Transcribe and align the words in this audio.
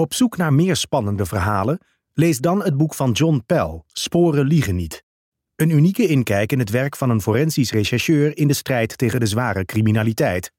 Op 0.00 0.14
zoek 0.14 0.36
naar 0.36 0.52
meer 0.52 0.76
spannende 0.76 1.26
verhalen? 1.26 1.78
Lees 2.12 2.38
dan 2.38 2.62
het 2.62 2.76
boek 2.76 2.94
van 2.94 3.12
John 3.12 3.42
Pell, 3.46 3.82
Sporen 3.86 4.46
liegen 4.46 4.76
niet. 4.76 5.04
Een 5.56 5.70
unieke 5.70 6.06
inkijk 6.06 6.52
in 6.52 6.58
het 6.58 6.70
werk 6.70 6.96
van 6.96 7.10
een 7.10 7.20
forensisch 7.20 7.72
rechercheur 7.72 8.36
in 8.36 8.48
de 8.48 8.54
strijd 8.54 8.98
tegen 8.98 9.20
de 9.20 9.26
zware 9.26 9.64
criminaliteit. 9.64 10.52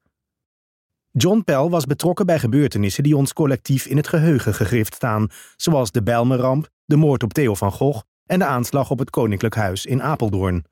John 1.11 1.41
Pell 1.45 1.67
was 1.67 1.85
betrokken 1.85 2.25
bij 2.25 2.39
gebeurtenissen 2.39 3.03
die 3.03 3.17
ons 3.17 3.33
collectief 3.33 3.85
in 3.85 3.97
het 3.97 4.07
geheugen 4.07 4.53
gegrift 4.53 4.95
staan, 4.95 5.27
zoals 5.55 5.91
de 5.91 6.03
Bijlmerramp, 6.03 6.69
de 6.85 6.95
moord 6.95 7.23
op 7.23 7.33
Theo 7.33 7.55
van 7.55 7.71
Gogh 7.71 8.01
en 8.25 8.39
de 8.39 8.45
aanslag 8.45 8.91
op 8.91 8.99
het 8.99 9.09
Koninklijk 9.09 9.55
Huis 9.55 9.85
in 9.85 10.01
Apeldoorn. 10.01 10.65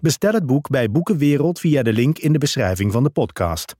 Bestel 0.00 0.32
het 0.32 0.46
boek 0.46 0.68
bij 0.68 0.90
Boekenwereld 0.90 1.60
via 1.60 1.82
de 1.82 1.92
link 1.92 2.18
in 2.18 2.32
de 2.32 2.38
beschrijving 2.38 2.92
van 2.92 3.02
de 3.02 3.10
podcast. 3.10 3.79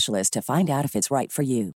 to 0.31 0.41
find 0.41 0.69
out 0.69 0.85
if 0.85 0.95
it's 0.95 1.11
right 1.11 1.31
for 1.31 1.41
you. 1.41 1.73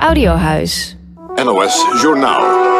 Audiohuis. 0.00 0.94
NOS 1.36 2.02
Journaal. 2.02 2.77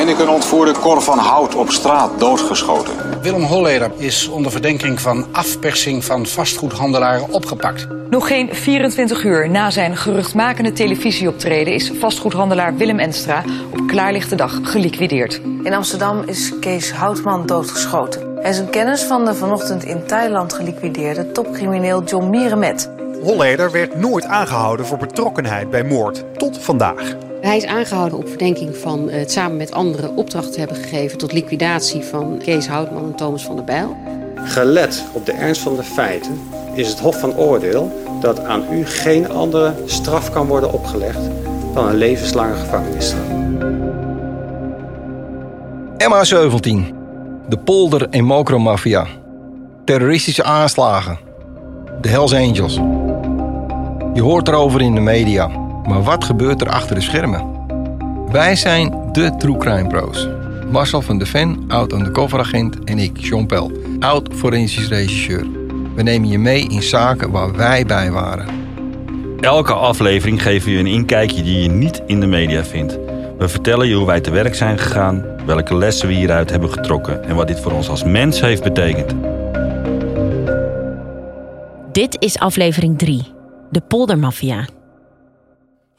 Heineken 0.00 0.28
ontvoerde 0.28 0.72
Cor 0.72 1.02
van 1.02 1.18
Hout 1.18 1.54
op 1.54 1.70
straat 1.70 2.20
doodgeschoten. 2.20 2.92
Willem 3.22 3.42
Holleder 3.42 3.90
is 3.96 4.28
onder 4.28 4.52
verdenking 4.52 5.00
van 5.00 5.26
afpersing 5.32 6.04
van 6.04 6.26
vastgoedhandelaren 6.26 7.32
opgepakt. 7.32 7.86
Nog 8.10 8.26
geen 8.26 8.54
24 8.54 9.24
uur 9.24 9.50
na 9.50 9.70
zijn 9.70 9.96
geruchtmakende 9.96 10.72
televisieoptreden 10.72 11.74
is 11.74 11.92
vastgoedhandelaar 11.98 12.76
Willem 12.76 12.98
Enstra 12.98 13.44
op 13.72 13.86
klaarlichte 13.86 14.34
dag 14.34 14.58
geliquideerd. 14.62 15.40
In 15.62 15.74
Amsterdam 15.74 16.22
is 16.26 16.52
Kees 16.60 16.92
Houtman 16.92 17.46
doodgeschoten. 17.46 18.38
Hij 18.40 18.50
is 18.50 18.58
een 18.58 18.70
kennis 18.70 19.02
van 19.02 19.24
de 19.24 19.34
vanochtend 19.34 19.84
in 19.84 20.06
Thailand 20.06 20.52
geliquideerde 20.52 21.32
topcrimineel 21.32 22.02
John 22.02 22.30
Mierenmet. 22.30 22.90
Holleder 23.22 23.70
werd 23.70 23.96
nooit 23.96 24.24
aangehouden 24.24 24.86
voor 24.86 24.98
betrokkenheid 24.98 25.70
bij 25.70 25.84
moord. 25.84 26.24
Tot 26.38 26.58
vandaag. 26.58 27.29
Hij 27.40 27.56
is 27.56 27.66
aangehouden 27.66 28.18
op 28.18 28.28
verdenking 28.28 28.76
van 28.76 29.10
het 29.10 29.30
samen 29.32 29.56
met 29.56 29.72
anderen 29.72 30.16
opdracht 30.16 30.52
te 30.52 30.58
hebben 30.58 30.76
gegeven 30.76 31.18
tot 31.18 31.32
liquidatie 31.32 32.02
van 32.02 32.40
Kees 32.44 32.66
Houtman 32.66 33.04
en 33.04 33.14
Thomas 33.14 33.44
van 33.44 33.56
der 33.56 33.64
Bijl. 33.64 33.96
Gelet 34.34 35.04
op 35.12 35.26
de 35.26 35.32
ernst 35.32 35.60
van 35.60 35.76
de 35.76 35.82
feiten 35.82 36.40
is 36.74 36.88
het 36.88 37.00
Hof 37.00 37.20
van 37.20 37.36
Oordeel 37.36 37.92
dat 38.20 38.40
aan 38.40 38.62
u 38.72 38.86
geen 38.86 39.30
andere 39.30 39.74
straf 39.86 40.30
kan 40.30 40.46
worden 40.46 40.72
opgelegd 40.72 41.20
dan 41.74 41.88
een 41.88 41.96
levenslange 41.96 42.54
gevangenisstraf. 42.54 43.24
MH17, 45.98 46.94
de 47.48 47.58
polder- 47.64 48.08
en 48.10 48.24
mokromafia, 48.24 49.06
terroristische 49.84 50.44
aanslagen, 50.44 51.18
de 52.00 52.08
Hells 52.08 52.34
Angels. 52.34 52.74
Je 54.14 54.22
hoort 54.22 54.48
erover 54.48 54.80
in 54.80 54.94
de 54.94 55.00
media, 55.00 55.59
maar 55.88 56.02
wat 56.02 56.24
gebeurt 56.24 56.60
er 56.60 56.68
achter 56.68 56.94
de 56.94 57.00
schermen? 57.00 57.58
Wij 58.30 58.56
zijn 58.56 59.08
de 59.12 59.36
True 59.38 59.56
Crime 59.56 59.86
Pro's. 59.86 60.28
Marcel 60.70 61.02
van 61.02 61.18
de 61.18 61.26
Ven, 61.26 61.64
oud 61.68 61.92
undercoveragent 61.92 62.84
en 62.84 62.98
ik, 62.98 63.18
Jean 63.18 63.46
Pel, 63.46 63.72
oud 63.98 64.28
forensisch 64.34 64.88
regisseur. 64.88 65.46
We 65.94 66.02
nemen 66.02 66.28
je 66.28 66.38
mee 66.38 66.68
in 66.68 66.82
zaken 66.82 67.30
waar 67.30 67.56
wij 67.56 67.86
bij 67.86 68.10
waren. 68.10 68.46
Elke 69.40 69.72
aflevering 69.72 70.42
geven 70.42 70.68
we 70.68 70.72
je 70.74 70.78
een 70.78 70.86
inkijkje 70.86 71.42
die 71.42 71.62
je 71.62 71.68
niet 71.68 72.02
in 72.06 72.20
de 72.20 72.26
media 72.26 72.64
vindt. 72.64 72.98
We 73.38 73.48
vertellen 73.48 73.88
je 73.88 73.94
hoe 73.94 74.06
wij 74.06 74.20
te 74.20 74.30
werk 74.30 74.54
zijn 74.54 74.78
gegaan, 74.78 75.24
welke 75.46 75.76
lessen 75.76 76.08
we 76.08 76.14
hieruit 76.14 76.50
hebben 76.50 76.72
getrokken 76.72 77.24
en 77.24 77.34
wat 77.34 77.46
dit 77.46 77.60
voor 77.60 77.72
ons 77.72 77.88
als 77.88 78.04
mens 78.04 78.40
heeft 78.40 78.62
betekend. 78.62 79.14
Dit 81.92 82.16
is 82.18 82.38
aflevering 82.38 82.98
3, 82.98 83.32
de 83.70 83.80
Poldermafia. 83.80 84.64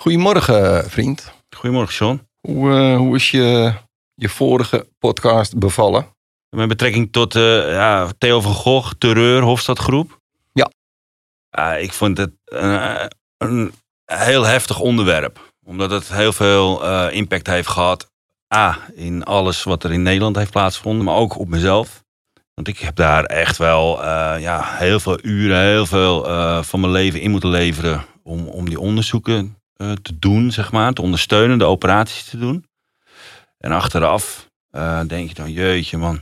Goedemorgen, 0.02 0.90
vriend. 0.90 1.34
Goedemorgen, 1.56 1.96
John. 1.96 2.28
Hoe, 2.48 2.70
uh, 2.70 2.98
hoe 2.98 3.16
is 3.16 3.32
je, 3.32 3.74
je 4.16 4.30
vorige 4.30 4.88
podcast 5.00 5.58
bevallen? 5.58 6.08
Met 6.50 6.68
betrekking 6.68 7.12
tot 7.12 7.36
uh, 7.36 7.72
ja, 7.72 8.10
Theo 8.18 8.42
van 8.42 8.54
Gogh, 8.54 8.92
terreur, 8.98 9.42
Hofstadgroep? 9.42 10.20
Ja. 10.54 10.72
Uh, 11.60 11.84
ik 11.84 11.94
vond 11.94 12.18
het 12.18 12.32
een, 12.46 13.12
een, 13.38 13.74
heel 14.06 14.46
heftig 14.46 14.80
onderwerp. 14.80 15.54
Omdat 15.66 15.92
het 15.92 16.14
heel 16.14 16.34
veel 16.34 16.84
impact 17.10 17.48
heeft 17.48 17.68
gehad. 17.68 18.12
A, 18.56 18.78
in 18.94 19.24
alles 19.24 19.64
wat 19.64 19.84
er 19.84 19.92
in 19.92 20.02
Nederland 20.02 20.36
heeft 20.36 20.52
plaatsgevonden, 20.52 21.06
maar 21.06 21.16
ook 21.16 21.40
op 21.40 21.48
mezelf. 21.48 22.04
Want 22.54 22.68
ik 22.68 22.80
heb 22.80 22.96
daar 22.96 23.24
echt 23.24 23.58
wel 23.58 24.06
ja, 24.38 24.64
heel 24.64 25.00
veel 25.00 25.20
uren, 25.22 25.62
heel 25.62 25.86
veel 25.86 26.24
van 26.64 26.80
mijn 26.80 26.92
leven 26.92 27.22
in 27.22 27.32
moeten 27.32 27.50
leveren 27.50 28.06
om, 28.24 28.48
om 28.48 28.70
die 28.70 28.80
onderzoeken 28.80 29.61
te 30.02 30.20
doen, 30.20 30.52
zeg 30.52 30.72
maar, 30.72 30.94
te 30.94 31.02
ondersteunen, 31.02 31.58
de 31.58 31.66
operaties 31.66 32.24
te 32.24 32.38
doen. 32.38 32.66
En 33.58 33.72
achteraf 33.72 34.50
uh, 34.72 35.02
denk 35.08 35.30
je 35.30 35.36
dan, 35.36 35.52
jeetje 35.52 35.98
man, 35.98 36.16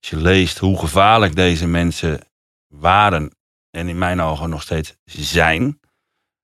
als 0.00 0.10
je 0.10 0.16
leest 0.16 0.58
hoe 0.58 0.78
gevaarlijk 0.78 1.36
deze 1.36 1.66
mensen 1.66 2.20
waren 2.68 3.30
en 3.70 3.88
in 3.88 3.98
mijn 3.98 4.20
ogen 4.20 4.50
nog 4.50 4.62
steeds 4.62 4.94
zijn, 5.04 5.80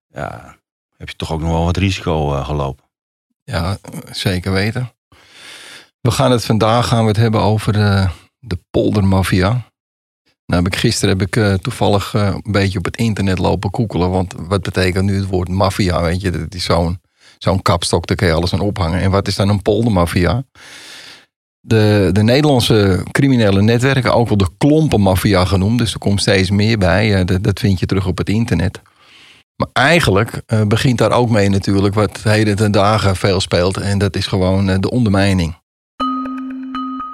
ja, 0.07 0.57
heb 0.97 1.09
je 1.09 1.17
toch 1.17 1.33
ook 1.33 1.41
nog 1.41 1.51
wel 1.51 1.65
wat 1.65 1.77
risico 1.77 2.35
uh, 2.35 2.47
gelopen. 2.47 2.85
Ja, 3.45 3.79
zeker 4.11 4.53
weten. 4.53 4.93
We 6.01 6.11
gaan 6.11 6.31
het 6.31 6.45
vandaag 6.45 6.89
gaan 6.89 7.03
we 7.03 7.09
het 7.09 7.17
hebben 7.17 7.41
over 7.41 7.73
de, 7.73 8.09
de 8.39 8.59
poldermafia. 8.71 9.73
Nou 10.47 10.65
ik, 10.65 10.77
gisteren 10.77 11.19
heb 11.19 11.27
ik 11.27 11.37
uh, 11.37 11.55
toevallig 11.55 12.15
uh, 12.15 12.27
een 12.43 12.53
beetje 12.53 12.79
op 12.79 12.85
het 12.85 12.97
internet 12.97 13.39
lopen 13.39 13.71
koekelen. 13.71 14.11
Want 14.11 14.35
wat 14.39 14.63
betekent 14.63 15.05
nu 15.05 15.17
het 15.17 15.27
woord 15.27 15.49
maffia? 15.49 16.03
Weet 16.03 16.21
je, 16.21 16.31
dat 16.31 16.55
is 16.55 16.65
zo'n 16.65 17.01
zo'n 17.39 17.63
kapstok, 17.63 18.07
daar 18.07 18.17
kun 18.17 18.27
je 18.27 18.33
alles 18.33 18.53
aan 18.53 18.61
ophangen. 18.61 19.01
En 19.01 19.11
wat 19.11 19.29
is 19.29 19.37
dan 19.37 19.49
een 19.49 19.63
poldermafia? 19.63 20.45
De, 21.61 22.09
de 22.13 22.23
Nederlandse 22.23 23.05
criminele 23.11 23.63
netwerken, 23.63 24.15
ook 24.15 24.29
wel 24.29 24.37
de 24.37 24.49
klompenmafia 24.59 25.45
genoemd. 25.45 25.79
Dus 25.79 25.93
er 25.93 25.99
komt 25.99 26.21
steeds 26.21 26.51
meer 26.51 26.79
bij. 26.79 27.19
Uh, 27.19 27.25
dat, 27.25 27.43
dat 27.43 27.61
vind 27.61 27.81
je 27.81 27.87
terug 27.87 28.07
op 28.07 28.19
het 28.19 28.29
internet. 28.29 28.81
Maar 29.57 29.69
eigenlijk 29.73 30.43
begint 30.69 30.99
daar 30.99 31.13
ook 31.13 31.31
mee 31.31 31.49
natuurlijk 31.49 31.95
wat 31.95 32.23
heden 32.23 32.57
ten 32.57 32.73
dagen 32.73 33.17
veel 33.17 33.41
speelt. 33.41 33.77
En 33.77 33.99
dat 33.99 34.17
is 34.17 34.27
gewoon 34.27 34.81
de 34.81 34.91
ondermijning. 34.91 35.55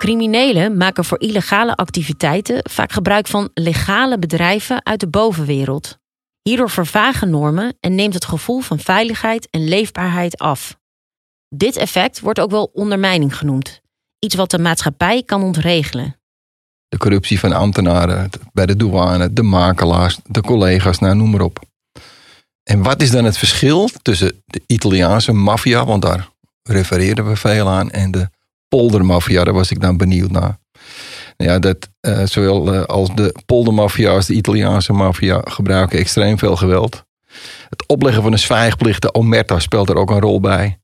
Criminelen 0.03 0.77
maken 0.77 1.05
voor 1.05 1.21
illegale 1.21 1.75
activiteiten 1.75 2.61
vaak 2.71 2.93
gebruik 2.93 3.27
van 3.27 3.51
legale 3.55 4.19
bedrijven 4.19 4.85
uit 4.85 5.01
de 5.01 5.09
bovenwereld. 5.09 5.99
Hierdoor 6.43 6.71
vervagen 6.71 7.31
normen 7.31 7.77
en 7.81 7.95
neemt 7.95 8.15
het 8.15 8.25
gevoel 8.25 8.61
van 8.61 8.79
veiligheid 8.79 9.51
en 9.51 9.69
leefbaarheid 9.69 10.39
af. 10.39 10.79
Dit 11.49 11.77
effect 11.77 12.21
wordt 12.21 12.41
ook 12.41 12.51
wel 12.51 12.71
ondermijning 12.73 13.37
genoemd, 13.37 13.81
iets 14.19 14.35
wat 14.35 14.51
de 14.51 14.59
maatschappij 14.59 15.23
kan 15.23 15.43
ontregelen. 15.43 16.17
De 16.89 16.99
corruptie 16.99 17.39
van 17.39 17.53
ambtenaren 17.53 18.31
bij 18.53 18.67
de 18.67 18.77
douane, 18.77 19.33
de 19.33 19.43
makelaars, 19.43 20.19
de 20.25 20.41
collega's, 20.41 20.99
nou 20.99 21.15
noem 21.15 21.31
maar 21.31 21.41
op. 21.41 21.61
En 22.63 22.83
wat 22.83 23.03
is 23.03 23.11
dan 23.11 23.25
het 23.25 23.39
verschil 23.39 23.91
tussen 24.03 24.43
de 24.45 24.63
Italiaanse 24.67 25.33
maffia, 25.33 25.85
want 25.85 26.03
daar 26.03 26.29
refereerden 26.63 27.29
we 27.29 27.37
veel 27.37 27.69
aan, 27.69 27.91
en 27.91 28.11
de 28.11 28.31
poldermafia, 28.77 29.45
daar 29.45 29.55
was 29.55 29.71
ik 29.71 29.81
dan 29.81 29.97
benieuwd 29.97 30.31
naar. 30.31 30.59
Nou 31.37 31.51
ja, 31.51 31.59
dat, 31.59 31.89
uh, 32.01 32.23
zowel 32.25 32.75
uh, 32.75 32.83
als 32.83 33.15
de 33.15 33.35
poldermafia 33.47 34.11
als 34.11 34.27
de 34.27 34.35
Italiaanse 34.35 34.93
maffia 34.93 35.41
gebruiken 35.45 35.99
extreem 35.99 36.39
veel 36.39 36.57
geweld. 36.57 37.05
Het 37.69 37.85
opleggen 37.87 38.23
van 38.23 38.33
een 38.33 38.39
zwijgplicht, 38.39 39.03
de 39.03 39.15
omerta, 39.15 39.59
speelt 39.59 39.89
er 39.89 39.97
ook 39.97 40.11
een 40.11 40.21
rol 40.21 40.41
bij. 40.41 40.79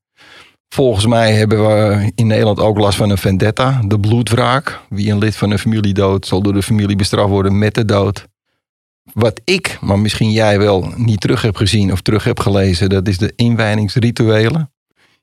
Volgens 0.68 1.06
mij 1.06 1.32
hebben 1.32 1.66
we 1.66 2.12
in 2.14 2.26
Nederland 2.26 2.60
ook 2.60 2.78
last 2.78 2.96
van 2.96 3.10
een 3.10 3.18
vendetta, 3.18 3.80
de 3.84 4.00
bloedwraak. 4.00 4.80
Wie 4.88 5.10
een 5.10 5.18
lid 5.18 5.36
van 5.36 5.50
een 5.50 5.58
familie 5.58 5.94
dood, 5.94 6.26
zal 6.26 6.42
door 6.42 6.52
de 6.52 6.62
familie 6.62 6.96
bestraft 6.96 7.28
worden 7.28 7.58
met 7.58 7.74
de 7.74 7.84
dood. 7.84 8.26
Wat 9.12 9.40
ik, 9.44 9.78
maar 9.80 9.98
misschien 9.98 10.30
jij 10.30 10.58
wel, 10.58 10.92
niet 10.96 11.20
terug 11.20 11.42
heb 11.42 11.56
gezien 11.56 11.92
of 11.92 12.00
terug 12.00 12.24
heb 12.24 12.40
gelezen, 12.40 12.88
dat 12.88 13.08
is 13.08 13.18
de 13.18 13.32
inwijdingsrituelen. 13.36 14.72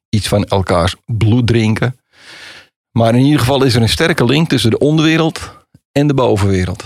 Iets 0.09 0.27
van 0.27 0.43
elkaars 0.45 0.95
bloed 1.05 1.47
drinken. 1.47 1.99
Maar 2.97 3.15
in 3.15 3.23
ieder 3.23 3.39
geval 3.39 3.63
is 3.63 3.75
er 3.75 3.81
een 3.81 3.89
sterke 3.89 4.25
link 4.25 4.49
tussen 4.49 4.69
de 4.69 4.77
onderwereld 4.77 5.51
en 5.91 6.07
de 6.07 6.13
bovenwereld. 6.13 6.83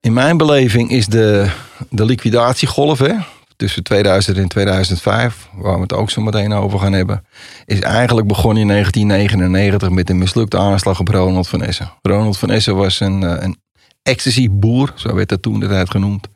In 0.00 0.12
mijn 0.12 0.36
beleving 0.36 0.90
is 0.90 1.06
de, 1.06 1.50
de 1.90 2.04
liquidatiegolf 2.04 2.98
hè, 2.98 3.14
tussen 3.56 3.82
2000 3.82 4.36
en 4.36 4.48
2005, 4.48 5.48
waar 5.52 5.74
we 5.74 5.80
het 5.80 5.92
ook 5.92 6.10
zo 6.10 6.22
meteen 6.22 6.52
over 6.52 6.78
gaan 6.78 6.92
hebben, 6.92 7.26
is 7.64 7.80
eigenlijk 7.80 8.26
begonnen 8.26 8.62
in 8.62 8.68
1999 8.68 9.90
met 9.90 10.10
een 10.10 10.18
mislukte 10.18 10.58
aanslag 10.58 11.00
op 11.00 11.08
Ronald 11.08 11.48
van 11.48 11.62
Essen. 11.62 11.92
Ronald 12.02 12.38
van 12.38 12.50
Essen 12.50 12.76
was 12.76 13.00
een, 13.00 13.22
een 13.44 13.56
ecstasy-boer, 14.02 14.92
zo 14.94 15.14
werd 15.14 15.28
dat 15.28 15.42
toen 15.42 15.60
de 15.60 15.68
tijd 15.68 15.90
genoemd. 15.90 16.28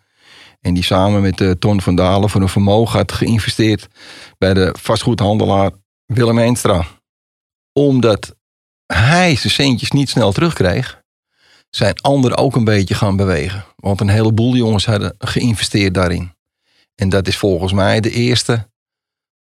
En 0.61 0.75
die 0.75 0.85
samen 0.85 1.21
met 1.21 1.41
uh, 1.41 1.51
Ton 1.51 1.81
van 1.81 1.95
Dalen 1.95 2.31
voor 2.31 2.41
een 2.41 2.49
vermogen 2.49 2.99
had 2.99 3.12
geïnvesteerd 3.12 3.89
bij 4.39 4.55
de 4.55 4.75
vastgoedhandelaar 4.79 5.71
Willem 6.07 6.39
Eenstra. 6.39 6.87
Omdat 7.73 8.39
hij 8.94 9.37
zijn 9.37 9.52
centjes 9.52 9.90
niet 9.90 10.08
snel 10.08 10.32
terugkreeg, 10.32 11.02
zijn 11.70 12.00
anderen 12.00 12.38
ook 12.38 12.56
een 12.56 12.64
beetje 12.64 12.94
gaan 12.94 13.16
bewegen. 13.16 13.64
Want 13.76 14.00
een 14.00 14.08
heleboel 14.08 14.54
jongens 14.54 14.87
hadden 14.87 15.14
geïnvesteerd 15.19 15.94
daarin. 15.94 16.32
En 16.94 17.08
dat 17.08 17.26
is 17.28 17.37
volgens 17.37 17.72
mij 17.72 18.00
de 18.00 18.10
eerste 18.10 18.69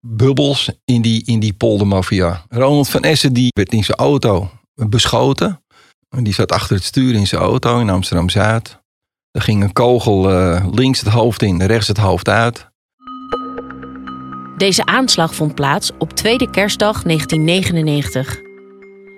bubbels 0.01 0.71
in 0.85 1.03
die, 1.03 1.25
in 1.25 1.41
die 1.41 1.53
poldermafia. 1.53 2.45
Ronald 2.49 2.89
van 2.89 3.03
Essen 3.03 3.33
die 3.33 3.49
werd 3.55 3.73
in 3.73 3.85
zijn 3.85 3.99
auto 3.99 4.51
beschoten. 4.75 5.65
Die 6.09 6.35
zat 6.35 6.53
achter 6.53 6.77
het 6.77 6.85
stuur 6.85 7.15
in 7.15 7.27
zijn 7.27 7.41
auto 7.41 7.81
in 7.81 7.91
Amsterdam-Zuid. 7.91 8.83
Er 9.31 9.43
ging 9.43 9.63
een 9.63 9.73
kogel 9.73 10.31
uh, 10.31 10.67
links 10.73 11.01
het 11.01 11.09
hoofd 11.09 11.43
in, 11.43 11.63
rechts 11.63 11.89
het 11.89 11.97
hoofd 11.97 12.29
uit. 12.29 12.69
Deze 14.57 14.87
aanslag 14.87 15.35
vond 15.35 15.55
plaats 15.55 15.91
op 15.99 16.13
tweede 16.13 16.51
kerstdag 16.51 17.03
1999. 17.03 18.54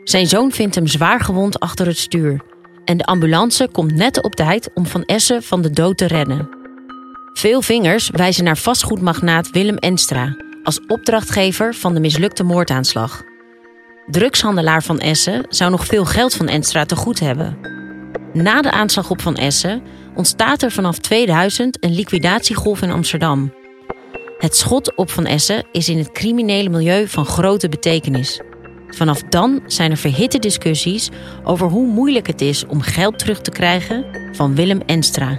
Zijn 0.08 0.26
zoon 0.26 0.52
vindt 0.52 0.74
hem 0.74 0.86
zwaar 0.86 1.20
gewond 1.20 1.60
achter 1.60 1.86
het 1.86 1.98
stuur. 1.98 2.40
En 2.84 2.96
de 2.96 3.04
ambulance 3.04 3.68
komt 3.72 3.94
net 3.94 4.22
op 4.22 4.34
tijd 4.34 4.70
om 4.74 4.86
Van 4.86 5.04
Essen 5.04 5.42
van 5.42 5.62
de 5.62 5.70
dood 5.70 5.98
te 5.98 6.06
redden. 6.06 6.48
Veel 7.32 7.62
vingers 7.62 8.10
wijzen 8.10 8.44
naar 8.44 8.56
vastgoedmagnaat 8.56 9.50
Willem 9.50 9.76
Enstra 9.76 10.36
als 10.62 10.80
opdrachtgever 10.86 11.74
van 11.74 11.94
de 11.94 12.00
mislukte 12.00 12.42
moordaanslag. 12.42 13.22
Drugshandelaar 14.06 14.82
Van 14.82 14.98
Essen 14.98 15.46
zou 15.48 15.70
nog 15.70 15.86
veel 15.86 16.04
geld 16.04 16.34
van 16.34 16.48
Enstra 16.48 16.84
te 16.84 16.96
goed 16.96 17.20
hebben. 17.20 17.58
Na 18.32 18.62
de 18.62 18.70
aanslag 18.70 19.10
op 19.10 19.20
Van 19.20 19.36
Essen 19.36 19.82
ontstaat 20.14 20.62
er 20.62 20.70
vanaf 20.70 20.98
2000 20.98 21.84
een 21.84 21.94
liquidatiegolf 21.94 22.82
in 22.82 22.90
Amsterdam. 22.90 23.52
Het 24.38 24.56
schot 24.56 24.96
op 24.96 25.10
Van 25.10 25.26
Essen 25.26 25.66
is 25.72 25.88
in 25.88 25.98
het 25.98 26.12
criminele 26.12 26.68
milieu 26.68 27.08
van 27.08 27.24
grote 27.26 27.68
betekenis. 27.68 28.40
Vanaf 28.96 29.22
dan 29.22 29.62
zijn 29.66 29.90
er 29.90 29.96
verhitte 29.96 30.38
discussies 30.38 31.08
over 31.44 31.68
hoe 31.68 31.86
moeilijk 31.86 32.26
het 32.26 32.40
is 32.40 32.66
om 32.66 32.80
geld 32.80 33.18
terug 33.18 33.40
te 33.40 33.50
krijgen 33.50 34.04
van 34.32 34.54
Willem 34.54 34.80
Enstra. 34.86 35.36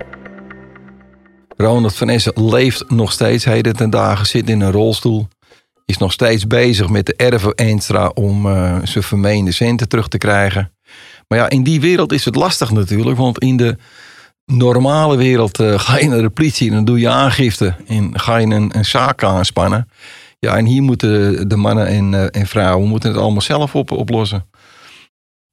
Ronald 1.48 1.96
van 1.96 2.10
Essen 2.10 2.50
leeft 2.50 2.90
nog 2.90 3.12
steeds 3.12 3.46
heden 3.46 3.76
ten 3.76 3.90
dagen, 3.90 4.26
zit 4.26 4.50
in 4.50 4.62
een 4.62 4.72
rolstoel. 4.72 5.28
Is 5.86 5.98
nog 5.98 6.12
steeds 6.12 6.48
bezig 6.48 6.90
met 6.90 7.06
de 7.06 7.14
erven 7.16 7.56
Enstra 7.56 8.08
om 8.08 8.46
uh, 8.46 8.78
zijn 8.84 9.04
vermeende 9.04 9.52
centen 9.52 9.88
terug 9.88 10.08
te 10.08 10.18
krijgen. 10.18 10.72
Maar 11.28 11.38
ja, 11.38 11.50
in 11.50 11.64
die 11.64 11.82
wereld 11.82 12.12
is 12.12 12.26
het 12.26 12.36
lastig 12.36 12.72
natuurlijk, 12.72 13.18
want 13.18 13.40
in 13.40 13.58
de 13.58 13.78
normale 14.46 15.18
wereld 15.18 15.60
uh, 15.60 15.80
ga 15.80 15.98
je 15.98 16.08
naar 16.08 16.22
de 16.22 16.30
politie 16.30 16.70
en 16.70 16.76
dan 16.76 16.86
doe 16.86 17.00
je 17.00 17.10
aangifte 17.10 17.76
en 17.88 18.20
ga 18.20 18.38
je 18.38 18.48
een 18.48 18.86
zaak 18.86 19.24
aanspannen. 19.24 19.88
Ja, 20.40 20.58
en 20.58 20.66
hier 20.66 20.84
moeten 20.84 21.50
de 21.50 21.56
mannen 21.56 21.88
en, 21.88 22.14
uh, 22.14 22.26
en 22.32 22.48
vrouwen 22.48 22.88
moeten 22.88 23.10
het 23.10 23.20
allemaal 23.20 23.42
zelf 23.42 23.76
op, 23.76 23.92
oplossen. 23.92 24.50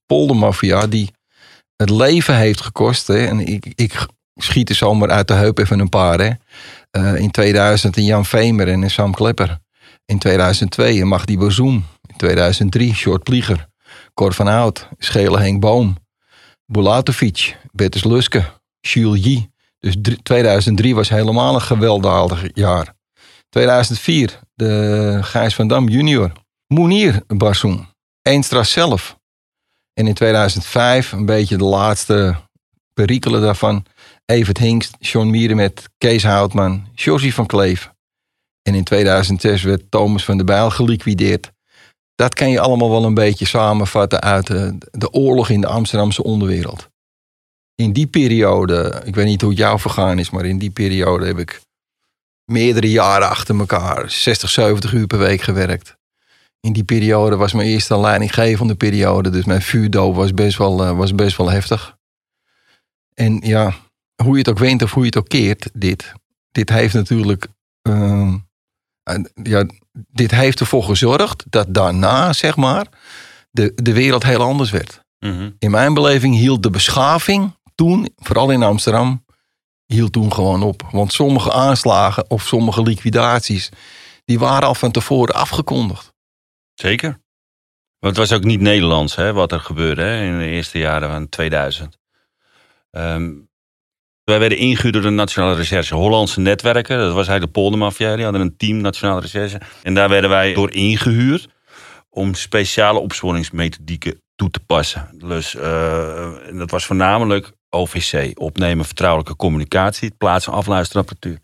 Poldermafia 0.06 0.86
die 0.86 1.10
het 1.76 1.90
leven 1.90 2.36
heeft 2.36 2.60
gekost. 2.60 3.06
Hè, 3.06 3.26
en 3.26 3.40
ik, 3.40 3.72
ik 3.74 4.06
schiet 4.34 4.68
er 4.68 4.74
zomaar 4.74 5.10
uit 5.10 5.28
de 5.28 5.34
heup 5.34 5.58
even 5.58 5.78
een 5.78 5.88
paar. 5.88 6.20
Hè. 6.20 6.30
Uh, 6.98 7.20
in 7.20 7.30
2000 7.30 7.96
een 7.96 8.04
Jan 8.04 8.24
Vemer 8.24 8.68
en 8.68 8.82
een 8.82 8.90
Sam 8.90 9.14
Klepper. 9.14 9.58
In 10.06 10.18
2002 10.18 11.00
een 11.00 11.08
Magdi 11.08 11.38
Bozoom. 11.38 11.84
In 12.06 12.16
2003 12.16 12.94
Short 12.94 13.22
Plieger. 13.22 13.68
Cor 14.14 14.32
van 14.32 14.46
Hout. 14.46 14.88
Schele 14.98 15.38
Henk 15.40 15.60
Boom. 15.60 15.96
Bulatovic. 16.66 17.56
Bertus 17.72 18.04
Luske. 18.04 18.44
Jules. 18.80 19.46
Dus 19.78 19.96
2003 20.22 20.94
was 20.94 21.08
helemaal 21.08 21.54
een 21.54 21.60
gewelddadig 21.60 22.48
jaar. 22.52 22.94
2004 23.54 24.40
de 24.54 25.18
Gijs 25.22 25.54
van 25.54 25.68
Dam 25.68 25.88
junior. 25.88 26.32
Moenier 26.66 27.22
Barsoen. 27.26 27.86
Eenstra 28.22 28.62
zelf. 28.62 29.18
En 29.92 30.06
in 30.06 30.14
2005 30.14 31.12
een 31.12 31.26
beetje 31.26 31.56
de 31.56 31.64
laatste 31.64 32.36
perikelen 32.94 33.40
daarvan. 33.40 33.84
Evert 34.24 34.58
Hingst, 34.58 34.96
John 34.98 35.26
Mieren 35.30 35.56
met 35.56 35.90
Kees 35.98 36.22
Houtman, 36.22 36.86
Josie 36.94 37.34
van 37.34 37.46
Kleef. 37.46 37.90
En 38.62 38.74
in 38.74 38.84
2006 38.84 39.62
werd 39.62 39.90
Thomas 39.90 40.24
van 40.24 40.36
der 40.36 40.46
Bijl 40.46 40.70
geliquideerd. 40.70 41.52
Dat 42.14 42.34
kan 42.34 42.50
je 42.50 42.60
allemaal 42.60 42.90
wel 42.90 43.04
een 43.04 43.14
beetje 43.14 43.46
samenvatten 43.46 44.20
uit 44.20 44.46
de, 44.46 44.78
de 44.90 45.12
oorlog 45.12 45.48
in 45.48 45.60
de 45.60 45.66
Amsterdamse 45.66 46.22
onderwereld. 46.22 46.88
In 47.74 47.92
die 47.92 48.06
periode, 48.06 49.02
ik 49.04 49.14
weet 49.14 49.26
niet 49.26 49.40
hoe 49.40 49.50
het 49.50 49.58
jou 49.58 49.80
vergaan 49.80 50.18
is, 50.18 50.30
maar 50.30 50.44
in 50.44 50.58
die 50.58 50.70
periode 50.70 51.26
heb 51.26 51.38
ik 51.38 51.62
meerdere 52.44 52.90
jaren 52.90 53.28
achter 53.28 53.58
elkaar, 53.58 54.10
60, 54.10 54.50
70 54.50 54.92
uur 54.92 55.06
per 55.06 55.18
week 55.18 55.40
gewerkt. 55.40 55.96
In 56.60 56.72
die 56.72 56.84
periode 56.84 57.36
was 57.36 57.52
mijn 57.52 57.68
eerste 57.68 57.98
leidinggevende 57.98 58.74
periode, 58.74 59.30
dus 59.30 59.44
mijn 59.44 59.62
vuurdoop 59.62 60.14
was 60.14 60.34
best 60.34 60.58
wel, 60.58 60.96
was 60.96 61.14
best 61.14 61.36
wel 61.36 61.50
heftig. 61.50 61.96
En 63.14 63.40
ja, 63.42 63.74
hoe 64.22 64.32
je 64.32 64.38
het 64.38 64.48
ook 64.48 64.58
wint 64.58 64.82
of 64.82 64.92
hoe 64.92 65.02
je 65.02 65.08
het 65.08 65.18
ook 65.18 65.28
keert, 65.28 65.70
dit, 65.72 66.12
dit 66.52 66.68
heeft 66.68 66.94
natuurlijk, 66.94 67.46
uh, 67.88 68.34
ja, 69.42 69.66
dit 69.92 70.30
heeft 70.30 70.60
ervoor 70.60 70.82
gezorgd 70.82 71.44
dat 71.50 71.74
daarna, 71.74 72.32
zeg 72.32 72.56
maar, 72.56 72.86
de, 73.50 73.72
de 73.74 73.92
wereld 73.92 74.22
heel 74.22 74.42
anders 74.42 74.70
werd. 74.70 75.02
Mm 75.18 75.36
-hmm. 75.36 75.54
In 75.58 75.70
mijn 75.70 75.94
beleving 75.94 76.34
hield 76.34 76.62
de 76.62 76.70
beschaving 76.70 77.56
toen, 77.74 78.08
vooral 78.16 78.50
in 78.50 78.62
Amsterdam, 78.62 79.23
hield 79.86 80.12
toen 80.12 80.32
gewoon 80.32 80.62
op. 80.62 80.82
Want 80.90 81.12
sommige 81.12 81.52
aanslagen 81.52 82.30
of 82.30 82.42
sommige 82.42 82.82
liquidaties, 82.82 83.68
die 84.24 84.38
waren 84.38 84.68
al 84.68 84.74
van 84.74 84.90
tevoren 84.90 85.34
afgekondigd. 85.34 86.12
Zeker. 86.74 87.22
Want 87.98 88.16
het 88.16 88.28
was 88.28 88.38
ook 88.38 88.44
niet 88.44 88.60
Nederlands 88.60 89.16
hè, 89.16 89.32
wat 89.32 89.52
er 89.52 89.60
gebeurde 89.60 90.02
hè, 90.02 90.24
in 90.24 90.38
de 90.38 90.46
eerste 90.46 90.78
jaren 90.78 91.10
van 91.10 91.28
2000. 91.28 91.98
Um, 92.90 93.48
wij 94.24 94.38
werden 94.38 94.58
ingehuurd 94.58 94.94
door 94.94 95.02
de 95.02 95.10
Nationale 95.10 95.54
Recherche 95.54 95.94
Hollandse 95.94 96.40
Netwerken. 96.40 96.98
Dat 96.98 97.06
was 97.06 97.28
eigenlijk 97.28 97.54
de 97.54 97.60
poldermafia. 97.60 98.14
Die 98.14 98.24
hadden 98.24 98.42
een 98.42 98.56
team 98.56 98.80
Nationale 98.80 99.20
Recherche. 99.20 99.60
En 99.82 99.94
daar 99.94 100.08
werden 100.08 100.30
wij 100.30 100.54
door 100.54 100.72
ingehuurd 100.72 101.48
om 102.10 102.34
speciale 102.34 102.98
opsporingsmethodieken 102.98 104.22
toe 104.34 104.50
te 104.50 104.60
passen. 104.60 105.10
Dus 105.18 105.54
uh, 105.54 106.32
dat 106.52 106.70
was 106.70 106.86
voornamelijk 106.86 107.52
OVC, 107.74 108.30
opnemen 108.34 108.84
vertrouwelijke 108.84 109.36
communicatie, 109.36 110.14
plaatsen 110.18 110.52
afluisterapparatuur. 110.52 111.38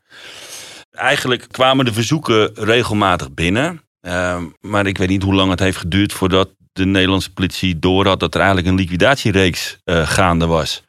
Eigenlijk 0.91 1.47
kwamen 1.51 1.85
de 1.85 1.93
verzoeken 1.93 2.51
regelmatig 2.55 3.35
binnen. 3.35 3.83
Uh, 4.03 4.43
maar 4.61 4.87
ik 4.87 4.99
weet 4.99 5.09
niet 5.09 5.23
hoe 5.23 5.35
lang 5.35 5.51
het 5.51 5.61
heeft 5.61 5.77
geduurd 5.77 6.13
voordat 6.13 6.49
de 6.73 6.87
Nederlandse 6.87 7.33
politie 7.33 7.79
door 7.79 8.07
had 8.07 8.21
dat 8.21 8.35
er 8.35 8.41
eigenlijk 8.41 8.69
een 8.69 8.79
liquidatiereeks 8.79 9.79
uh, 9.85 10.09
gaande 10.09 10.47
was. 10.47 10.83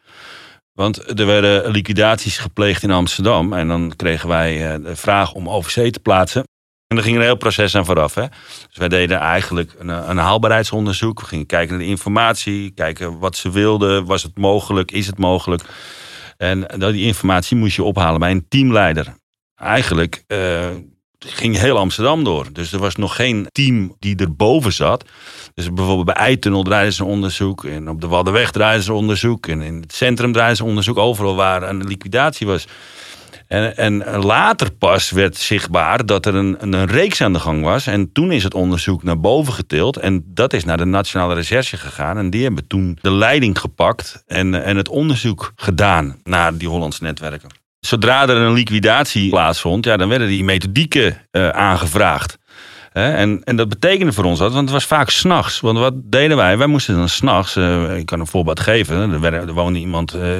Want 0.74 1.20
er 1.20 1.26
werden 1.26 1.72
liquidaties 1.72 2.38
gepleegd 2.38 2.84
in 2.84 2.92
Amsterdam. 2.92 3.54
En 3.54 3.68
dan 3.68 3.94
kregen 3.96 4.30
wij 4.30 4.78
uh, 4.78 4.86
de 4.86 4.96
vraag 4.96 5.34
om 5.34 5.50
overzee 5.50 5.92
te 5.92 6.00
plaatsen. 6.00 6.44
En 6.92 6.98
er 6.98 7.04
ging 7.04 7.16
een 7.16 7.22
heel 7.22 7.38
proces 7.38 7.76
aan 7.76 7.86
vooraf. 7.86 8.14
Hè? 8.14 8.26
Dus 8.68 8.78
wij 8.78 8.88
deden 8.88 9.20
eigenlijk 9.20 9.76
een, 9.78 10.10
een, 10.10 10.18
haalbaarheidsonderzoek. 10.18 11.20
We 11.20 11.26
gingen 11.26 11.46
kijken 11.46 11.70
naar 11.70 11.84
de 11.86 11.90
informatie, 11.90 12.72
kijken 12.72 13.20
wat 13.20 13.36
ze 13.36 13.52
wilden. 13.52 14.06
Was 14.06 14.24
het 14.24 14.38
mogelijk? 14.38 14.92
Is 14.92 15.08
het 15.08 15.18
mogelijk? 15.18 15.64
En 16.38 16.68
die 16.78 17.06
informatie 17.06 17.58
moest 17.58 17.76
je 17.76 17.84
ophalen 17.84 18.20
bij 18.20 18.32
een 18.32 18.46
teamleider. 18.48 19.14
Eigenlijk 19.56 20.24
uh, 20.28 20.70
ging 21.20 21.58
heel 21.58 21.78
Amsterdam 21.78 22.24
door. 22.24 22.48
Dus 22.54 22.74
er 22.74 22.80
was 22.80 22.96
nog 22.96 23.16
geen 23.16 23.48
team 23.52 23.96
die 24.00 24.16
erboven 24.16 24.74
zat. 24.74 25.06
Dus 25.54 25.74
bijvoorbeeld 25.74 26.06
bij 26.06 26.26
Eitunnel 26.26 26.64
draaiden 26.64 26.94
ze 26.94 27.06
onderzoek. 27.06 27.66
En 27.66 27.90
op 27.90 28.02
de 28.02 28.08
Waddenweg 28.08 28.52
draaiden 28.52 28.84
ze 28.84 28.94
onderzoek. 28.94 29.48
En 29.48 29.62
in 29.62 29.82
het 29.82 29.94
centrum 29.94 30.32
draaiden 30.32 30.58
ze 30.58 30.64
onderzoek. 30.64 30.98
Overal 30.98 31.36
waar 31.36 31.64
een 31.64 31.88
liquidatie 31.88 32.48
was. 32.48 32.68
En, 33.52 33.78
en, 33.78 34.04
later 34.24 34.72
pas 34.72 35.10
werd 35.10 35.38
zichtbaar 35.38 36.06
dat 36.06 36.26
er 36.26 36.36
een, 36.36 36.58
een, 36.60 36.86
reeks 36.86 37.22
aan 37.22 37.34
de 37.34 37.40
gang 37.40 37.64
was. 37.64 37.88
En 37.88 38.12
toen 38.12 38.32
is 38.32 38.44
het 38.44 38.54
onderzoek 38.54 39.04
naar 39.04 39.20
boven 39.20 39.54
getild. 39.54 39.98
En 39.98 40.24
dat 40.26 40.54
is 40.54 40.66
naar 40.66 40.78
de 40.78 40.86
Nationale 40.86 41.34
Recherche 41.34 41.78
gegaan. 41.78 42.18
En 42.18 42.30
die 42.30 42.44
hebben 42.44 42.68
toen 42.68 42.98
de 43.02 43.12
leiding 43.12 43.60
gepakt 43.60 44.24
en, 44.28 44.64
en 44.64 44.78
het 44.78 44.90
onderzoek 44.90 45.52
gedaan 45.56 46.20
naar 46.24 46.58
die 46.58 46.68
Hollandse 46.68 47.04
netwerken. 47.04 47.50
Zodra 47.80 48.22
er 48.22 48.38
een 48.38 48.54
liquidatie 48.54 49.30
plaatsvond, 49.30 49.86
ja, 49.86 49.98
dan 49.98 50.10
werden 50.10 50.28
die 50.28 50.44
methodieken 50.44 51.18
uh, 51.32 51.50
aangevraagd. 51.50 52.38
En, 52.92 53.44
en 53.44 53.56
dat 53.56 53.70
betekende 53.70 54.12
voor 54.12 54.24
ons 54.24 54.40
dat, 54.40 54.54
want 54.54 54.64
het 54.64 54.74
was 54.74 54.86
vaak 54.86 55.10
s'nachts. 55.10 55.60
Want 55.60 55.78
wat 55.78 55.94
deden 55.96 56.38
wij? 56.38 56.58
Wij 56.58 56.68
moesten 56.68 56.96
dan 56.96 57.10
s'nachts, 57.10 57.56
uh, 57.56 57.98
ik 57.98 58.06
kan 58.06 58.20
een 58.20 58.28
voorbeeld 58.28 58.60
geven. 58.60 59.24
Er, 59.24 59.34
er 59.34 59.54
woonde 59.54 59.80
iemand 59.80 60.16
uh, 60.16 60.38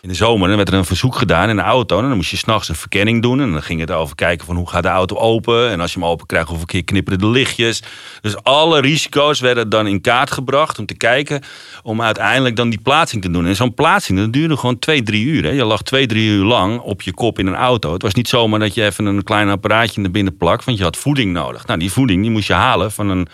in 0.00 0.08
de 0.08 0.14
zomer, 0.14 0.50
en 0.50 0.56
werd 0.56 0.68
er 0.68 0.74
een 0.74 0.84
verzoek 0.84 1.16
gedaan 1.16 1.48
in 1.48 1.58
een 1.58 1.64
auto. 1.64 1.98
En 1.98 2.08
dan 2.08 2.16
moest 2.16 2.30
je 2.30 2.36
s'nachts 2.36 2.68
een 2.68 2.74
verkenning 2.74 3.22
doen. 3.22 3.40
En 3.40 3.52
dan 3.52 3.62
ging 3.62 3.80
het 3.80 3.90
over 3.90 4.14
kijken 4.14 4.46
van 4.46 4.56
hoe 4.56 4.68
gaat 4.68 4.82
de 4.82 4.88
auto 4.88 5.16
open. 5.16 5.70
En 5.70 5.80
als 5.80 5.92
je 5.92 5.98
hem 5.98 6.08
open 6.08 6.26
krijgt, 6.26 6.48
hoeveel 6.48 6.66
keer 6.66 6.84
knipperen 6.84 7.18
de 7.18 7.26
lichtjes. 7.26 7.82
Dus 8.20 8.42
alle 8.42 8.80
risico's 8.80 9.40
werden 9.40 9.68
dan 9.68 9.86
in 9.86 10.00
kaart 10.00 10.30
gebracht 10.30 10.78
om 10.78 10.86
te 10.86 10.94
kijken. 10.94 11.42
Om 11.82 12.02
uiteindelijk 12.02 12.56
dan 12.56 12.70
die 12.70 12.80
plaatsing 12.80 13.22
te 13.22 13.30
doen. 13.30 13.46
En 13.46 13.56
zo'n 13.56 13.74
plaatsing, 13.74 14.18
dat 14.18 14.32
duurde 14.32 14.56
gewoon 14.56 14.78
twee, 14.78 15.02
drie 15.02 15.24
uur. 15.24 15.42
Hè. 15.44 15.50
Je 15.50 15.64
lag 15.64 15.82
twee, 15.82 16.06
drie 16.06 16.28
uur 16.28 16.44
lang 16.44 16.80
op 16.80 17.02
je 17.02 17.14
kop 17.14 17.38
in 17.38 17.46
een 17.46 17.54
auto. 17.54 17.92
Het 17.92 18.02
was 18.02 18.14
niet 18.14 18.28
zomaar 18.28 18.58
dat 18.58 18.74
je 18.74 18.84
even 18.84 19.06
een 19.06 19.22
klein 19.22 19.48
apparaatje 19.48 20.00
naar 20.00 20.10
binnen 20.10 20.36
plakt. 20.36 20.64
Want 20.64 20.78
je 20.78 20.84
had 20.84 20.96
voeding 20.96 21.32
nodig. 21.32 21.66
Nou, 21.66 21.73
die 21.78 21.92
voeding 21.92 22.22
die 22.22 22.30
moest 22.30 22.46
je 22.46 22.52
halen 22.52 22.92
van 22.92 23.08
een, 23.08 23.26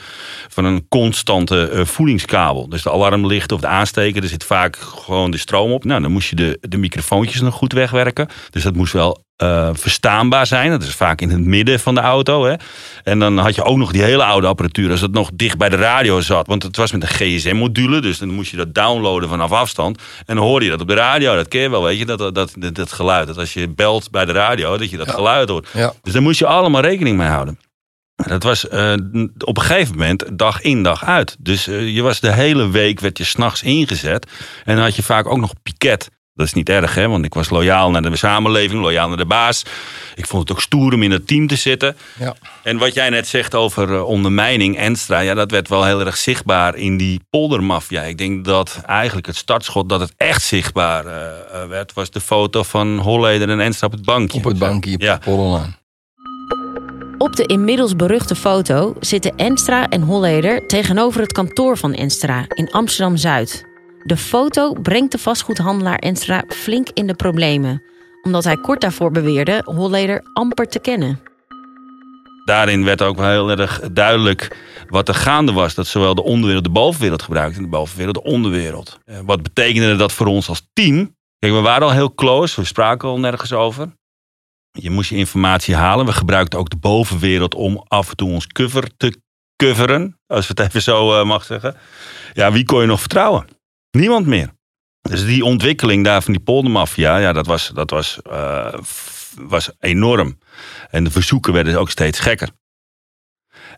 van 0.48 0.64
een 0.64 0.88
constante 0.88 1.70
uh, 1.72 1.84
voedingskabel. 1.84 2.68
Dus 2.68 2.82
de 2.82 2.92
alarmlichten 2.92 3.56
of 3.56 3.62
de 3.62 3.68
aansteker, 3.68 4.22
er 4.22 4.28
zit 4.28 4.44
vaak 4.44 4.76
gewoon 4.76 5.30
de 5.30 5.38
stroom 5.38 5.72
op. 5.72 5.84
Nou, 5.84 6.02
dan 6.02 6.12
moest 6.12 6.30
je 6.30 6.36
de, 6.36 6.58
de 6.60 6.76
microfoontjes 6.76 7.40
nog 7.40 7.54
goed 7.54 7.72
wegwerken. 7.72 8.28
Dus 8.50 8.62
dat 8.62 8.74
moest 8.74 8.92
wel 8.92 9.24
uh, 9.42 9.68
verstaanbaar 9.72 10.46
zijn. 10.46 10.70
Dat 10.70 10.82
is 10.82 10.94
vaak 10.94 11.20
in 11.20 11.30
het 11.30 11.40
midden 11.40 11.80
van 11.80 11.94
de 11.94 12.00
auto. 12.00 12.44
Hè. 12.44 12.54
En 13.04 13.18
dan 13.18 13.38
had 13.38 13.54
je 13.54 13.62
ook 13.62 13.76
nog 13.76 13.92
die 13.92 14.02
hele 14.02 14.24
oude 14.24 14.46
apparatuur. 14.46 14.90
Als 14.90 15.00
het 15.00 15.12
nog 15.12 15.30
dicht 15.34 15.58
bij 15.58 15.68
de 15.68 15.76
radio 15.76 16.20
zat. 16.20 16.46
Want 16.46 16.62
het 16.62 16.76
was 16.76 16.92
met 16.92 17.02
een 17.02 17.08
GSM-module. 17.08 18.00
Dus 18.00 18.18
dan 18.18 18.28
moest 18.28 18.50
je 18.50 18.56
dat 18.56 18.74
downloaden 18.74 19.28
vanaf 19.28 19.52
afstand. 19.52 20.02
En 20.26 20.36
dan 20.36 20.44
hoorde 20.44 20.64
je 20.64 20.70
dat 20.70 20.80
op 20.80 20.88
de 20.88 20.94
radio. 20.94 21.34
Dat 21.34 21.48
ken 21.48 21.60
je 21.60 21.70
wel, 21.70 21.82
weet 21.82 21.98
je. 21.98 22.06
Dat, 22.06 22.18
dat, 22.18 22.34
dat, 22.34 22.74
dat 22.74 22.92
geluid. 22.92 23.26
Dat 23.26 23.38
als 23.38 23.52
je 23.52 23.68
belt 23.68 24.10
bij 24.10 24.24
de 24.24 24.32
radio, 24.32 24.76
dat 24.76 24.90
je 24.90 24.96
dat 24.96 25.10
geluid 25.10 25.48
hoort. 25.48 25.68
Ja. 25.72 25.92
Dus 26.02 26.12
daar 26.12 26.22
moest 26.22 26.38
je 26.38 26.46
allemaal 26.46 26.80
rekening 26.80 27.16
mee 27.16 27.28
houden. 27.28 27.58
Dat 28.26 28.42
was 28.42 28.64
uh, 28.64 28.92
op 29.38 29.56
een 29.56 29.62
gegeven 29.62 29.96
moment 29.96 30.38
dag 30.38 30.60
in 30.60 30.82
dag 30.82 31.04
uit. 31.04 31.36
Dus 31.38 31.68
uh, 31.68 31.94
je 31.94 32.02
was 32.02 32.20
de 32.20 32.32
hele 32.32 32.70
week 32.70 33.00
werd 33.00 33.18
je 33.18 33.24
s'nachts 33.24 33.62
ingezet. 33.62 34.26
En 34.64 34.74
dan 34.74 34.84
had 34.84 34.96
je 34.96 35.02
vaak 35.02 35.26
ook 35.26 35.38
nog 35.38 35.52
piket. 35.62 36.08
Dat 36.34 36.46
is 36.46 36.54
niet 36.54 36.68
erg, 36.68 36.94
hè? 36.94 37.08
want 37.08 37.24
ik 37.24 37.34
was 37.34 37.50
loyaal 37.50 37.90
naar 37.90 38.02
de 38.02 38.16
samenleving, 38.16 38.80
loyaal 38.80 39.08
naar 39.08 39.16
de 39.16 39.26
baas. 39.26 39.62
Ik 40.14 40.26
vond 40.26 40.42
het 40.42 40.52
ook 40.52 40.62
stoer 40.62 40.94
om 40.94 41.02
in 41.02 41.10
het 41.10 41.26
team 41.26 41.46
te 41.46 41.56
zitten. 41.56 41.96
Ja. 42.18 42.34
En 42.62 42.78
wat 42.78 42.94
jij 42.94 43.10
net 43.10 43.28
zegt 43.28 43.54
over 43.54 43.88
uh, 43.88 44.04
ondermijning, 44.04 44.76
Enstra, 44.76 45.18
ja, 45.18 45.34
dat 45.34 45.50
werd 45.50 45.68
wel 45.68 45.84
heel 45.84 46.00
erg 46.00 46.16
zichtbaar 46.16 46.76
in 46.76 46.96
die 46.96 47.20
poldermafia. 47.30 48.02
Ik 48.02 48.18
denk 48.18 48.44
dat 48.44 48.80
eigenlijk 48.86 49.26
het 49.26 49.36
startschot 49.36 49.88
dat 49.88 50.00
het 50.00 50.14
echt 50.16 50.42
zichtbaar 50.42 51.04
werd, 51.68 51.92
was 51.92 52.10
de 52.10 52.20
foto 52.20 52.62
van 52.62 52.98
Holleder 52.98 53.48
en 53.48 53.60
Enstra 53.60 53.86
op 53.86 53.92
het 53.92 54.04
bankje. 54.04 54.38
Op 54.38 54.44
het 54.44 54.58
bankje, 54.58 54.94
op 54.94 55.00
ja. 55.00 55.14
de 55.14 55.20
Polderlaan. 55.20 55.79
Op 57.20 57.36
de 57.36 57.46
inmiddels 57.46 57.96
beruchte 57.96 58.34
foto 58.34 58.94
zitten 59.00 59.36
Enstra 59.36 59.88
en 59.88 60.02
Holleder 60.02 60.66
tegenover 60.66 61.20
het 61.20 61.32
kantoor 61.32 61.76
van 61.76 61.94
Enstra 61.94 62.44
in 62.48 62.70
Amsterdam 62.70 63.16
Zuid. 63.16 63.64
De 64.02 64.16
foto 64.16 64.72
brengt 64.72 65.12
de 65.12 65.18
vastgoedhandelaar 65.18 65.98
Enstra 65.98 66.44
flink 66.48 66.88
in 66.88 67.06
de 67.06 67.14
problemen, 67.14 67.82
omdat 68.22 68.44
hij 68.44 68.56
kort 68.56 68.80
daarvoor 68.80 69.10
beweerde 69.10 69.62
Holleder 69.64 70.22
amper 70.32 70.68
te 70.68 70.78
kennen. 70.78 71.20
Daarin 72.44 72.84
werd 72.84 73.02
ook 73.02 73.16
heel 73.16 73.50
erg 73.50 73.80
duidelijk 73.92 74.56
wat 74.88 75.08
er 75.08 75.14
gaande 75.14 75.52
was. 75.52 75.74
Dat 75.74 75.86
zowel 75.86 76.14
de 76.14 76.22
onderwereld 76.22 76.64
de 76.64 76.70
bovenwereld 76.70 77.22
gebruikte 77.22 77.56
en 77.56 77.62
de 77.62 77.68
bovenwereld 77.68 78.14
de 78.14 78.22
onderwereld. 78.22 78.98
Wat 79.24 79.42
betekende 79.42 79.96
dat 79.96 80.12
voor 80.12 80.26
ons 80.26 80.48
als 80.48 80.68
team? 80.72 81.16
Kijk, 81.38 81.52
we 81.52 81.60
waren 81.60 81.86
al 81.86 81.92
heel 81.92 82.14
close, 82.14 82.60
we 82.60 82.66
spraken 82.66 83.08
al 83.08 83.18
nergens 83.18 83.52
over. 83.52 83.98
Je 84.72 84.90
moest 84.90 85.10
je 85.10 85.16
informatie 85.16 85.74
halen. 85.74 86.06
We 86.06 86.12
gebruikten 86.12 86.58
ook 86.58 86.70
de 86.70 86.76
bovenwereld 86.76 87.54
om 87.54 87.84
af 87.88 88.10
en 88.10 88.16
toe 88.16 88.30
ons 88.30 88.46
cover 88.46 88.96
te 88.96 89.20
coveren. 89.56 90.18
Als 90.26 90.46
we 90.46 90.54
het 90.56 90.68
even 90.68 90.82
zo 90.82 91.20
uh, 91.20 91.26
mag 91.26 91.44
zeggen. 91.44 91.76
Ja, 92.32 92.52
wie 92.52 92.64
kon 92.64 92.80
je 92.80 92.86
nog 92.86 93.00
vertrouwen? 93.00 93.46
Niemand 93.90 94.26
meer. 94.26 94.50
Dus 95.00 95.24
die 95.24 95.44
ontwikkeling 95.44 96.04
daar 96.04 96.22
van 96.22 96.32
die 96.32 96.42
poldermafia, 96.42 97.16
ja, 97.16 97.32
dat 97.32 97.46
was, 97.46 97.70
dat 97.74 97.90
was, 97.90 98.18
uh, 98.30 98.74
was 99.36 99.70
enorm. 99.78 100.38
En 100.90 101.04
de 101.04 101.10
verzoeken 101.10 101.52
werden 101.52 101.78
ook 101.78 101.90
steeds 101.90 102.18
gekker. 102.18 102.48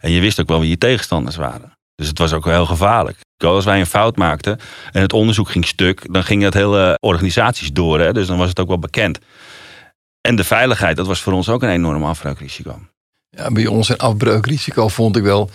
En 0.00 0.10
je 0.10 0.20
wist 0.20 0.40
ook 0.40 0.48
wel 0.48 0.60
wie 0.60 0.70
je 0.70 0.78
tegenstanders 0.78 1.36
waren. 1.36 1.78
Dus 1.94 2.08
het 2.08 2.18
was 2.18 2.32
ook 2.32 2.44
wel 2.44 2.54
heel 2.54 2.66
gevaarlijk. 2.66 3.18
Als 3.36 3.64
wij 3.64 3.80
een 3.80 3.86
fout 3.86 4.16
maakten 4.16 4.60
en 4.92 5.00
het 5.00 5.12
onderzoek 5.12 5.50
ging 5.50 5.66
stuk, 5.66 6.12
dan 6.12 6.24
gingen 6.24 6.44
het 6.44 6.54
hele 6.54 6.98
organisaties 7.00 7.72
door. 7.72 8.00
Hè? 8.00 8.12
Dus 8.12 8.26
dan 8.26 8.38
was 8.38 8.48
het 8.48 8.60
ook 8.60 8.68
wel 8.68 8.78
bekend. 8.78 9.18
En 10.22 10.36
de 10.36 10.44
veiligheid, 10.44 10.96
dat 10.96 11.06
was 11.06 11.20
voor 11.20 11.32
ons 11.32 11.48
ook 11.48 11.62
een 11.62 11.70
enorm 11.70 12.04
afbreukrisico. 12.04 12.78
Ja, 13.30 13.50
bij 13.50 13.66
ons 13.66 13.88
een 13.88 13.98
afbreukrisico 13.98 14.88
vond 14.88 15.16
ik 15.16 15.22
wel 15.22 15.50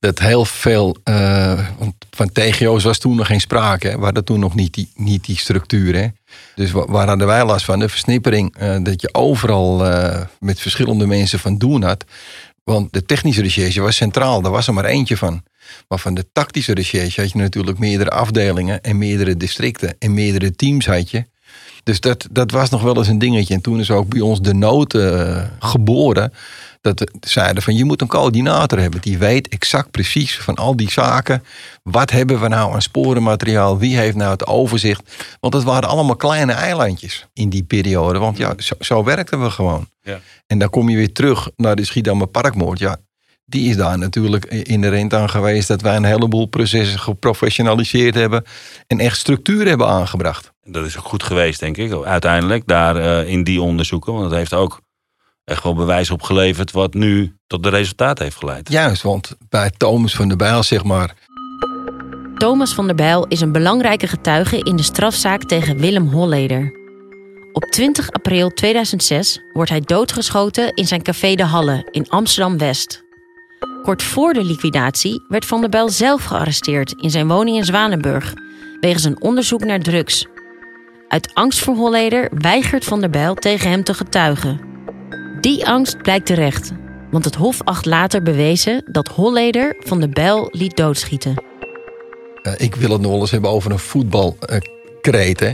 dat 0.00 0.18
heel 0.18 0.44
veel. 0.44 0.96
Uh, 1.04 1.68
van 2.10 2.32
TGO's 2.32 2.84
was 2.84 2.98
toen 2.98 3.16
nog 3.16 3.26
geen 3.26 3.40
sprake. 3.40 3.88
Hè. 3.88 4.22
Toen 4.22 4.40
nog 4.40 4.54
niet 4.54 4.74
die, 4.74 4.90
niet 4.94 5.24
die 5.24 5.38
structuur. 5.38 6.12
Dus 6.54 6.70
waar 6.70 7.08
hadden 7.08 7.26
wij 7.26 7.44
last 7.44 7.64
van? 7.64 7.78
De 7.78 7.88
versnippering. 7.88 8.54
Uh, 8.60 8.76
dat 8.82 9.00
je 9.00 9.14
overal 9.14 9.86
uh, 9.86 10.20
met 10.40 10.60
verschillende 10.60 11.06
mensen 11.06 11.38
van 11.38 11.58
doen 11.58 11.82
had. 11.82 12.04
Want 12.64 12.92
de 12.92 13.04
technische 13.04 13.42
recherche 13.42 13.80
was 13.80 13.96
centraal. 13.96 14.42
Daar 14.42 14.52
was 14.52 14.66
er 14.66 14.74
maar 14.74 14.84
eentje 14.84 15.16
van. 15.16 15.42
Maar 15.88 15.98
van 15.98 16.14
de 16.14 16.26
tactische 16.32 16.74
recherche 16.74 17.20
had 17.20 17.32
je 17.32 17.38
natuurlijk 17.38 17.78
meerdere 17.78 18.10
afdelingen. 18.10 18.82
En 18.82 18.98
meerdere 18.98 19.36
districten. 19.36 19.96
En 19.98 20.14
meerdere 20.14 20.52
teams 20.52 20.86
had 20.86 21.10
je. 21.10 21.24
Dus 21.88 22.00
dat, 22.00 22.26
dat 22.30 22.50
was 22.50 22.70
nog 22.70 22.82
wel 22.82 22.96
eens 22.96 23.08
een 23.08 23.18
dingetje. 23.18 23.54
En 23.54 23.60
toen 23.60 23.80
is 23.80 23.90
ook 23.90 24.08
bij 24.08 24.20
ons 24.20 24.40
de 24.40 24.54
nood 24.54 24.94
uh, 24.94 25.42
geboren. 25.58 26.32
Dat 26.80 27.10
zeiden 27.20 27.62
van 27.62 27.76
je 27.76 27.84
moet 27.84 28.00
een 28.00 28.08
coördinator 28.08 28.78
hebben. 28.78 29.00
Die 29.00 29.18
weet 29.18 29.48
exact 29.48 29.90
precies 29.90 30.38
van 30.38 30.54
al 30.54 30.76
die 30.76 30.90
zaken. 30.90 31.42
Wat 31.82 32.10
hebben 32.10 32.40
we 32.40 32.48
nou 32.48 32.74
aan 32.74 32.82
sporenmateriaal? 32.82 33.78
Wie 33.78 33.96
heeft 33.96 34.16
nou 34.16 34.30
het 34.30 34.46
overzicht? 34.46 35.02
Want 35.40 35.54
het 35.54 35.62
waren 35.62 35.88
allemaal 35.88 36.16
kleine 36.16 36.52
eilandjes 36.52 37.26
in 37.32 37.48
die 37.48 37.62
periode. 37.62 38.18
Want 38.18 38.36
ja, 38.36 38.54
zo, 38.56 38.74
zo 38.80 39.04
werkten 39.04 39.42
we 39.42 39.50
gewoon. 39.50 39.88
Ja. 40.02 40.20
En 40.46 40.58
dan 40.58 40.70
kom 40.70 40.88
je 40.88 40.96
weer 40.96 41.12
terug 41.12 41.50
naar 41.56 41.76
de 41.76 41.84
Schiedammer 41.84 42.26
Parkmoord. 42.26 42.78
Ja, 42.78 42.96
die 43.48 43.68
is 43.68 43.76
daar 43.76 43.98
natuurlijk 43.98 44.44
inherent 44.44 45.14
aan 45.14 45.30
geweest 45.30 45.68
dat 45.68 45.80
wij 45.80 45.96
een 45.96 46.04
heleboel 46.04 46.46
processen 46.46 46.98
geprofessionaliseerd 46.98 48.14
hebben 48.14 48.44
en 48.86 48.98
echt 48.98 49.18
structuur 49.18 49.66
hebben 49.66 49.88
aangebracht. 49.88 50.52
Dat 50.62 50.84
is 50.84 50.98
ook 50.98 51.04
goed 51.04 51.22
geweest, 51.22 51.60
denk 51.60 51.76
ik, 51.76 52.04
uiteindelijk 52.04 52.66
daar 52.66 52.96
uh, 52.96 53.28
in 53.28 53.44
die 53.44 53.60
onderzoeken. 53.60 54.12
Want 54.12 54.24
het 54.24 54.34
heeft 54.34 54.54
ook 54.54 54.80
echt 55.44 55.62
wel 55.62 55.74
bewijs 55.74 56.10
opgeleverd 56.10 56.70
wat 56.70 56.94
nu 56.94 57.36
tot 57.46 57.62
de 57.62 57.68
resultaat 57.68 58.18
heeft 58.18 58.36
geleid. 58.36 58.68
Juist, 58.70 59.02
want 59.02 59.36
bij 59.48 59.70
Thomas 59.76 60.14
van 60.14 60.28
der 60.28 60.36
Bijl, 60.36 60.62
zeg 60.62 60.84
maar. 60.84 61.14
Thomas 62.34 62.74
van 62.74 62.86
der 62.86 62.94
Bijl 62.94 63.26
is 63.26 63.40
een 63.40 63.52
belangrijke 63.52 64.06
getuige 64.06 64.58
in 64.58 64.76
de 64.76 64.82
strafzaak 64.82 65.44
tegen 65.44 65.78
Willem 65.78 66.08
Holleder. 66.08 66.76
Op 67.52 67.62
20 67.62 68.10
april 68.10 68.50
2006 68.50 69.40
wordt 69.52 69.70
hij 69.70 69.80
doodgeschoten 69.80 70.74
in 70.74 70.86
zijn 70.86 71.02
café 71.02 71.34
De 71.34 71.44
Halle 71.44 71.88
in 71.90 72.08
Amsterdam-West. 72.08 73.06
Kort 73.82 74.02
voor 74.02 74.32
de 74.32 74.44
liquidatie 74.44 75.24
werd 75.28 75.44
Van 75.44 75.60
der 75.60 75.70
Bijl 75.70 75.88
zelf 75.88 76.24
gearresteerd 76.24 76.92
in 76.92 77.10
zijn 77.10 77.28
woning 77.28 77.56
in 77.56 77.64
Zwanenburg 77.64 78.34
wegens 78.80 79.04
een 79.04 79.22
onderzoek 79.22 79.64
naar 79.64 79.80
drugs. 79.80 80.26
Uit 81.08 81.34
angst 81.34 81.58
voor 81.58 81.74
Holleder 81.74 82.28
weigert 82.34 82.84
Van 82.84 83.00
der 83.00 83.10
Bijl 83.10 83.34
tegen 83.34 83.70
hem 83.70 83.84
te 83.84 83.94
getuigen. 83.94 84.60
Die 85.40 85.66
angst 85.66 85.98
blijkt 85.98 86.26
terecht, 86.26 86.72
want 87.10 87.24
het 87.24 87.34
Hof 87.34 87.60
acht 87.64 87.86
later 87.86 88.22
bewezen 88.22 88.82
dat 88.92 89.08
Holleder 89.08 89.76
Van 89.78 90.00
der 90.00 90.10
Bijl 90.10 90.48
liet 90.50 90.76
doodschieten. 90.76 91.44
Eh, 92.42 92.52
ik 92.56 92.74
wil 92.74 92.90
het 92.90 93.00
nog 93.00 93.10
wel 93.10 93.20
eens 93.20 93.30
hebben 93.30 93.50
over 93.50 93.70
een 93.70 93.78
voetbalkreet. 93.78 95.40
hè. 95.40 95.52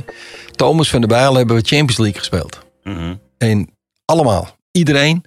Thomas 0.51 0.91
van 0.91 1.01
der 1.01 1.09
Bijl 1.09 1.35
hebben 1.35 1.57
we 1.57 1.63
Champions 1.63 1.99
League 1.99 2.19
gespeeld. 2.19 2.59
Mhm. 2.83 3.15
En 3.39 3.69
allemaal, 4.05 4.57
iedereen 4.73 5.25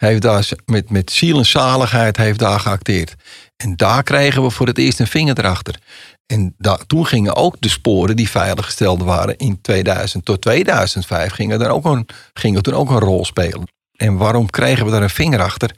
heeft 0.00 0.22
daar 0.22 0.48
met, 0.64 0.90
met 0.90 1.10
ziel 1.10 1.38
en 1.38 1.46
zaligheid 1.46 2.16
heeft 2.16 2.38
daar 2.38 2.60
geacteerd. 2.60 3.14
En 3.56 3.76
daar 3.76 4.02
kregen 4.02 4.42
we 4.42 4.50
voor 4.50 4.66
het 4.66 4.78
eerst 4.78 5.00
een 5.00 5.06
vinger 5.06 5.38
erachter. 5.38 5.78
En 6.26 6.54
da- 6.58 6.78
toen 6.86 7.06
gingen 7.06 7.36
ook 7.36 7.56
de 7.58 7.68
sporen 7.68 8.16
die 8.16 8.30
veiliggesteld 8.30 9.02
waren 9.02 9.36
in 9.36 9.60
2000 9.60 10.24
tot 10.24 10.40
2005 10.42 11.32
gingen, 11.32 11.58
daar 11.58 11.70
ook 11.70 11.84
een, 11.84 12.06
gingen 12.32 12.62
toen 12.62 12.74
ook 12.74 12.90
een 12.90 12.98
rol 12.98 13.24
spelen. 13.24 13.68
En 13.96 14.16
waarom 14.16 14.50
kregen 14.50 14.84
we 14.84 14.90
daar 14.90 15.02
een 15.02 15.10
vinger 15.10 15.42
achter? 15.42 15.74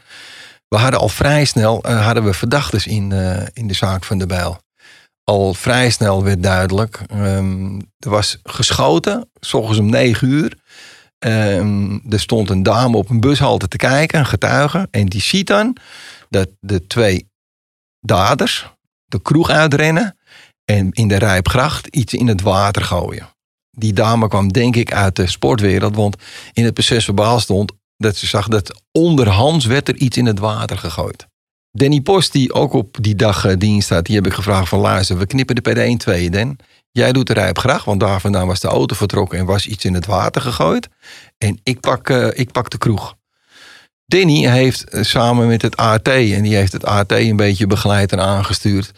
We 0.68 0.76
hadden 0.76 1.00
al 1.00 1.08
vrij 1.08 1.44
snel 1.44 1.82
eh, 1.82 2.04
hadden 2.04 2.24
we 2.24 2.32
verdachten 2.32 2.90
in, 2.90 3.12
eh, 3.12 3.46
in 3.52 3.66
de 3.66 3.74
zaak 3.74 4.04
van 4.04 4.18
de 4.18 4.26
Bijl. 4.26 4.60
Al 5.24 5.54
vrij 5.54 5.90
snel 5.90 6.24
werd 6.24 6.42
duidelijk, 6.42 7.00
ehm, 7.06 7.74
er 7.98 8.10
was 8.10 8.38
geschoten, 8.42 9.30
s 9.40 9.54
ochtends 9.54 9.78
om 9.78 9.90
negen 9.90 10.28
uur. 10.28 10.56
Ehm, 11.22 11.98
er 12.08 12.20
stond 12.20 12.50
een 12.50 12.62
dame 12.62 12.96
op 12.96 13.10
een 13.10 13.20
bushalte 13.20 13.68
te 13.68 13.76
kijken, 13.76 14.18
een 14.18 14.26
getuige. 14.26 14.88
En 14.90 15.06
die 15.06 15.20
ziet 15.20 15.46
dan 15.46 15.76
dat 16.30 16.48
de 16.60 16.86
twee 16.86 17.28
daders 18.00 18.70
de 19.04 19.22
kroeg 19.22 19.50
uitrennen 19.50 20.16
en 20.64 20.92
in 20.92 21.08
de 21.08 21.16
Rijpgracht 21.16 21.86
iets 21.86 22.14
in 22.14 22.28
het 22.28 22.40
water 22.40 22.82
gooien. 22.82 23.28
Die 23.70 23.92
dame 23.92 24.28
kwam 24.28 24.52
denk 24.52 24.76
ik 24.76 24.92
uit 24.92 25.16
de 25.16 25.26
sportwereld, 25.26 25.96
want 25.96 26.16
in 26.52 26.64
het 26.64 26.74
proces 26.74 27.04
verbaal 27.04 27.40
stond 27.40 27.72
dat 27.96 28.16
ze 28.16 28.26
zag 28.26 28.48
dat 28.48 28.82
onderhands 28.92 29.64
werd 29.64 29.88
er 29.88 29.96
iets 29.96 30.16
in 30.16 30.26
het 30.26 30.38
water 30.38 30.78
gegooid. 30.78 31.26
Danny 31.70 32.00
Post, 32.00 32.32
die 32.32 32.52
ook 32.52 32.72
op 32.72 32.96
die 33.00 33.14
dag 33.14 33.44
eh, 33.44 33.56
dienst 33.58 33.88
had, 33.88 34.06
die 34.06 34.14
heb 34.14 34.26
ik 34.26 34.32
gevraagd 34.32 34.68
van 34.68 34.78
luister, 34.78 35.18
we 35.18 35.26
knippen 35.26 35.54
de 35.54 35.60
PD 35.60 36.04
1-2 36.26 36.30
Den. 36.30 36.56
Jij 36.92 37.12
doet 37.12 37.26
de 37.26 37.32
Rijpgracht, 37.32 37.84
want 37.84 38.00
daar 38.00 38.20
vandaan 38.20 38.46
was 38.46 38.60
de 38.60 38.68
auto 38.68 38.94
vertrokken 38.94 39.38
en 39.38 39.44
was 39.44 39.66
iets 39.66 39.84
in 39.84 39.94
het 39.94 40.06
water 40.06 40.42
gegooid. 40.42 40.88
En 41.38 41.60
ik 41.62 41.80
pak, 41.80 42.08
eh, 42.08 42.28
ik 42.32 42.52
pak 42.52 42.70
de 42.70 42.78
kroeg. 42.78 43.14
Danny 44.06 44.50
heeft 44.50 44.88
eh, 44.88 45.02
samen 45.02 45.46
met 45.46 45.62
het 45.62 45.76
AT, 45.76 46.08
en 46.08 46.42
die 46.42 46.54
heeft 46.54 46.72
het 46.72 46.84
AT 46.84 47.12
een 47.12 47.36
beetje 47.36 47.66
begeleid 47.66 48.12
en 48.12 48.20
aangestuurd, 48.20 48.92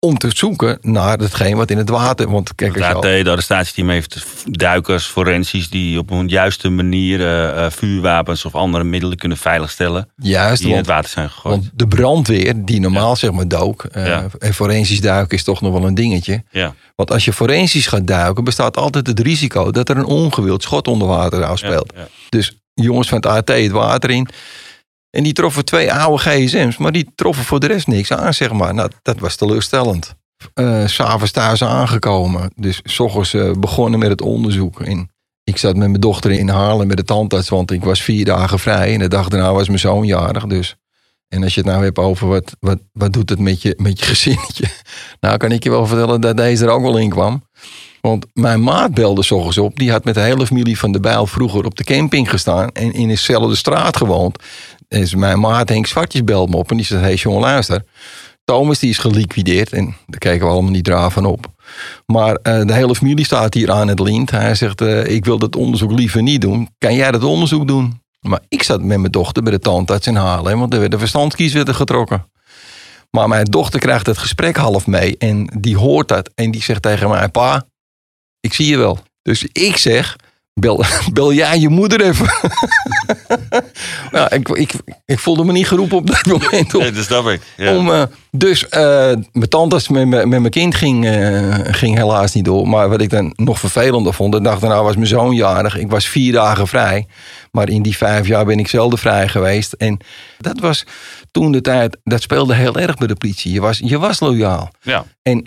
om 0.00 0.18
te 0.18 0.30
zoeken 0.34 0.78
naar 0.80 1.18
hetgeen 1.18 1.56
wat 1.56 1.70
in 1.70 1.78
het 1.78 1.88
water. 1.88 2.30
Want 2.30 2.54
kijk, 2.54 2.74
Het 2.74 2.84
AT, 2.84 3.02
de 3.02 3.24
arrestatiesteam 3.30 3.88
heeft 3.88 4.24
duikers, 4.44 5.06
forensisch 5.06 5.70
die 5.70 5.98
op 5.98 6.10
een 6.10 6.28
juiste 6.28 6.68
manier 6.68 7.20
eh, 7.20 7.64
eh, 7.64 7.70
vuurwapens 7.72 8.44
of 8.44 8.54
andere 8.54 8.84
middelen 8.84 9.16
kunnen 9.18 9.38
veiligstellen. 9.38 10.08
Juist, 10.16 10.62
die 10.62 10.70
in 10.70 10.76
het 10.76 10.86
want- 10.86 10.96
water 10.98 11.10
zijn 11.10 11.30
gegooid. 11.30 11.54
Want 11.60 11.70
de 11.74 11.86
brandweer, 11.88 12.64
die 12.64 12.80
normaal 12.80 13.16
zeg 13.16 13.32
maar 13.32 13.48
dook, 13.48 13.84
eh, 13.84 14.06
Ja. 14.06 14.26
en 14.38 14.54
forensisch 14.54 15.00
duiken 15.00 15.36
is 15.36 15.44
toch 15.44 15.60
nog 15.60 15.72
wel 15.72 15.86
een 15.86 15.94
dingetje. 15.94 16.42
ja. 16.50 16.74
Want 16.96 17.10
als 17.10 17.24
je 17.24 17.32
forensisch 17.32 17.86
gaat 17.86 18.06
duiken, 18.06 18.44
bestaat 18.44 18.76
altijd 18.76 19.06
het 19.06 19.20
risico 19.20 19.70
dat 19.70 19.88
er 19.88 19.96
een 19.96 20.04
ongewild 20.04 20.62
schot 20.62 20.88
onder 20.88 21.08
water 21.08 21.44
afspeelt. 21.44 21.92
Dus 22.28 22.56
jongens 22.74 23.08
van 23.08 23.16
het 23.18 23.26
AT 23.26 23.48
het 23.48 23.70
water 23.70 24.10
in. 24.10 24.28
En 25.10 25.22
die 25.22 25.32
troffen 25.32 25.64
twee 25.64 25.92
oude 25.92 26.18
gsm's, 26.18 26.76
maar 26.76 26.92
die 26.92 27.12
troffen 27.14 27.44
voor 27.44 27.60
de 27.60 27.66
rest 27.66 27.86
niks 27.86 28.12
aan, 28.12 28.34
zeg 28.34 28.52
maar. 28.52 28.74
Nou, 28.74 28.90
dat 29.02 29.18
was 29.18 29.36
teleurstellend. 29.36 30.14
S 30.86 30.94
S'avonds 30.94 31.32
thuis 31.32 31.64
aangekomen. 31.64 32.50
Dus 32.56 32.80
s 32.84 33.00
ochtends 33.00 33.34
eh, 33.34 33.50
begonnen 33.52 33.98
met 33.98 34.08
het 34.08 34.22
onderzoek. 34.22 34.80
En 34.80 35.10
ik 35.44 35.56
zat 35.56 35.76
met 35.76 35.88
mijn 35.88 36.00
dochter 36.00 36.30
in 36.30 36.48
Haarlem 36.48 36.86
met 36.86 36.96
de 36.96 37.04
tandarts, 37.04 37.48
want 37.48 37.70
ik 37.70 37.84
was 37.84 38.02
vier 38.02 38.24
dagen 38.24 38.58
vrij. 38.58 38.92
En 38.92 38.98
de 38.98 39.08
dag 39.08 39.28
daarna 39.28 39.52
was 39.52 39.66
mijn 39.66 39.78
zoon 39.78 40.06
jarig, 40.06 40.46
dus... 40.46 40.76
En 41.28 41.42
als 41.42 41.54
je 41.54 41.60
het 41.60 41.70
nou 41.70 41.84
hebt 41.84 41.98
over 41.98 42.28
wat, 42.28 42.56
wat, 42.60 42.78
wat 42.92 43.12
doet 43.12 43.30
het 43.30 43.38
met 43.38 43.62
je, 43.62 43.74
met 43.76 43.98
je 43.98 44.04
gezinnetje. 44.14 44.64
Nou 45.20 45.36
kan 45.36 45.52
ik 45.52 45.62
je 45.62 45.70
wel 45.70 45.86
vertellen 45.86 46.20
dat 46.20 46.36
deze 46.36 46.64
er 46.64 46.70
ook 46.70 46.82
wel 46.82 46.98
in 46.98 47.10
kwam. 47.10 47.42
Want 48.00 48.26
mijn 48.32 48.62
maat 48.62 48.94
belde 48.94 49.22
s 49.22 49.30
ochtends 49.30 49.58
op. 49.58 49.78
Die 49.78 49.90
had 49.90 50.04
met 50.04 50.14
de 50.14 50.20
hele 50.20 50.46
familie 50.46 50.78
van 50.78 50.92
de 50.92 51.00
Bijl 51.00 51.26
vroeger 51.26 51.64
op 51.64 51.76
de 51.76 51.84
camping 51.84 52.30
gestaan. 52.30 52.70
En 52.72 52.92
in 52.92 53.08
dezelfde 53.08 53.56
straat 53.56 53.96
gewoond. 53.96 54.38
Dus 54.88 55.14
mijn 55.14 55.40
maat 55.40 55.68
Henk 55.68 55.86
Zwartjes 55.86 56.24
belde 56.24 56.50
me 56.50 56.56
op. 56.56 56.70
En 56.70 56.76
die 56.76 56.86
zei, 56.86 57.00
hey 57.00 57.14
jongen 57.14 57.40
luister. 57.40 57.84
Thomas 58.44 58.78
die 58.78 58.90
is 58.90 58.98
geliquideerd. 58.98 59.72
En 59.72 59.96
daar 60.06 60.18
kijken 60.18 60.46
we 60.46 60.52
allemaal 60.52 60.70
niet 60.70 60.84
draaf 60.84 61.12
van 61.12 61.24
op. 61.24 61.46
Maar 62.06 62.34
eh, 62.34 62.66
de 62.66 62.72
hele 62.72 62.94
familie 62.94 63.24
staat 63.24 63.54
hier 63.54 63.70
aan 63.70 63.88
het 63.88 64.00
lint. 64.00 64.30
Hij 64.30 64.54
zegt, 64.54 64.80
eh, 64.80 65.06
ik 65.06 65.24
wil 65.24 65.38
dat 65.38 65.56
onderzoek 65.56 65.92
liever 65.92 66.22
niet 66.22 66.40
doen. 66.40 66.68
Kan 66.78 66.94
jij 66.94 67.10
dat 67.10 67.24
onderzoek 67.24 67.66
doen? 67.66 68.00
Maar 68.20 68.40
ik 68.48 68.62
zat 68.62 68.82
met 68.82 68.98
mijn 68.98 69.12
dochter 69.12 69.42
bij 69.42 69.52
de 69.52 69.58
tandarts 69.58 70.06
in 70.06 70.16
Haarlem. 70.16 70.58
Want 70.58 70.72
er 70.74 70.80
werden 70.80 70.98
verstandskies 70.98 71.52
werden 71.52 71.74
getrokken. 71.74 72.30
Maar 73.10 73.28
mijn 73.28 73.44
dochter 73.44 73.80
krijgt 73.80 74.06
het 74.06 74.18
gesprek 74.18 74.56
half 74.56 74.86
mee. 74.86 75.16
En 75.18 75.50
die 75.60 75.76
hoort 75.76 76.08
dat. 76.08 76.30
En 76.34 76.50
die 76.50 76.62
zegt 76.62 76.82
tegen 76.82 77.08
mij, 77.08 77.28
pa, 77.28 77.66
ik 78.40 78.54
zie 78.54 78.66
je 78.66 78.76
wel. 78.76 78.98
Dus 79.22 79.46
ik 79.52 79.76
zeg, 79.76 80.16
bel, 80.60 80.84
bel 81.12 81.32
jij 81.32 81.58
je 81.58 81.68
moeder 81.68 82.00
even. 82.00 82.26
ja, 84.12 84.30
ik, 84.30 84.48
ik, 84.48 84.72
ik 85.04 85.18
voelde 85.18 85.44
me 85.44 85.52
niet 85.52 85.68
geroepen 85.68 85.96
op 85.96 86.06
dat 86.06 86.26
moment. 86.26 86.74
Om, 86.74 86.80
Nee, 86.80 86.92
dat 86.92 87.04
snap 87.04 87.26
ik. 87.28 87.40
Ja. 87.56 87.76
om, 87.76 87.90
eh, 87.92 88.02
dus 88.30 88.68
eh, 88.68 88.80
mijn 89.32 89.48
tandarts 89.48 89.88
met, 89.88 90.06
mijn- 90.08 90.28
met 90.28 90.40
mijn 90.40 90.52
kind 90.52 90.74
ging, 90.74 91.06
eh, 91.06 91.54
ging 91.62 91.96
helaas 91.96 92.34
niet 92.34 92.44
door. 92.44 92.68
Maar 92.68 92.88
wat 92.88 93.00
ik 93.00 93.10
dan 93.10 93.32
nog 93.36 93.58
vervelender 93.58 94.14
vond, 94.14 94.32
de 94.32 94.40
dag 94.40 94.58
daarna 94.58 94.82
was 94.82 94.94
mijn 94.94 95.06
zoon 95.06 95.34
jarig. 95.34 95.76
Ik 95.76 95.90
was 95.90 96.06
vier 96.08 96.32
dagen 96.32 96.66
vrij. 96.68 97.06
Maar 97.52 97.68
in 97.68 97.82
die 97.82 97.96
vijf 97.96 98.26
jaar 98.26 98.44
ben 98.44 98.58
ik 98.58 98.68
zelden 98.68 98.98
vrij 98.98 99.28
geweest. 99.28 99.72
En 99.72 99.98
dat 100.38 100.60
was 100.60 100.84
toen 101.30 101.52
de 101.52 101.60
tijd, 101.60 101.96
dat 102.04 102.22
speelde 102.22 102.54
heel 102.54 102.76
erg 102.76 102.96
bij 102.96 103.06
de 103.06 103.14
politie. 103.16 103.52
Je 103.52 103.60
was, 103.60 103.80
je 103.84 103.98
was 103.98 104.20
loyaal. 104.20 104.70
Ja. 104.80 105.04
En 105.22 105.46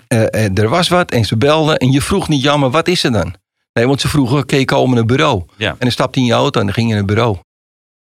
er 0.54 0.70
was 0.70 0.88
wat 0.88 1.12
en 1.12 1.26
ze 1.26 1.38
belden 1.38 1.78
en 1.78 1.92
je 1.92 2.02
vroeg 2.02 2.28
niet, 2.30 2.42
jammer, 2.42 2.70
wat 2.70 2.88
is 2.88 3.04
er 3.04 3.12
dan? 3.12 3.34
Nee, 3.74 3.88
want 3.88 4.02
ze 4.02 4.08
vroegen, 4.08 4.38
oké, 4.38 4.66
komen 4.66 4.90
naar 4.90 4.98
het 4.98 5.08
bureau. 5.08 5.44
Ja. 5.58 5.70
En 5.70 5.78
dan 5.80 5.92
stapte 5.92 6.20
hij 6.20 6.28
in 6.28 6.34
je 6.34 6.40
auto 6.40 6.60
en 6.60 6.66
dan 6.66 6.76
ging 6.76 6.88
je 6.88 6.94
naar 6.94 7.04
het 7.04 7.14
bureau. 7.14 7.38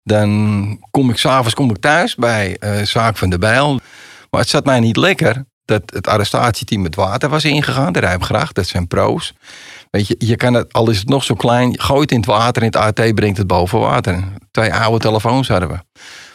Dan 0.02 0.86
kom 0.90 1.10
ik 1.10 1.16
s'avonds 1.16 1.54
kom 1.54 1.70
ik 1.70 1.78
thuis 1.78 2.14
bij 2.14 2.56
eh, 2.58 2.82
Zaak 2.82 3.16
van 3.16 3.30
de 3.30 3.38
Bijl. 3.38 3.80
Maar 4.30 4.40
het 4.40 4.48
zat 4.48 4.64
mij 4.64 4.80
niet 4.80 4.96
lekker 4.96 5.44
dat 5.64 5.82
het 5.86 6.06
arrestatieteam 6.06 6.84
het 6.84 6.94
water 6.94 7.28
was 7.28 7.44
ingegaan. 7.44 7.92
De 7.92 7.98
Rijpgracht, 7.98 8.54
dat 8.54 8.66
zijn 8.66 8.86
pro's. 8.86 9.34
Weet 9.90 10.06
je, 10.06 10.14
je 10.18 10.36
kan 10.36 10.54
het, 10.54 10.72
al 10.72 10.90
is 10.90 10.98
het 10.98 11.08
nog 11.08 11.24
zo 11.24 11.34
klein, 11.34 11.80
gooit 11.80 12.10
in 12.10 12.16
het 12.16 12.26
water 12.26 12.62
en 12.62 12.68
het 12.68 12.76
AT 12.76 13.14
brengt 13.14 13.38
het 13.38 13.46
boven 13.46 13.78
water. 13.78 14.24
Twee 14.50 14.74
oude 14.74 14.98
telefoons 14.98 15.48
hadden 15.48 15.68
we. 15.68 15.74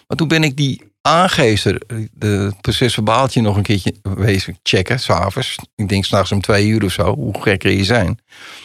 Maar 0.07 0.17
toen 0.17 0.27
ben 0.27 0.43
ik 0.43 0.57
die 0.57 0.90
aangeester, 1.01 1.81
de 2.11 2.53
procesverbaaltje 2.61 3.41
nog 3.41 3.55
een 3.55 3.63
keertje 3.63 3.93
wezen 4.01 4.59
checken, 4.63 4.99
s'avonds. 4.99 5.55
Ik 5.75 5.89
denk 5.89 6.05
s'nachts 6.05 6.31
om 6.31 6.41
twee 6.41 6.67
uur 6.67 6.83
of 6.83 6.91
zo, 6.91 7.15
hoe 7.15 7.41
gek 7.41 7.59
kun 7.59 7.77
je 7.77 7.83
zijn. 7.83 8.19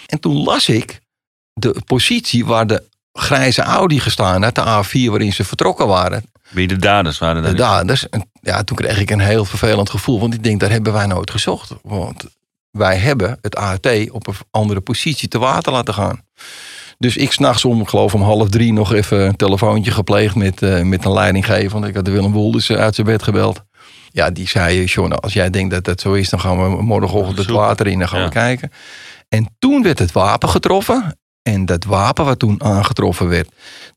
En 0.07 0.21
toen 0.21 0.43
las 0.43 0.69
ik 0.69 1.01
de 1.53 1.83
positie 1.87 2.45
waar 2.45 2.67
de 2.67 2.83
grijze 3.13 3.63
Audi 3.63 4.01
gestaan 4.01 4.43
had, 4.43 4.55
de 4.55 4.85
A4 4.85 5.11
waarin 5.11 5.33
ze 5.33 5.45
vertrokken 5.45 5.87
waren. 5.87 6.25
Wie 6.49 6.67
de 6.67 6.77
daders 6.77 7.19
waren 7.19 7.43
De 7.43 7.55
daders. 7.55 8.09
En 8.09 8.31
ja, 8.41 8.65
toen 8.65 8.77
kreeg 8.77 9.01
ik 9.01 9.11
een 9.11 9.21
heel 9.21 9.45
vervelend 9.45 9.91
gevoel, 9.91 10.21
want 10.21 10.35
ik 10.35 10.43
denk, 10.43 10.61
daar 10.61 10.71
hebben 10.71 10.93
wij 10.93 11.07
nooit 11.07 11.31
gezocht. 11.31 11.73
Want 11.83 12.25
wij 12.71 12.97
hebben 12.97 13.39
het 13.41 13.57
AT 13.57 14.11
op 14.11 14.27
een 14.27 14.35
andere 14.51 14.81
positie 14.81 15.29
te 15.29 15.39
water 15.39 15.73
laten 15.73 15.95
gaan. 15.95 16.21
Dus 16.99 17.17
ik 17.17 17.33
s'nachts 17.33 17.65
om, 17.65 17.87
geloof 17.87 18.15
om 18.15 18.23
half 18.23 18.49
drie, 18.49 18.73
nog 18.73 18.93
even 18.93 19.21
een 19.21 19.37
telefoontje 19.37 19.91
gepleegd 19.91 20.35
met, 20.35 20.63
uh, 20.63 20.83
met 20.83 21.05
een 21.05 21.13
leidinggever. 21.13 21.71
Want 21.71 21.85
ik 21.85 21.95
had 21.95 22.05
de 22.05 22.11
Willem 22.11 22.33
Wolders 22.33 22.71
uit 22.71 22.95
zijn 22.95 23.07
bed 23.07 23.23
gebeld. 23.23 23.63
Ja, 24.11 24.31
die 24.31 24.49
zei, 24.49 24.85
John, 24.85 25.13
als 25.13 25.33
jij 25.33 25.51
denkt 25.51 25.71
dat 25.75 25.85
dat 25.85 26.01
zo 26.01 26.13
is, 26.13 26.29
dan 26.29 26.41
gaan 26.41 26.63
we 26.77 26.83
morgenochtend 26.83 27.39
het 27.39 27.51
water 27.51 27.87
in 27.87 28.01
en 28.01 28.09
gaan 28.09 28.19
Ja. 28.21 28.27
we 28.27 28.33
kijken. 28.33 28.71
En 29.29 29.55
toen 29.59 29.83
werd 29.83 29.99
het 29.99 30.13
wapen 30.13 30.49
getroffen. 30.49 31.19
En 31.43 31.67
dat 31.67 31.85
wapen 31.85 32.25
wat 32.25 32.39
toen 32.39 32.63
aangetroffen 32.65 33.29
werd, 33.29 33.49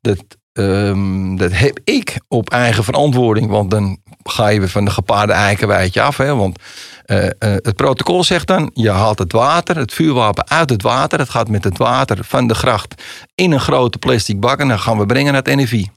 dat, 0.02 0.18
ehm, 0.60 1.36
dat 1.36 1.52
heb 1.52 1.80
ik 1.84 2.20
op 2.28 2.50
eigen 2.50 2.84
verantwoording. 2.84 3.50
Want 3.50 3.72
dan 3.72 3.98
ga 4.24 4.48
je 4.48 4.60
weer 4.60 4.70
van 4.70 4.86
de 4.86 4.92
gepaarde 4.92 5.34
eikenwijtje 5.34 6.02
af. 6.02 6.18
Hè? 6.18 6.36
Want 6.36 6.60
eh, 7.06 7.26
eh, 7.26 7.32
het 7.40 7.76
protocol 7.76 8.24
zegt 8.24 8.48
dan, 8.48 8.72
je 8.74 8.90
haalt 8.90 9.20
het 9.20 9.32
water, 9.32 9.78
het 9.78 9.94
vuurwapen 9.94 10.50
uit 10.50 10.70
het 10.70 10.82
water. 10.82 11.20
Het 11.20 11.30
gaat 11.30 11.50
met 11.50 11.64
het 11.64 11.78
water 11.78 12.18
van 12.22 12.48
de 12.48 12.54
gracht 12.54 13.04
in 13.36 13.52
een 13.52 13.60
grote 13.60 13.98
plastic 13.98 14.40
bak. 14.40 14.60
En 14.60 14.68
dan 14.68 14.80
gaan 14.80 14.98
we 14.98 15.06
brengen 15.06 15.34
naar 15.34 15.44
het 15.44 15.56
NFI. 15.56 15.90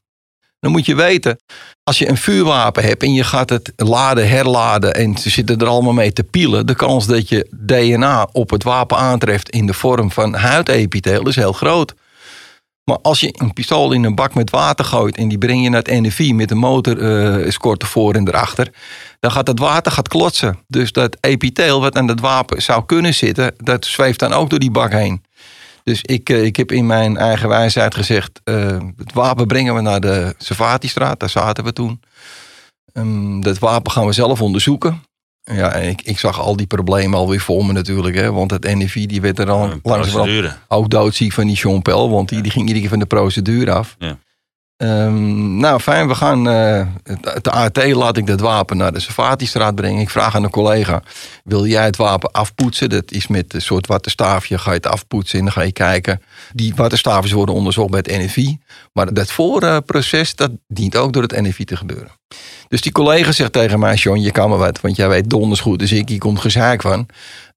Dan 0.60 0.70
moet 0.70 0.86
je 0.86 0.94
weten, 0.94 1.38
als 1.82 1.98
je 1.98 2.08
een 2.08 2.16
vuurwapen 2.16 2.84
hebt 2.84 3.02
en 3.02 3.12
je 3.12 3.24
gaat 3.24 3.50
het 3.50 3.72
laden, 3.76 4.28
herladen 4.28 4.94
en 4.94 5.16
ze 5.16 5.30
zitten 5.30 5.58
er 5.58 5.66
allemaal 5.66 5.92
mee 5.92 6.12
te 6.12 6.24
pielen, 6.24 6.66
de 6.66 6.74
kans 6.74 7.06
dat 7.06 7.28
je 7.28 7.46
DNA 7.50 8.28
op 8.32 8.50
het 8.50 8.62
wapen 8.62 8.96
aantreft 8.96 9.50
in 9.50 9.66
de 9.66 9.74
vorm 9.74 10.10
van 10.10 10.34
huidepitheel 10.34 11.28
is 11.28 11.36
heel 11.36 11.52
groot. 11.52 11.94
Maar 12.92 13.00
als 13.02 13.20
je 13.20 13.34
een 13.36 13.52
pistool 13.52 13.92
in 13.92 14.04
een 14.04 14.14
bak 14.14 14.34
met 14.34 14.50
water 14.50 14.84
gooit 14.84 15.16
en 15.16 15.28
die 15.28 15.38
breng 15.38 15.62
je 15.62 15.68
naar 15.68 15.82
het 15.82 16.00
NFI 16.00 16.34
met 16.34 16.50
een 16.50 16.58
motor 16.58 16.98
uh, 16.98 17.46
escort 17.46 17.82
ervoor 17.82 18.14
en 18.14 18.28
erachter, 18.28 18.72
dan 19.20 19.30
gaat 19.30 19.46
het 19.46 19.58
water 19.58 19.92
gaat 19.92 20.08
klotsen. 20.08 20.58
Dus 20.68 20.92
dat 20.92 21.16
epitheel 21.20 21.80
wat 21.80 21.96
aan 21.96 22.06
dat 22.06 22.20
wapen 22.20 22.62
zou 22.62 22.84
kunnen 22.86 23.14
zitten, 23.14 23.54
dat 23.56 23.84
zweeft 23.84 24.18
dan 24.18 24.32
ook 24.32 24.50
door 24.50 24.58
die 24.58 24.70
bak 24.70 24.92
heen. 24.92 25.24
Dus 25.84 26.02
ik, 26.02 26.30
uh, 26.30 26.44
ik 26.44 26.56
heb 26.56 26.72
in 26.72 26.86
mijn 26.86 27.16
eigen 27.16 27.48
wijsheid 27.48 27.94
gezegd, 27.94 28.40
uh, 28.44 28.78
het 28.96 29.12
wapen 29.12 29.46
brengen 29.46 29.74
we 29.74 29.80
naar 29.80 30.00
de 30.00 30.34
Savatistraat, 30.38 31.20
daar 31.20 31.30
zaten 31.30 31.64
we 31.64 31.72
toen. 31.72 32.00
Um, 32.92 33.42
dat 33.42 33.58
wapen 33.58 33.92
gaan 33.92 34.06
we 34.06 34.12
zelf 34.12 34.40
onderzoeken. 34.42 35.02
Ja, 35.44 35.74
ik, 35.74 36.02
ik 36.02 36.18
zag 36.18 36.40
al 36.40 36.56
die 36.56 36.66
problemen 36.66 37.18
alweer 37.18 37.40
voor 37.40 37.66
me 37.66 37.72
natuurlijk. 37.72 38.16
Hè, 38.16 38.32
want 38.32 38.50
het 38.50 38.64
NFI 38.64 39.06
die 39.06 39.20
werd 39.20 39.38
er 39.38 39.50
al 39.50 39.80
procedure. 39.80 40.42
langzaam 40.42 40.58
ook 40.68 40.90
doodziek 40.90 41.32
van 41.32 41.46
die 41.46 41.56
Jean 41.56 41.82
Pel. 41.82 42.10
Want 42.10 42.28
die, 42.28 42.42
die 42.42 42.50
ging 42.50 42.62
iedere 42.62 42.80
keer 42.80 42.90
van 42.90 42.98
de 42.98 43.06
procedure 43.06 43.72
af. 43.72 43.96
Ja. 43.98 44.18
Ehm, 44.82 45.56
nou, 45.56 45.80
fijn. 45.80 46.08
We 46.08 46.14
gaan 46.14 46.48
eh, 46.48 46.86
het 47.02 47.34
het 47.34 47.48
ART 47.48 47.92
laat 47.92 48.16
ik 48.16 48.26
dat 48.26 48.40
wapen 48.40 48.76
naar 48.76 48.92
de 48.92 49.00
Savatistraat 49.00 49.74
brengen. 49.74 50.00
Ik 50.00 50.10
vraag 50.10 50.36
aan 50.36 50.44
een 50.44 50.50
collega, 50.50 51.02
wil 51.44 51.66
jij 51.66 51.84
het 51.84 51.96
wapen 51.96 52.30
afpoetsen? 52.30 52.88
Dat 52.88 53.12
is 53.12 53.26
met 53.26 53.54
een 53.54 53.62
soort 53.62 53.86
wattenstaafje, 53.86 54.58
ga 54.58 54.70
je 54.70 54.76
het 54.76 54.86
afpoetsen 54.86 55.38
en 55.38 55.44
dan 55.44 55.52
ga 55.52 55.62
je 55.62 55.72
kijken. 55.72 56.22
Die 56.52 56.74
wattenstaafjes 56.74 57.32
worden 57.32 57.54
onderzocht 57.54 57.90
bij 57.90 58.02
het 58.02 58.22
NFI. 58.24 58.58
Maar 58.92 59.14
dat 59.14 59.30
voorproces, 59.30 60.34
dat 60.34 60.50
dient 60.68 60.96
ook 60.96 61.12
door 61.12 61.22
het 61.22 61.40
NFI 61.40 61.64
te 61.64 61.76
gebeuren. 61.76 62.10
Dus 62.68 62.80
die 62.80 62.92
collega 62.92 63.32
zegt 63.32 63.52
tegen 63.52 63.78
mij, 63.78 63.94
John, 63.94 64.20
je 64.20 64.30
kan 64.30 64.50
me 64.50 64.56
wat, 64.56 64.80
want 64.80 64.96
jij 64.96 65.08
weet 65.08 65.30
donders 65.30 65.60
goed. 65.60 65.78
Dus 65.78 65.92
ik, 65.92 66.08
hier 66.08 66.18
komt 66.18 66.40
gezaak 66.40 66.82
van. 66.82 67.06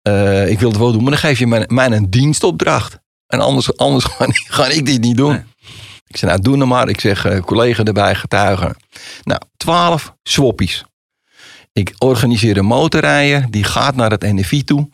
Eh, 0.02 0.50
ik 0.50 0.60
wil 0.60 0.70
het 0.70 0.78
wel 0.78 0.92
doen, 0.92 1.02
maar 1.02 1.12
dan 1.12 1.20
geef 1.20 1.40
je 1.40 1.48
mij, 1.68 1.92
een 1.92 2.10
dienstopdracht. 2.10 3.00
En 3.28 3.40
anders, 3.40 3.78
anders 3.78 4.06
ga 4.58 4.68
ik 4.68 4.86
dit 4.86 5.02
niet 5.02 5.18
doen. 5.18 5.44
Ik 6.16 6.22
zeg, 6.22 6.30
nou 6.30 6.42
doe 6.42 6.58
nou 6.58 6.70
maar. 6.70 6.90
Ik 6.90 7.00
zeg, 7.00 7.26
eh, 7.26 7.40
collega 7.40 7.84
erbij, 7.84 8.16
getuigen. 8.16 8.76
Nou, 9.24 9.42
twaalf 9.58 10.16
swappies. 10.24 10.84
Ik 11.74 11.94
organiseer 11.98 12.58
een 12.58 12.66
motorrijden, 12.66 13.52
die 13.52 13.64
gaat 13.64 13.96
naar 13.96 14.12
het 14.12 14.22
NFI 14.22 14.64
toe. 14.64 14.90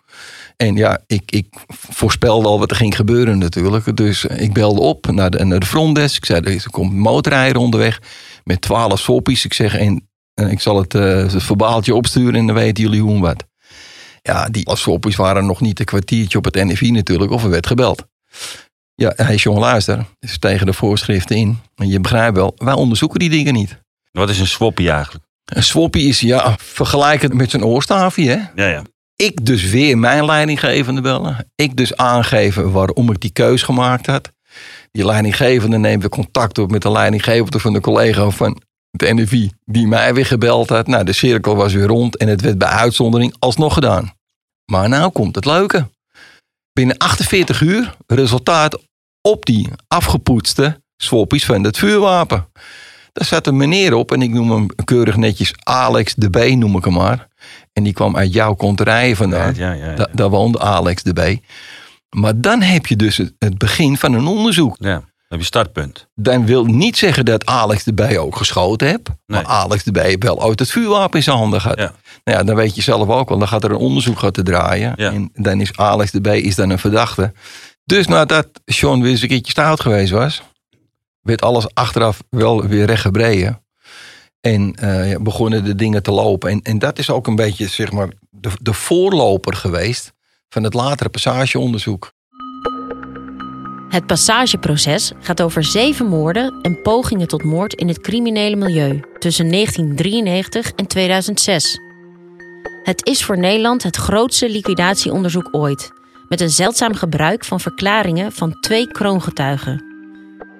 En 0.57 0.75
ja, 0.75 0.99
ik, 1.07 1.31
ik 1.31 1.47
voorspelde 1.89 2.47
al 2.47 2.59
wat 2.59 2.71
er 2.71 2.77
ging 2.77 2.95
gebeuren 2.95 3.37
natuurlijk. 3.37 3.97
Dus 3.97 4.25
ik 4.25 4.53
belde 4.53 4.81
op 4.81 5.11
naar 5.11 5.31
de, 5.31 5.61
frontdesk. 5.65 6.17
Ik 6.17 6.25
zei, 6.25 6.41
er 6.41 6.69
komt 6.69 6.91
een 6.91 6.99
motorrijder 6.99 7.57
onderweg 7.61 8.01
met 8.43 8.61
twaalf 8.61 8.99
swappies. 8.99 9.45
Ik 9.45 9.53
zeg, 9.53 9.75
en, 9.77 10.09
ik 10.33 10.61
zal 10.61 10.77
het, 10.77 10.93
het 10.93 11.43
verbaaltje 11.43 11.95
opsturen 11.95 12.35
en 12.35 12.45
dan 12.45 12.55
weten 12.55 12.83
jullie 12.83 13.01
hoe 13.01 13.15
en 13.15 13.21
wat. 13.21 13.45
Ja, 14.21 14.49
die 14.49 14.75
swappies 14.75 15.15
waren 15.15 15.45
nog 15.45 15.61
niet 15.61 15.79
een 15.79 15.85
kwartiertje 15.85 16.37
op 16.37 16.45
het 16.45 16.55
NFI 16.55 16.91
natuurlijk, 16.91 17.31
of 17.31 17.43
er 17.43 17.49
werd 17.49 17.67
gebeld. 17.67 18.05
Ja, 19.01 19.13
hij 19.15 19.33
is 19.33 19.43
jong 19.43 19.59
luister, 19.59 20.05
is 20.19 20.37
tegen 20.37 20.65
de 20.65 20.73
voorschriften 20.73 21.35
in. 21.35 21.59
En 21.75 21.87
je 21.87 21.99
begrijpt 21.99 22.35
wel, 22.35 22.53
wij 22.57 22.73
onderzoeken 22.73 23.19
die 23.19 23.29
dingen 23.29 23.53
niet. 23.53 23.77
Wat 24.11 24.29
is 24.29 24.39
een 24.39 24.47
swappie 24.47 24.91
eigenlijk? 24.91 25.25
Een 25.45 25.63
swappie 25.63 26.07
is, 26.07 26.19
ja, 26.19 26.55
vergelijk 26.59 27.21
het 27.21 27.33
met 27.33 27.49
zijn 27.49 27.63
oorstaafje, 27.63 28.29
hè? 28.29 28.63
Ja, 28.63 28.69
ja. 28.69 28.81
Ik 29.15 29.45
dus 29.45 29.69
weer 29.69 29.97
mijn 29.97 30.25
leidinggevende 30.25 31.01
bellen. 31.01 31.51
Ik 31.55 31.77
dus 31.77 31.95
aangeven 31.95 32.71
waarom 32.71 33.11
ik 33.11 33.19
die 33.19 33.31
keus 33.31 33.63
gemaakt 33.63 34.05
had. 34.05 34.31
Die 34.91 35.05
leidinggevende 35.05 35.77
neemt 35.77 36.01
weer 36.01 36.09
contact 36.09 36.57
op 36.57 36.71
met 36.71 36.81
de 36.81 36.91
leidinggevende 36.91 37.59
van 37.59 37.73
de 37.73 37.81
collega 37.81 38.29
van 38.29 38.61
het 38.91 39.13
NFI. 39.13 39.51
Die 39.65 39.87
mij 39.87 40.13
weer 40.13 40.25
gebeld 40.25 40.69
had. 40.69 40.87
Nou, 40.87 41.03
de 41.03 41.13
cirkel 41.13 41.55
was 41.55 41.73
weer 41.73 41.87
rond 41.87 42.17
en 42.17 42.27
het 42.27 42.41
werd 42.41 42.57
bij 42.57 42.67
uitzondering 42.67 43.35
alsnog 43.39 43.73
gedaan. 43.73 44.13
Maar 44.71 44.89
nou 44.89 45.11
komt 45.11 45.35
het 45.35 45.45
leuke. 45.45 45.89
Binnen 46.73 46.97
48 46.97 47.61
uur 47.61 47.95
resultaat 48.07 48.89
op 49.21 49.45
die 49.45 49.69
afgepoetste 49.87 50.81
swappies 50.97 51.45
van 51.45 51.63
het 51.63 51.77
vuurwapen. 51.77 52.47
Daar 53.13 53.25
zat 53.27 53.47
een 53.47 53.57
meneer 53.57 53.93
op 53.93 54.11
en 54.11 54.21
ik 54.21 54.29
noem 54.31 54.51
hem 54.51 54.67
keurig 54.83 55.15
netjes 55.15 55.53
Alex 55.63 56.13
de 56.15 56.29
B, 56.29 56.37
noem 56.55 56.77
ik 56.77 56.83
hem 56.83 56.93
maar. 56.93 57.27
En 57.73 57.83
die 57.83 57.93
kwam 57.93 58.17
uit 58.17 58.33
jouw 58.33 58.53
konterijen 58.53 59.15
vandaan. 59.15 59.53
Ja, 59.55 59.71
ja, 59.71 59.83
ja, 59.85 59.89
ja. 59.89 59.95
Da- 59.95 60.07
daar 60.13 60.29
woonde 60.29 60.59
Alex 60.59 61.03
de 61.03 61.13
B. 61.13 61.39
Maar 62.15 62.41
dan 62.41 62.61
heb 62.61 62.85
je 62.85 62.95
dus 62.95 63.17
het, 63.17 63.33
het 63.39 63.57
begin 63.57 63.97
van 63.97 64.13
een 64.13 64.25
onderzoek. 64.27 64.75
Ja, 64.79 64.89
dan 64.93 65.03
heb 65.27 65.39
je 65.39 65.45
startpunt. 65.45 66.07
Dan 66.15 66.45
wil 66.45 66.65
niet 66.65 66.97
zeggen 66.97 67.25
dat 67.25 67.45
Alex 67.45 67.83
de 67.83 67.93
B 67.93 68.01
ook 68.17 68.35
geschoten 68.35 68.87
heeft. 68.87 69.09
Maar 69.25 69.45
Alex 69.45 69.83
de 69.83 70.15
B 70.15 70.23
wel 70.23 70.43
ooit 70.43 70.59
het 70.59 70.71
vuurwapen 70.71 71.17
in 71.17 71.23
zijn 71.23 71.37
handen 71.37 71.61
gehad. 71.61 71.77
Nou 72.23 72.37
ja, 72.37 72.43
dan 72.43 72.55
weet 72.55 72.75
je 72.75 72.81
zelf 72.81 73.09
ook 73.09 73.29
wel. 73.29 73.37
Dan 73.37 73.47
gaat 73.47 73.63
er 73.63 73.71
een 73.71 73.77
onderzoek 73.77 74.19
gaat 74.19 74.33
te 74.33 74.43
draaien. 74.43 74.95
En 75.11 75.29
dan 75.33 75.61
is 75.61 75.77
Alex 75.77 76.11
de 76.11 76.21
B 76.21 76.27
is 76.27 76.55
dan 76.55 76.69
een 76.69 76.79
verdachte. 76.79 77.33
Dus 77.91 78.07
nadat 78.07 78.47
Sean 78.65 79.01
weer 79.01 79.11
eens 79.11 79.21
een 79.21 79.27
keertje 79.27 79.51
stout 79.51 79.79
geweest 79.79 80.11
was... 80.11 80.41
werd 81.21 81.41
alles 81.41 81.73
achteraf 81.73 82.23
wel 82.29 82.67
weer 82.67 82.85
rechtgebreden. 82.85 83.63
En 84.41 84.75
eh, 84.75 85.17
begonnen 85.17 85.63
de 85.63 85.75
dingen 85.75 86.03
te 86.03 86.11
lopen. 86.11 86.49
En, 86.49 86.61
en 86.61 86.79
dat 86.79 86.99
is 86.99 87.09
ook 87.09 87.27
een 87.27 87.35
beetje 87.35 87.67
zeg 87.67 87.91
maar, 87.91 88.09
de, 88.29 88.49
de 88.61 88.73
voorloper 88.73 89.53
geweest... 89.53 90.13
van 90.49 90.63
het 90.63 90.73
latere 90.73 91.09
passageonderzoek. 91.09 92.11
Het 93.89 94.05
passageproces 94.05 95.11
gaat 95.19 95.41
over 95.41 95.63
zeven 95.63 96.05
moorden 96.05 96.59
en 96.61 96.81
pogingen 96.81 97.27
tot 97.27 97.43
moord 97.43 97.73
in 97.73 97.87
het 97.87 97.99
criminele 97.99 98.55
milieu 98.55 99.03
tussen 99.19 99.51
1993 99.51 100.71
en 100.71 100.87
2006. 100.87 101.79
Het 102.83 103.05
is 103.05 103.23
voor 103.23 103.37
Nederland 103.37 103.83
het 103.83 103.95
grootste 103.95 104.49
liquidatieonderzoek 104.49 105.49
ooit, 105.51 105.91
met 106.31 106.41
een 106.41 106.49
zeldzaam 106.49 106.93
gebruik 106.95 107.45
van 107.45 107.59
verklaringen 107.59 108.31
van 108.31 108.59
twee 108.59 108.87
kroongetuigen. 108.87 109.83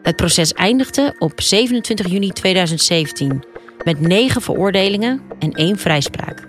Het 0.01 0.15
proces 0.15 0.53
eindigde 0.53 1.15
op 1.19 1.41
27 1.41 2.07
juni 2.07 2.29
2017 2.29 3.43
met 3.83 3.99
negen 3.99 4.41
veroordelingen 4.41 5.21
en 5.39 5.51
één 5.51 5.77
vrijspraak. 5.77 6.47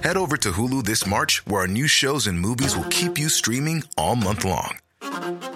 Head 0.00 0.16
over 0.16 0.38
to 0.38 0.50
Hulu 0.50 0.82
this 0.82 1.04
March, 1.04 1.42
where 1.44 1.58
our 1.58 1.70
new 1.70 1.86
shows 1.86 2.28
and 2.28 2.38
movies 2.38 2.74
will 2.74 2.88
keep 2.88 3.16
you 3.16 3.28
streaming 3.28 3.84
all 3.94 4.14
month 4.14 4.42
long. 4.42 4.80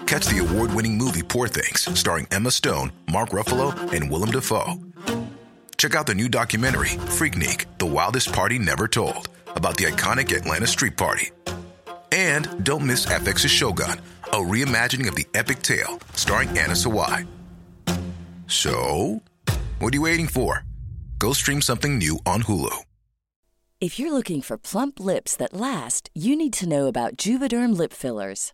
Catch 0.05 0.25
the 0.25 0.45
award 0.47 0.73
winning 0.73 0.97
movie 0.97 1.23
Poor 1.23 1.49
Things, 1.49 1.99
starring 1.99 2.27
Emma 2.29 2.49
Stone, 2.49 2.91
Mark 3.11 3.29
Ruffalo, 3.29 3.73
and 3.93 4.11
Willem 4.11 4.31
Dafoe. 4.31 4.77
Check 5.79 5.95
out 5.95 6.07
the 6.07 6.15
new 6.15 6.27
documentary, 6.27 6.97
Freaknik 7.17 7.65
The 7.77 7.85
Wildest 7.85 8.33
Party 8.33 8.59
Never 8.59 8.87
Told, 8.87 9.29
about 9.55 9.77
the 9.77 9.85
iconic 9.85 10.35
Atlanta 10.35 10.67
Street 10.67 10.97
Party. 10.97 11.31
And 12.11 12.63
don't 12.63 12.85
miss 12.85 13.05
FX's 13.05 13.51
Shogun, 13.51 13.99
a 14.27 14.37
reimagining 14.37 15.07
of 15.07 15.15
the 15.15 15.27
epic 15.33 15.61
tale, 15.61 15.99
starring 16.13 16.49
Anna 16.49 16.73
Sawai. 16.73 17.27
So, 18.47 19.21
what 19.79 19.93
are 19.93 19.97
you 19.97 20.01
waiting 20.01 20.27
for? 20.27 20.65
Go 21.19 21.33
stream 21.33 21.61
something 21.61 21.97
new 21.97 22.19
on 22.25 22.43
Hulu. 22.43 22.75
If 23.81 23.97
you're 23.97 24.11
looking 24.11 24.41
for 24.41 24.57
plump 24.57 24.99
lips 24.99 25.37
that 25.37 25.53
last, 25.53 26.09
you 26.13 26.35
need 26.35 26.51
to 26.53 26.67
know 26.67 26.87
about 26.87 27.15
Juvederm 27.15 27.77
lip 27.77 27.93
fillers. 27.93 28.53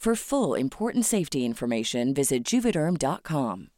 For 0.00 0.16
full 0.16 0.54
important 0.56 1.04
safety 1.04 1.38
information, 1.38 2.14
visit 2.14 2.50
juvederm.com. 2.50 3.68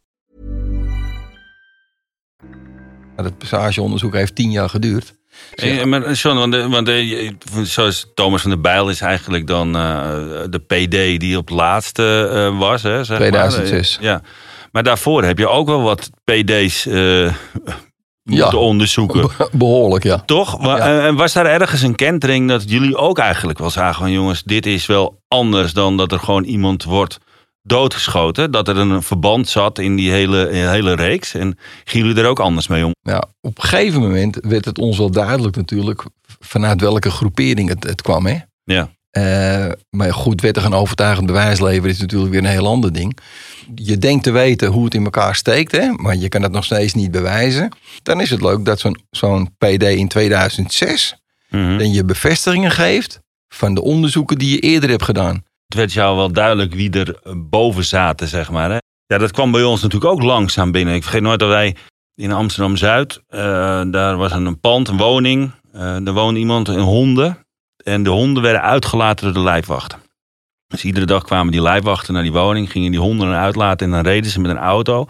Het 3.16 3.38
passageonderzoek 3.38 4.14
heeft 4.14 4.34
tien 4.34 4.50
jaar 4.50 4.68
geduurd. 4.68 5.14
Eh, 5.54 5.84
maar 5.84 6.12
John, 6.12 6.36
want, 6.38 6.52
de- 6.52 6.68
want 6.68 6.86
de- 6.86 7.34
zoals 7.62 8.10
Thomas 8.14 8.40
van 8.42 8.50
der 8.50 8.60
Bijl 8.60 8.90
is 8.90 9.00
eigenlijk 9.00 9.46
dan 9.46 9.76
eh, 9.76 10.42
de 10.50 10.58
PD 10.58 11.20
die 11.20 11.36
op 11.36 11.48
het 11.48 11.56
laatste 11.56 12.28
eh, 12.32 12.58
was. 12.58 12.82
Hè, 12.82 13.04
zeg 13.04 13.16
2006. 13.18 13.98
Maar. 13.98 14.06
Ja. 14.08 14.22
maar 14.72 14.82
daarvoor 14.82 15.24
heb 15.24 15.38
je 15.38 15.48
ook 15.48 15.66
wel 15.66 15.82
wat 15.82 16.10
PD's 16.24 16.86
eh, 16.86 17.34
moeten 18.22 18.60
onderzoeken. 18.60 19.30
Behoorlijk, 19.52 20.04
ja. 20.04 20.22
Toch? 20.26 20.64
Ja. 20.64 21.06
En 21.06 21.16
was 21.16 21.32
daar 21.32 21.46
ergens 21.46 21.82
een 21.82 21.94
kentering 21.94 22.48
dat 22.48 22.70
jullie 22.70 22.96
ook 22.96 23.18
eigenlijk 23.18 23.58
wel 23.58 23.70
zagen 23.70 24.02
van 24.02 24.12
jongens, 24.12 24.42
dit 24.42 24.66
is 24.66 24.86
wel 24.86 25.20
anders 25.28 25.72
dan 25.72 25.96
dat 25.96 26.12
er 26.12 26.18
gewoon 26.18 26.44
iemand 26.44 26.84
wordt 26.84 27.18
doodgeschoten. 27.62 28.50
Dat 28.50 28.68
er 28.68 28.76
een 28.76 29.02
verband 29.02 29.48
zat 29.48 29.78
in 29.78 29.96
die 29.96 30.10
hele, 30.10 30.48
die 30.50 30.60
hele 30.60 30.94
reeks. 30.94 31.34
En 31.34 31.58
gingen 31.84 32.06
jullie 32.06 32.22
er 32.22 32.28
ook 32.28 32.40
anders 32.40 32.66
mee 32.66 32.84
om? 32.84 32.94
Ja, 33.00 33.24
op 33.40 33.58
een 33.58 33.64
gegeven 33.64 34.00
moment 34.00 34.38
werd 34.40 34.64
het 34.64 34.78
ons 34.78 34.98
wel 34.98 35.10
duidelijk 35.10 35.56
natuurlijk 35.56 36.04
vanuit 36.40 36.80
welke 36.80 37.10
groepering 37.10 37.68
het, 37.68 37.84
het 37.84 38.02
kwam. 38.02 38.26
Hè? 38.26 38.38
Ja. 38.64 38.90
Uh, 39.18 39.66
maar 39.90 40.12
goed, 40.14 40.40
wettig 40.40 40.64
en 40.64 40.72
overtuigend 40.74 41.26
bewijs 41.26 41.60
leveren 41.60 41.90
is 41.90 41.98
natuurlijk 41.98 42.30
weer 42.32 42.40
een 42.40 42.46
heel 42.46 42.66
ander 42.66 42.92
ding. 42.92 43.18
Je 43.74 43.98
denkt 43.98 44.24
te 44.24 44.30
weten 44.30 44.68
hoe 44.68 44.84
het 44.84 44.94
in 44.94 45.04
elkaar 45.04 45.34
steekt, 45.34 45.72
hè? 45.72 45.90
maar 45.92 46.16
je 46.16 46.28
kan 46.28 46.42
het 46.42 46.52
nog 46.52 46.64
steeds 46.64 46.94
niet 46.94 47.10
bewijzen. 47.10 47.68
Dan 48.02 48.20
is 48.20 48.30
het 48.30 48.40
leuk 48.42 48.64
dat 48.64 48.80
zo'n 48.80 48.96
zo'n 49.10 49.54
PD 49.58 49.82
in 49.82 50.08
2006 50.08 51.16
Mhm. 51.50 51.78
dan 51.78 51.92
je 51.92 52.04
bevestigingen 52.04 52.70
geeft 52.70 53.20
van 53.48 53.74
de 53.74 53.82
onderzoeken 53.82 54.38
die 54.38 54.50
je 54.50 54.58
eerder 54.58 54.90
hebt 54.90 55.02
gedaan. 55.02 55.34
Het 55.66 55.74
werd 55.74 55.92
jou 55.92 56.16
wel 56.16 56.32
duidelijk 56.32 56.74
wie 56.74 56.90
er 56.90 57.20
eh, 57.22 57.32
boven 57.36 57.84
zaten, 57.84 58.28
zeg 58.28 58.50
maar. 58.50 58.70
Hè? 58.70 58.76
Ja, 59.06 59.18
dat 59.18 59.30
kwam 59.30 59.50
bij 59.50 59.62
ons 59.62 59.82
natuurlijk 59.82 60.12
ook 60.12 60.22
langzaam 60.22 60.70
binnen. 60.72 60.94
Ik 60.94 61.02
vergeet 61.02 61.22
nooit 61.22 61.38
dat 61.40 61.48
wij 61.48 61.76
in 62.14 62.32
Amsterdam-Zuid, 62.32 63.20
eh, 63.28 63.40
daar 63.90 64.16
was 64.16 64.32
een 64.32 64.60
pand, 64.60 64.88
een 64.88 64.96
woning. 64.96 65.50
Uh, 65.74 66.06
er 66.06 66.12
woonde 66.12 66.40
iemand, 66.40 66.68
een 66.68 66.78
honden. 66.80 67.38
En 67.84 68.02
de 68.02 68.10
honden 68.10 68.42
werden 68.42 68.62
uitgelaten 68.62 69.24
door 69.24 69.34
de 69.34 69.50
lijfwachten. 69.50 70.00
Dus 70.66 70.84
iedere 70.84 71.06
dag 71.06 71.24
kwamen 71.24 71.52
die 71.52 71.62
lijfwachten 71.62 72.14
naar 72.14 72.22
die 72.22 72.32
woning, 72.32 72.70
gingen 72.70 72.90
die 72.90 73.00
honden 73.00 73.28
eruit 73.28 73.44
uitlaten 73.44 73.86
en 73.86 73.92
dan 73.92 74.12
reden 74.12 74.30
ze 74.30 74.40
met 74.40 74.50
een 74.50 74.58
auto 74.58 75.06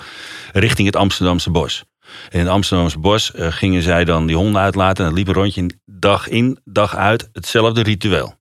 richting 0.53 0.87
het 0.87 0.97
Amsterdamse 0.97 1.51
bos. 1.51 1.85
En 2.03 2.39
in 2.39 2.39
het 2.39 2.49
Amsterdamse 2.49 2.99
bos 2.99 3.33
uh, 3.35 3.47
gingen 3.51 3.83
zij 3.83 4.05
dan 4.05 4.27
die 4.27 4.37
honden 4.37 4.63
uitlaten 4.63 5.05
en 5.05 5.11
dat 5.11 5.19
liep 5.19 5.29
een 5.29 5.35
rondje 5.35 5.71
dag 5.85 6.29
in, 6.29 6.59
dag 6.65 6.97
uit, 6.97 7.29
hetzelfde 7.33 7.83
ritueel. 7.83 8.35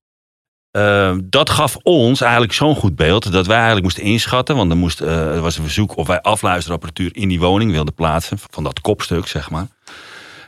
Uh, 0.78 1.16
dat 1.24 1.50
gaf 1.50 1.78
ons 1.84 2.22
eigenlijk 2.22 2.54
zo'n 2.54 2.76
goed 2.76 2.96
beeld 2.96 3.32
dat 3.32 3.46
wij 3.46 3.56
eigenlijk 3.56 3.86
moesten 3.86 4.04
inschatten, 4.04 4.56
want 4.56 4.72
er, 4.72 4.78
moest, 4.78 5.02
uh, 5.02 5.36
er 5.36 5.42
was 5.42 5.58
een 5.58 5.64
verzoek 5.64 5.98
of 5.98 6.08
wij 6.08 6.22
afluisterapparatuur 6.22 7.10
in 7.16 7.28
die 7.28 7.40
woning 7.40 7.72
wilden 7.72 7.94
plaatsen, 7.94 8.38
van 8.50 8.64
dat 8.64 8.82
kopstuk 8.82 9.28
zeg 9.28 9.50
maar. 9.50 9.68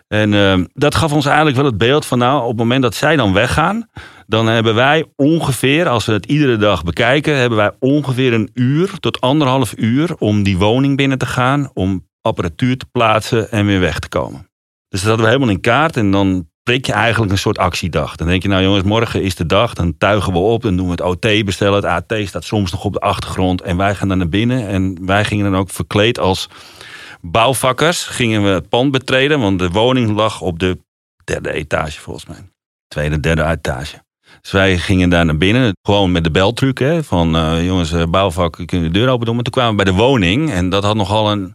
En 0.07 0.33
uh, 0.33 0.63
dat 0.73 0.95
gaf 0.95 1.13
ons 1.13 1.25
eigenlijk 1.25 1.55
wel 1.55 1.65
het 1.65 1.77
beeld 1.77 2.05
van 2.05 2.17
nou, 2.17 2.41
op 2.41 2.47
het 2.47 2.57
moment 2.57 2.81
dat 2.81 2.95
zij 2.95 3.15
dan 3.15 3.33
weggaan, 3.33 3.89
dan 4.27 4.47
hebben 4.47 4.75
wij 4.75 5.05
ongeveer, 5.15 5.87
als 5.87 6.05
we 6.05 6.11
het 6.11 6.25
iedere 6.25 6.57
dag 6.57 6.83
bekijken, 6.83 7.37
hebben 7.37 7.57
wij 7.57 7.71
ongeveer 7.79 8.33
een 8.33 8.49
uur 8.53 8.99
tot 8.99 9.21
anderhalf 9.21 9.73
uur 9.77 10.15
om 10.17 10.43
die 10.43 10.57
woning 10.57 10.97
binnen 10.97 11.17
te 11.17 11.25
gaan, 11.25 11.69
om 11.73 12.07
apparatuur 12.21 12.77
te 12.77 12.85
plaatsen 12.91 13.51
en 13.51 13.65
weer 13.65 13.79
weg 13.79 13.99
te 13.99 14.09
komen. 14.09 14.49
Dus 14.89 14.99
dat 14.99 15.09
hadden 15.09 15.25
we 15.25 15.31
helemaal 15.31 15.55
in 15.55 15.61
kaart 15.61 15.97
en 15.97 16.11
dan 16.11 16.47
prik 16.63 16.85
je 16.85 16.93
eigenlijk 16.93 17.31
een 17.31 17.37
soort 17.37 17.57
actiedag. 17.57 18.15
Dan 18.15 18.27
denk 18.27 18.41
je, 18.41 18.47
nou 18.47 18.63
jongens, 18.63 18.83
morgen 18.83 19.23
is 19.23 19.35
de 19.35 19.45
dag, 19.45 19.73
dan 19.73 19.97
tuigen 19.97 20.33
we 20.33 20.39
op, 20.39 20.61
dan 20.61 20.75
doen 20.75 20.85
we 20.85 20.91
het 20.91 21.01
OT 21.01 21.45
bestellen. 21.45 21.75
Het 21.75 21.85
AT 21.85 22.27
staat 22.27 22.43
soms 22.43 22.71
nog 22.71 22.85
op 22.85 22.93
de 22.93 22.99
achtergrond 22.99 23.61
en 23.61 23.77
wij 23.77 23.95
gaan 23.95 24.07
dan 24.07 24.17
naar 24.17 24.29
binnen. 24.29 24.67
En 24.67 25.05
wij 25.05 25.25
gingen 25.25 25.51
dan 25.51 25.59
ook 25.59 25.69
verkleed 25.69 26.19
als 26.19 26.49
bouwvakkers, 27.25 28.03
gingen 28.03 28.43
we 28.43 28.49
het 28.49 28.69
pand 28.69 28.91
betreden, 28.91 29.39
want 29.39 29.59
de 29.59 29.69
woning 29.69 30.15
lag 30.15 30.41
op 30.41 30.59
de 30.59 30.77
derde 31.23 31.51
etage 31.51 31.99
volgens 31.99 32.25
mij. 32.25 32.49
Tweede, 32.87 33.19
derde 33.19 33.43
etage. 33.43 34.01
Dus 34.41 34.51
wij 34.51 34.77
gingen 34.77 35.09
daar 35.09 35.25
naar 35.25 35.37
binnen, 35.37 35.73
gewoon 35.81 36.11
met 36.11 36.23
de 36.23 36.31
beltruc. 36.31 36.79
Hè, 36.79 37.03
van 37.03 37.35
uh, 37.35 37.65
jongens, 37.65 37.91
uh, 37.91 38.03
bouwvak, 38.05 38.61
kunnen 38.65 38.93
de 38.93 38.99
deur 38.99 39.09
open 39.09 39.25
doen. 39.25 39.35
Maar 39.35 39.43
toen 39.43 39.53
kwamen 39.53 39.77
we 39.77 39.83
bij 39.83 39.93
de 39.93 39.99
woning 39.99 40.51
en 40.51 40.69
dat 40.69 40.83
had 40.83 40.95
nogal 40.95 41.31
een, 41.31 41.53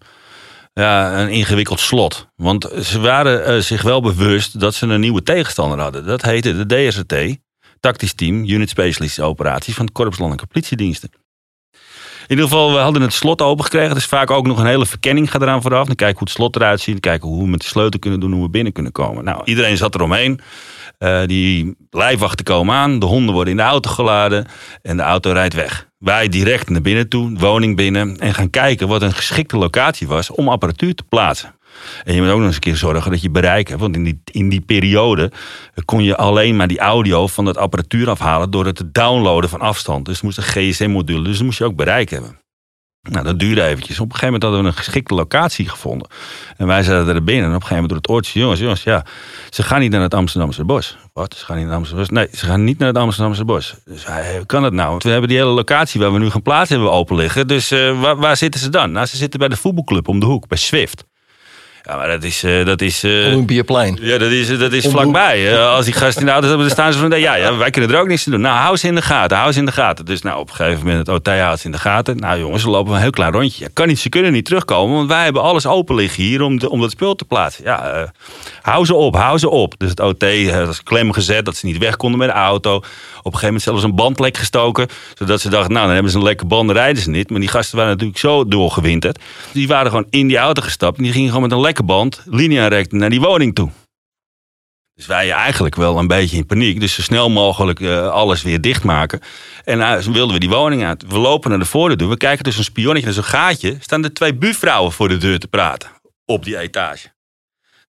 ja, 0.73 1.21
een 1.21 1.29
ingewikkeld 1.29 1.81
slot. 1.81 2.29
Want 2.37 2.71
ze 2.81 3.01
waren 3.01 3.55
uh, 3.55 3.61
zich 3.61 3.83
wel 3.83 4.03
bewust 4.03 4.61
dat 4.61 4.75
ze 4.75 4.87
een 4.87 5.01
nieuwe 5.01 5.23
tegenstander 5.23 5.81
hadden. 5.81 6.07
Dat 6.07 6.23
heette 6.23 6.67
de 6.67 6.89
DSRT, 6.89 7.39
Tactisch 7.81 8.15
Team 8.15 8.45
Unit 8.45 8.69
Specialist 8.69 9.21
Operatie 9.21 9.75
van 9.75 9.85
het 9.85 9.95
Korps 9.95 10.19
Landelijke 10.19 10.53
Politiediensten. 10.53 11.11
In 12.29 12.37
ieder 12.37 12.51
geval, 12.51 12.73
we 12.73 12.79
hadden 12.79 13.03
het 13.03 13.13
slot 13.13 13.43
opengekregen. 13.43 13.95
Dus 13.95 14.05
vaak 14.05 14.31
ook 14.31 14.47
nog 14.47 14.59
een 14.59 14.67
hele 14.67 14.87
verkenning 14.87 15.31
gaat 15.31 15.43
eraan 15.43 15.63
vooraf. 15.63 15.87
Dan 15.87 15.95
kijken 15.95 16.19
hoe 16.19 16.29
het 16.29 16.37
slot 16.37 16.57
eruit 16.57 16.81
ziet. 16.81 17.01
Kijken 17.01 17.29
hoe 17.29 17.43
we 17.43 17.49
met 17.49 17.61
de 17.61 17.67
sleutel 17.67 18.01
kunnen 18.01 18.21
doen, 18.21 18.33
hoe 18.33 18.43
we 18.43 18.49
binnen 18.49 18.73
kunnen 18.73 18.93
komen. 18.93 19.25
Nou, 19.25 19.41
iedereen 19.45 19.77
zat 19.77 19.95
eromheen. 19.95 20.41
Uh, 20.99 21.21
die 21.27 21.77
lijfwachten 21.91 22.45
komen 22.45 22.75
aan. 22.75 22.99
De 22.99 23.07
honden 23.07 23.35
worden 23.35 23.53
in 23.53 23.59
de 23.59 23.65
auto 23.65 23.91
geladen. 23.91 24.47
En 24.83 24.97
de 24.97 25.03
auto 25.03 25.33
rijdt 25.33 25.55
weg. 25.55 25.89
Wij 25.99 26.29
direct 26.29 26.71
naar 26.71 26.81
binnen 26.81 27.09
toe, 27.09 27.39
woning 27.39 27.77
binnen. 27.77 28.19
En 28.19 28.35
gaan 28.35 28.51
kijken 28.51 28.89
wat 28.89 29.03
een 29.03 29.15
geschikte 29.15 29.57
locatie 29.57 30.07
was 30.07 30.31
om 30.31 30.49
apparatuur 30.49 30.95
te 30.95 31.03
plaatsen. 31.09 31.55
En 32.05 32.15
je 32.15 32.21
moet 32.23 32.31
ook 32.31 32.37
nog 32.37 32.47
eens 32.47 32.55
een 32.55 32.61
keer 32.61 32.77
zorgen 32.77 33.11
dat 33.11 33.23
je 33.23 33.31
bereik 33.31 33.69
hebt. 33.69 33.81
Want 33.81 33.97
in 33.97 34.05
die, 34.05 34.23
in 34.25 34.49
die 34.49 34.61
periode 34.61 35.33
kon 35.85 36.03
je 36.03 36.17
alleen 36.17 36.57
maar 36.57 36.69
die 36.69 36.79
audio 36.79 37.27
van 37.27 37.45
dat 37.45 37.57
apparatuur 37.57 38.11
afhalen 38.11 38.51
door 38.51 38.67
het 38.67 38.77
te 38.77 38.91
downloaden 38.91 39.51
van 39.51 39.61
afstand. 39.61 40.05
Dus 40.05 40.15
het 40.15 40.25
moest 40.25 40.39
een 40.39 40.45
GSM-module, 40.45 41.23
dus 41.23 41.37
dat 41.37 41.45
moest 41.45 41.59
je 41.59 41.65
ook 41.65 41.77
bereik 41.77 42.11
hebben. 42.11 42.39
Nou, 43.09 43.25
dat 43.25 43.39
duurde 43.39 43.63
eventjes. 43.63 44.01
Op 44.01 44.05
een 44.05 44.17
gegeven 44.17 44.27
moment 44.27 44.43
hadden 44.43 44.63
we 44.63 44.69
een 44.69 44.85
geschikte 44.85 45.15
locatie 45.15 45.69
gevonden. 45.69 46.09
En 46.57 46.67
wij 46.67 46.83
zaten 46.83 47.15
er 47.15 47.25
binnen. 47.25 47.45
En 47.45 47.55
op 47.55 47.63
een 47.63 47.67
gegeven 47.67 47.75
moment 47.75 47.89
door 47.89 47.99
het 47.99 48.09
oortje, 48.09 48.41
jongens, 48.41 48.61
jongens, 48.61 48.83
ja, 48.83 49.05
ze 49.51 49.63
gaan 49.63 49.81
niet 49.81 49.91
naar 49.91 50.01
het 50.01 50.15
Amsterdamse 50.15 50.65
bos. 50.65 50.97
Wat? 51.13 51.35
Ze 51.37 51.45
gaan 51.45 51.57
niet 51.57 51.67
naar 51.67 51.79
het 51.79 51.81
Amsterdamse 51.81 52.13
bos? 52.13 52.23
Nee, 52.23 52.39
ze 52.39 52.47
gaan 52.47 52.65
niet 52.65 52.79
naar 52.79 52.89
het 52.89 52.99
Amsterdamse 52.99 53.45
bos. 53.45 53.75
Dus 53.85 54.07
hij, 54.07 54.43
kan 54.47 54.63
het 54.63 54.73
nou? 54.73 54.97
We 54.99 55.11
hebben 55.11 55.29
die 55.29 55.39
hele 55.39 55.51
locatie 55.51 56.01
waar 56.01 56.13
we 56.13 56.19
nu 56.19 56.31
gaan 56.31 56.43
plaatsen 56.43 56.77
hebben 56.77 56.95
open 56.95 57.17
liggen. 57.17 57.47
Dus 57.47 57.73
uh, 57.73 58.01
waar, 58.01 58.17
waar 58.17 58.37
zitten 58.37 58.61
ze 58.61 58.69
dan? 58.69 58.93
Nou, 58.93 59.07
ze 59.07 59.17
zitten 59.17 59.39
bij 59.39 59.49
de 59.49 59.57
voetbalclub 59.57 60.09
om 60.09 60.21
de 60.21 60.27
hoek, 60.27 60.49
bij 60.49 60.59
Swift. 60.59 61.05
Ja, 61.89 61.97
maar 61.97 62.09
dat 62.09 62.23
is... 62.23 62.45
Uh, 62.45 62.65
dat 62.65 62.81
is 62.81 63.05
uh, 63.05 63.27
Olympiaplein. 63.27 63.99
Ja, 64.01 64.19
dat 64.19 64.31
is, 64.31 64.59
dat 64.59 64.73
is 64.73 64.87
vlakbij. 64.87 65.53
Uh, 65.53 65.75
als 65.75 65.85
die 65.85 65.95
gasten 65.95 66.21
in 66.21 66.27
de 66.27 66.33
auto 66.33 66.49
hebben, 66.49 66.67
dan 66.67 66.77
staan 66.77 66.93
ze 66.93 66.99
van... 66.99 67.21
Ja, 67.21 67.35
ja, 67.35 67.57
wij 67.57 67.71
kunnen 67.71 67.91
er 67.91 68.01
ook 68.01 68.09
niks 68.09 68.23
te 68.23 68.31
doen. 68.31 68.41
Nou, 68.41 68.57
hou 68.57 68.77
ze 68.77 68.87
in 68.87 68.95
de 68.95 69.03
gaten, 69.03 69.37
hou 69.37 69.53
ze 69.53 69.59
in 69.59 69.65
de 69.65 69.73
gaten. 69.73 70.05
Dus 70.05 70.23
nou, 70.23 70.39
op 70.39 70.49
een 70.49 70.55
gegeven 70.55 70.87
moment, 70.87 71.07
het 71.07 71.17
OT 71.17 71.29
houdt 71.29 71.61
ze 71.61 71.67
in 71.67 71.73
de 71.73 71.79
gaten. 71.79 72.17
Nou 72.17 72.39
jongens, 72.39 72.65
we 72.65 72.71
lopen 72.71 72.95
een 72.95 73.01
heel 73.01 73.11
klein 73.11 73.33
rondje. 73.33 73.65
Ja, 73.65 73.71
kan 73.73 73.87
niet, 73.87 73.99
ze 73.99 74.09
kunnen 74.09 74.33
niet 74.33 74.45
terugkomen, 74.45 74.97
want 74.97 75.09
wij 75.09 75.25
hebben 75.25 75.43
alles 75.43 75.67
open 75.67 75.95
liggen 75.95 76.23
hier 76.23 76.43
om, 76.43 76.59
de, 76.59 76.71
om 76.71 76.81
dat 76.81 76.91
spul 76.91 77.15
te 77.15 77.25
plaatsen. 77.25 77.65
Ja, 77.65 78.13
hou 78.63 78.85
ze 78.85 78.95
op, 78.95 79.17
hou 79.17 79.39
ze 79.39 79.49
op. 79.49 79.75
Dus 79.79 79.91
het 79.91 80.01
OT 80.01 80.51
had 80.51 80.83
klem 80.83 81.13
gezet, 81.13 81.45
dat 81.45 81.57
ze 81.57 81.67
niet 81.67 81.79
weg 81.79 81.97
konden 81.97 82.19
met 82.19 82.29
de 82.29 82.35
auto. 82.35 82.77
Op 82.77 82.85
een 83.35 83.41
gegeven 83.41 83.47
moment 83.47 83.63
zelfs 83.63 83.83
een 83.83 83.95
bandlek 83.95 84.37
gestoken. 84.37 84.89
Zodat 85.15 85.41
ze 85.41 85.49
dachten, 85.49 85.73
nou, 85.73 85.85
dan 85.85 85.95
hebben 85.95 86.13
ze 86.13 86.19
een 86.19 86.25
lekke 86.25 86.45
band, 86.45 86.67
dan 86.67 86.77
rijden 86.77 87.03
ze 87.03 87.11
niet. 87.11 87.31
Maar 87.31 87.41
die 87.41 87.49
gasten 87.49 87.77
waren 87.77 87.93
natuurlijk 87.93 88.19
zo 88.19 88.49
doorgewinterd. 88.49 89.19
Die 89.53 89.69
waren 89.69 89.91
gewoon 89.91 90.07
in 90.11 90.29
die 90.29 90.37
auto 90.37 90.63
gestapt. 90.63 90.97
En 90.97 91.03
die 91.03 91.13
gingen 91.13 91.29
gewoon 91.29 91.43
met 91.43 91.53
een 91.53 91.61
band, 91.83 92.23
lineairect 92.25 92.93
naar 92.93 93.11
die 93.11 93.21
woning 93.21 93.55
toe. 93.55 93.71
Dus 94.95 95.07
wij 95.07 95.31
eigenlijk 95.31 95.75
wel 95.75 95.99
een 95.99 96.07
beetje 96.07 96.37
in 96.37 96.47
paniek. 96.47 96.81
Dus 96.81 96.95
zo 96.95 97.03
snel 97.03 97.31
mogelijk 97.31 97.81
uh, 97.81 98.09
alles 98.09 98.43
weer 98.43 98.61
dichtmaken. 98.61 99.21
En 99.65 99.79
uh, 99.79 99.99
wilden 99.99 100.35
we 100.35 100.41
die 100.41 100.49
woning 100.49 100.85
uit. 100.85 101.05
We 101.07 101.19
lopen 101.19 101.51
naar 101.51 101.59
de 101.59 101.65
voordeur. 101.65 102.09
We 102.09 102.17
kijken 102.17 102.45
dus 102.45 102.59
een 102.59 102.65
spionnetje 102.65 103.05
naar 103.05 103.15
zo'n 103.15 103.25
gaatje. 103.25 103.77
Staan 103.81 104.05
er 104.05 104.15
twee 104.15 104.35
buurvrouwen 104.35 104.93
voor 104.93 105.09
de 105.09 105.17
deur 105.17 105.39
te 105.39 105.49
praten. 105.49 105.91
Op 106.25 106.45
die 106.45 106.59
etage. 106.59 107.09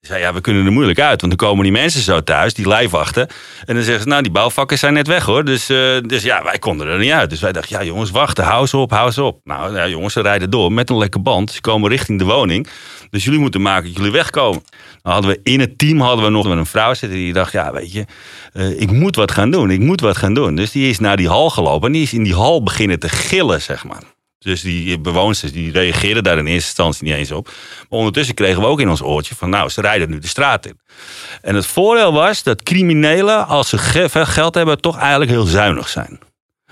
Zei, 0.07 0.21
ja, 0.21 0.33
we 0.33 0.40
kunnen 0.40 0.66
er 0.66 0.73
moeilijk 0.73 1.01
uit. 1.01 1.21
Want 1.21 1.38
dan 1.38 1.49
komen 1.49 1.62
die 1.62 1.73
mensen 1.73 2.01
zo 2.01 2.23
thuis, 2.23 2.55
die 2.55 2.69
lijfwachten. 2.69 3.29
En 3.64 3.75
dan 3.75 3.85
zeggen 3.85 4.03
ze, 4.03 4.09
nou, 4.09 4.23
die 4.23 4.33
bouwvakkers 4.33 4.81
zijn 4.81 4.92
net 4.92 5.07
weg 5.07 5.25
hoor. 5.25 5.45
Dus, 5.45 5.71
uh, 5.71 6.01
dus 6.01 6.23
ja, 6.23 6.42
wij 6.42 6.59
konden 6.59 6.87
er 6.87 6.99
niet 6.99 7.11
uit. 7.11 7.31
Dus 7.31 7.40
wij 7.40 7.53
dachten, 7.53 7.79
ja 7.79 7.85
jongens, 7.85 8.11
wachten, 8.11 8.45
hou 8.45 8.66
ze 8.66 8.77
op, 8.77 8.90
hou 8.90 9.11
ze 9.11 9.23
op. 9.23 9.40
Nou 9.45 9.77
ja, 9.77 9.88
jongens, 9.88 10.12
ze 10.12 10.21
rijden 10.21 10.51
door 10.51 10.73
met 10.73 10.90
een 10.90 10.99
lekker 10.99 11.23
band. 11.23 11.51
Ze 11.51 11.61
komen 11.61 11.90
richting 11.90 12.19
de 12.19 12.25
woning. 12.25 12.69
Dus 13.11 13.25
jullie 13.25 13.40
moeten 13.40 13.62
maken 13.62 13.85
dat 13.85 13.97
jullie 13.97 14.12
wegkomen. 14.12 14.62
Dan 15.03 15.12
hadden 15.12 15.31
we 15.31 15.40
in 15.42 15.61
het 15.61 15.79
team 15.79 16.01
hadden 16.01 16.25
we 16.25 16.31
nog 16.31 16.47
een 16.47 16.66
vrouw 16.66 16.95
zitten 16.95 17.19
die 17.19 17.33
dacht, 17.33 17.53
ja 17.53 17.73
weet 17.73 17.92
je, 17.92 18.05
uh, 18.55 18.81
ik 18.81 18.90
moet 18.90 19.16
wat 19.16 19.31
gaan 19.31 19.51
doen. 19.51 19.71
Ik 19.71 19.81
moet 19.81 20.01
wat 20.01 20.16
gaan 20.16 20.35
doen. 20.35 20.55
Dus 20.55 20.71
die 20.71 20.88
is 20.88 20.99
naar 20.99 21.16
die 21.16 21.29
hal 21.29 21.51
gelopen 21.51 21.87
en 21.87 21.92
die 21.92 22.03
is 22.03 22.12
in 22.12 22.23
die 22.23 22.35
hal 22.35 22.62
beginnen 22.62 22.99
te 22.99 23.09
gillen, 23.09 23.62
zeg 23.62 23.85
maar. 23.85 24.15
Dus 24.46 24.61
die 24.61 24.98
bewoners 24.98 25.40
die 25.40 25.72
reageerden 25.72 26.22
daar 26.22 26.38
in 26.38 26.46
eerste 26.46 26.68
instantie 26.68 27.04
niet 27.04 27.14
eens 27.14 27.30
op. 27.30 27.46
Maar 27.46 27.98
ondertussen 27.98 28.35
kregen 28.35 28.61
we 28.61 28.66
ook 28.66 28.80
in 28.80 28.88
ons 28.88 29.02
oortje 29.02 29.35
van 29.35 29.50
nou, 29.50 29.68
ze 29.68 29.80
rijden 29.80 30.11
nu 30.11 30.18
de 30.18 30.26
straat 30.26 30.66
in. 30.66 30.80
En 31.42 31.54
het 31.54 31.66
voordeel 31.66 32.12
was 32.12 32.42
dat 32.42 32.62
criminelen, 32.62 33.46
als 33.46 33.68
ze 33.68 33.78
geld 33.78 34.54
hebben, 34.54 34.80
toch 34.80 34.98
eigenlijk 34.98 35.30
heel 35.30 35.44
zuinig 35.44 35.88
zijn. 35.88 36.18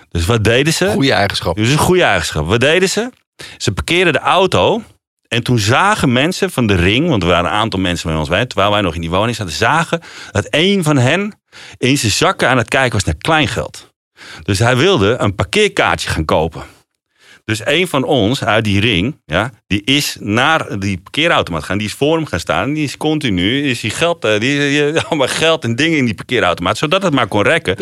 Dus 0.08 0.26
wat 0.26 0.44
deden 0.44 0.72
ze? 0.72 0.88
Goede 0.88 1.12
eigenschap. 1.12 1.56
Dus 1.56 1.70
een 1.70 1.78
goede 1.78 2.02
eigenschap. 2.02 2.46
Wat 2.46 2.60
deden 2.60 2.88
ze? 2.88 3.10
Ze 3.56 3.72
parkeerden 3.72 4.12
de 4.12 4.18
auto 4.18 4.82
en 5.28 5.42
toen 5.42 5.58
zagen 5.58 6.12
mensen 6.12 6.50
van 6.50 6.66
de 6.66 6.74
ring, 6.74 7.08
want 7.08 7.22
er 7.22 7.28
waren 7.28 7.50
een 7.50 7.56
aantal 7.56 7.80
mensen 7.80 8.08
bij 8.08 8.18
ons 8.18 8.28
bij, 8.28 8.46
terwijl 8.46 8.70
wij 8.70 8.80
nog 8.80 8.94
in 8.94 9.00
die 9.00 9.10
woning 9.10 9.36
zaten, 9.36 9.52
zagen 9.52 10.00
dat 10.32 10.46
een 10.50 10.82
van 10.82 10.96
hen 10.96 11.40
in 11.78 11.98
zijn 11.98 12.12
zakken 12.12 12.48
aan 12.48 12.58
het 12.58 12.68
kijken 12.68 12.92
was 12.92 13.04
naar 13.04 13.16
kleingeld. 13.18 13.92
Dus 14.42 14.58
hij 14.58 14.76
wilde 14.76 15.16
een 15.18 15.34
parkeerkaartje 15.34 16.10
gaan 16.10 16.24
kopen. 16.24 16.73
Dus 17.44 17.66
een 17.66 17.88
van 17.88 18.04
ons 18.04 18.44
uit 18.44 18.64
die 18.64 18.80
ring, 18.80 19.20
ja, 19.24 19.50
die 19.66 19.82
is 19.84 20.16
naar 20.20 20.78
die 20.78 20.98
parkeerautomaat 20.98 21.64
gaan. 21.64 21.78
Die 21.78 21.86
is 21.86 21.94
voor 21.94 22.16
hem 22.16 22.26
gaan 22.26 22.40
staan. 22.40 22.72
Die 22.72 22.84
is 22.84 22.96
continu, 22.96 23.68
is 23.68 23.80
die 23.80 23.90
geld, 23.90 24.22
die, 24.22 24.38
die, 24.38 25.00
allemaal 25.08 25.28
geld 25.28 25.64
en 25.64 25.76
dingen 25.76 25.98
in 25.98 26.04
die 26.04 26.14
parkeerautomaat. 26.14 26.78
Zodat 26.78 27.02
het 27.02 27.12
maar 27.12 27.26
kon 27.26 27.42
rekken. 27.42 27.76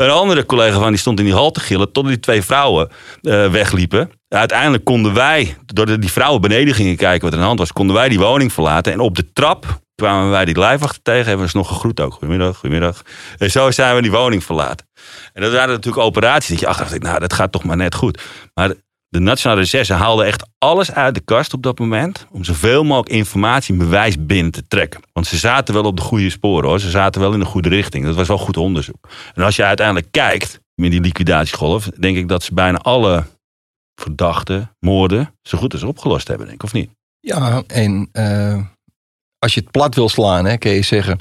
Een 0.00 0.10
andere 0.10 0.46
collega 0.46 0.78
van 0.78 0.88
die 0.88 0.98
stond 0.98 1.18
in 1.18 1.24
die 1.24 1.34
hal 1.34 1.50
te 1.50 1.60
gillen. 1.60 1.92
Tot 1.92 2.06
die 2.06 2.20
twee 2.20 2.42
vrouwen 2.42 2.88
uh, 3.22 3.50
wegliepen. 3.50 4.10
Uiteindelijk 4.28 4.84
konden 4.84 5.14
wij, 5.14 5.56
doordat 5.66 6.00
die 6.00 6.12
vrouwen 6.12 6.40
beneden 6.40 6.74
gingen 6.74 6.96
kijken 6.96 7.22
wat 7.22 7.32
er 7.32 7.34
aan 7.34 7.40
de 7.40 7.46
hand 7.46 7.58
was, 7.58 7.72
konden 7.72 7.96
wij 7.96 8.08
die 8.08 8.18
woning 8.18 8.52
verlaten. 8.52 8.92
En 8.92 9.00
op 9.00 9.16
de 9.16 9.32
trap 9.32 9.80
kwamen 9.94 10.30
wij 10.30 10.44
die 10.44 10.58
lijfwachter 10.58 11.02
tegen. 11.02 11.26
Hebben 11.26 11.44
we 11.44 11.50
ze 11.50 11.56
nog 11.56 11.68
gegroet 11.68 12.00
ook. 12.00 12.12
Goedemiddag, 12.12 12.56
goedemiddag. 12.56 13.02
En 13.38 13.50
zo 13.50 13.70
zijn 13.70 13.94
we 13.94 14.02
die 14.02 14.10
woning 14.10 14.44
verlaten. 14.44 14.86
En 15.32 15.42
dat 15.42 15.52
waren 15.52 15.74
natuurlijk 15.74 16.04
operaties. 16.04 16.48
Dat 16.48 16.60
je 16.60 16.66
achteraf 16.66 16.98
nou, 16.98 17.18
dat 17.18 17.32
gaat 17.32 17.52
toch 17.52 17.64
maar 17.64 17.76
net 17.76 17.94
goed. 17.94 18.22
Maar 18.54 18.72
De 19.14 19.20
Nationale 19.20 19.60
Recherche 19.60 19.92
haalde 19.92 20.24
echt 20.24 20.46
alles 20.58 20.92
uit 20.92 21.14
de 21.14 21.20
kast 21.20 21.52
op 21.52 21.62
dat 21.62 21.78
moment. 21.78 22.26
Om 22.30 22.44
zoveel 22.44 22.84
mogelijk 22.84 23.12
informatie 23.12 23.72
en 23.72 23.78
bewijs 23.78 24.26
binnen 24.26 24.52
te 24.52 24.66
trekken. 24.66 25.00
Want 25.12 25.26
ze 25.26 25.36
zaten 25.36 25.74
wel 25.74 25.84
op 25.84 25.96
de 25.96 26.02
goede 26.02 26.30
sporen 26.30 26.68
hoor. 26.68 26.80
Ze 26.80 26.90
zaten 26.90 27.20
wel 27.20 27.32
in 27.32 27.38
de 27.38 27.44
goede 27.44 27.68
richting. 27.68 28.04
Dat 28.04 28.14
was 28.14 28.28
wel 28.28 28.38
goed 28.38 28.56
onderzoek. 28.56 29.08
En 29.34 29.42
als 29.42 29.56
je 29.56 29.64
uiteindelijk 29.64 30.06
kijkt 30.10 30.60
met 30.74 30.90
die 30.90 31.00
liquidatiegolf. 31.00 31.84
Denk 31.84 32.16
ik 32.16 32.28
dat 32.28 32.42
ze 32.42 32.54
bijna 32.54 32.78
alle 32.78 33.24
verdachten, 33.94 34.70
moorden, 34.80 35.34
zo 35.42 35.58
goed 35.58 35.72
als 35.72 35.82
opgelost 35.82 36.28
hebben. 36.28 36.46
Denk 36.46 36.58
ik, 36.58 36.64
of 36.64 36.72
niet? 36.72 36.90
Ja, 37.20 37.62
en 37.66 38.08
uh, 38.12 38.62
als 39.38 39.54
je 39.54 39.60
het 39.60 39.70
plat 39.70 39.94
wil 39.94 40.08
slaan, 40.08 40.44
hè, 40.44 40.56
kun 40.56 40.70
je 40.70 40.82
zeggen. 40.82 41.20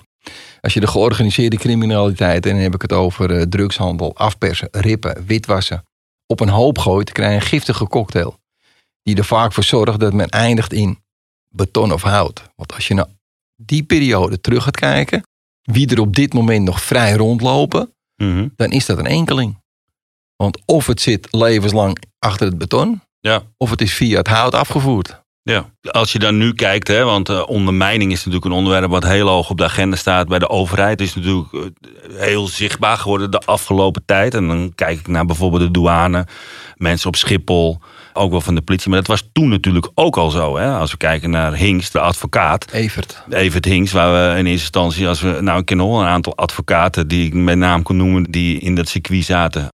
Als 0.61 0.73
je 0.73 0.79
de 0.79 0.87
georganiseerde 0.87 1.57
criminaliteit, 1.57 2.45
en 2.45 2.51
dan 2.51 2.61
heb 2.61 2.73
ik 2.73 2.81
het 2.81 2.93
over 2.93 3.31
uh, 3.31 3.41
drugshandel, 3.41 4.15
afpersen, 4.15 4.67
rippen, 4.71 5.25
witwassen, 5.25 5.83
op 6.27 6.39
een 6.39 6.49
hoop 6.49 6.77
gooit, 6.77 7.11
krijg 7.11 7.29
je 7.29 7.35
een 7.35 7.41
giftige 7.47 7.87
cocktail. 7.87 8.39
Die 9.03 9.15
er 9.17 9.25
vaak 9.25 9.53
voor 9.53 9.63
zorgt 9.63 9.99
dat 9.99 10.13
men 10.13 10.29
eindigt 10.29 10.73
in 10.73 10.99
beton 11.49 11.93
of 11.93 12.01
hout. 12.01 12.43
Want 12.55 12.73
als 12.73 12.87
je 12.87 12.93
naar 12.93 13.07
die 13.55 13.83
periode 13.83 14.41
terug 14.41 14.63
gaat 14.63 14.75
kijken, 14.75 15.23
wie 15.61 15.89
er 15.89 15.99
op 15.99 16.15
dit 16.15 16.33
moment 16.33 16.65
nog 16.65 16.81
vrij 16.81 17.13
rondlopen, 17.13 17.93
Mhm. 18.15 18.47
dan 18.55 18.71
is 18.71 18.85
dat 18.85 18.97
een 18.97 19.05
enkeling. 19.05 19.61
Want 20.35 20.59
of 20.65 20.87
het 20.87 21.01
zit 21.01 21.27
levenslang 21.31 21.97
achter 22.19 22.47
het 22.47 22.57
beton, 22.57 23.01
ja. 23.19 23.43
of 23.57 23.69
het 23.69 23.81
is 23.81 23.93
via 23.93 24.17
het 24.17 24.27
hout 24.27 24.53
afgevoerd. 24.55 25.22
Ja, 25.45 25.65
als 25.81 26.11
je 26.11 26.19
dan 26.19 26.37
nu 26.37 26.53
kijkt, 26.53 26.87
hè, 26.87 27.03
want 27.03 27.29
uh, 27.29 27.43
ondermijning 27.45 28.11
is 28.11 28.17
natuurlijk 28.17 28.45
een 28.45 28.51
onderwerp 28.51 28.89
wat 28.89 29.03
heel 29.03 29.27
hoog 29.27 29.49
op 29.49 29.57
de 29.57 29.63
agenda 29.63 29.95
staat 29.95 30.27
bij 30.27 30.39
de 30.39 30.49
overheid. 30.49 30.99
Het 30.99 31.07
is 31.09 31.15
natuurlijk 31.15 31.53
uh, 31.53 31.61
heel 32.15 32.47
zichtbaar 32.47 32.97
geworden 32.97 33.31
de 33.31 33.39
afgelopen 33.39 34.03
tijd. 34.05 34.33
En 34.33 34.47
dan 34.47 34.71
kijk 34.75 34.99
ik 34.99 35.07
naar 35.07 35.25
bijvoorbeeld 35.25 35.61
de 35.61 35.71
douane, 35.71 36.27
mensen 36.77 37.07
op 37.07 37.15
Schiphol, 37.15 37.79
ook 38.13 38.31
wel 38.31 38.41
van 38.41 38.55
de 38.55 38.61
politie. 38.61 38.89
Maar 38.89 38.99
dat 38.99 39.07
was 39.07 39.29
toen 39.31 39.49
natuurlijk 39.49 39.89
ook 39.93 40.17
al 40.17 40.29
zo. 40.29 40.57
Hè? 40.57 40.77
Als 40.77 40.91
we 40.91 40.97
kijken 40.97 41.29
naar 41.29 41.55
Hinks, 41.55 41.91
de 41.91 41.99
advocaat. 41.99 42.71
Evert. 42.71 43.23
Evert 43.29 43.65
Hinks, 43.65 43.91
waar 43.91 44.11
we 44.11 44.37
in 44.37 44.45
eerste 44.45 44.49
instantie, 44.51 45.07
als 45.07 45.21
we, 45.21 45.37
nou 45.41 45.59
ik 45.59 45.65
ken 45.65 45.79
al 45.79 46.01
een 46.01 46.07
aantal 46.07 46.35
advocaten 46.35 47.07
die 47.07 47.25
ik 47.25 47.33
met 47.33 47.57
naam 47.57 47.83
kon 47.83 47.97
noemen, 47.97 48.23
die 48.23 48.59
in 48.59 48.75
dat 48.75 48.87
circuit 48.87 49.25
zaten. 49.25 49.67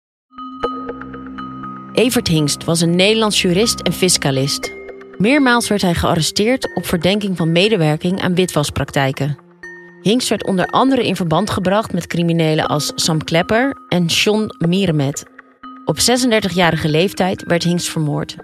Evert 1.93 2.29
Hingst 2.29 2.65
was 2.65 2.81
een 2.81 2.97
Nederlands 2.97 3.43
jurist 3.43 3.81
en 3.81 3.93
fiscalist. 3.93 4.76
Meermaals 5.19 5.69
werd 5.69 5.83
hij 5.83 5.95
gearresteerd 5.95 6.75
op 6.75 6.87
verdenking 6.87 7.37
van 7.37 7.53
medewerking 7.53 8.23
aan 8.23 8.35
witwaspraktijken. 8.35 9.39
Hingst 10.03 10.29
werd 10.29 10.47
onder 10.47 10.67
andere 10.67 11.07
in 11.07 11.17
verband 11.17 11.51
gebracht 11.51 11.93
met 11.93 12.07
criminelen 12.07 12.67
als 12.67 12.93
Sam 12.95 13.25
Klepper 13.25 13.77
en 13.89 14.05
John 14.05 14.55
Mierenmet. 14.59 15.25
Op 15.85 15.99
36-jarige 15.99 16.89
leeftijd 16.89 17.43
werd 17.43 17.63
Hingst 17.63 17.89
vermoord. 17.89 18.37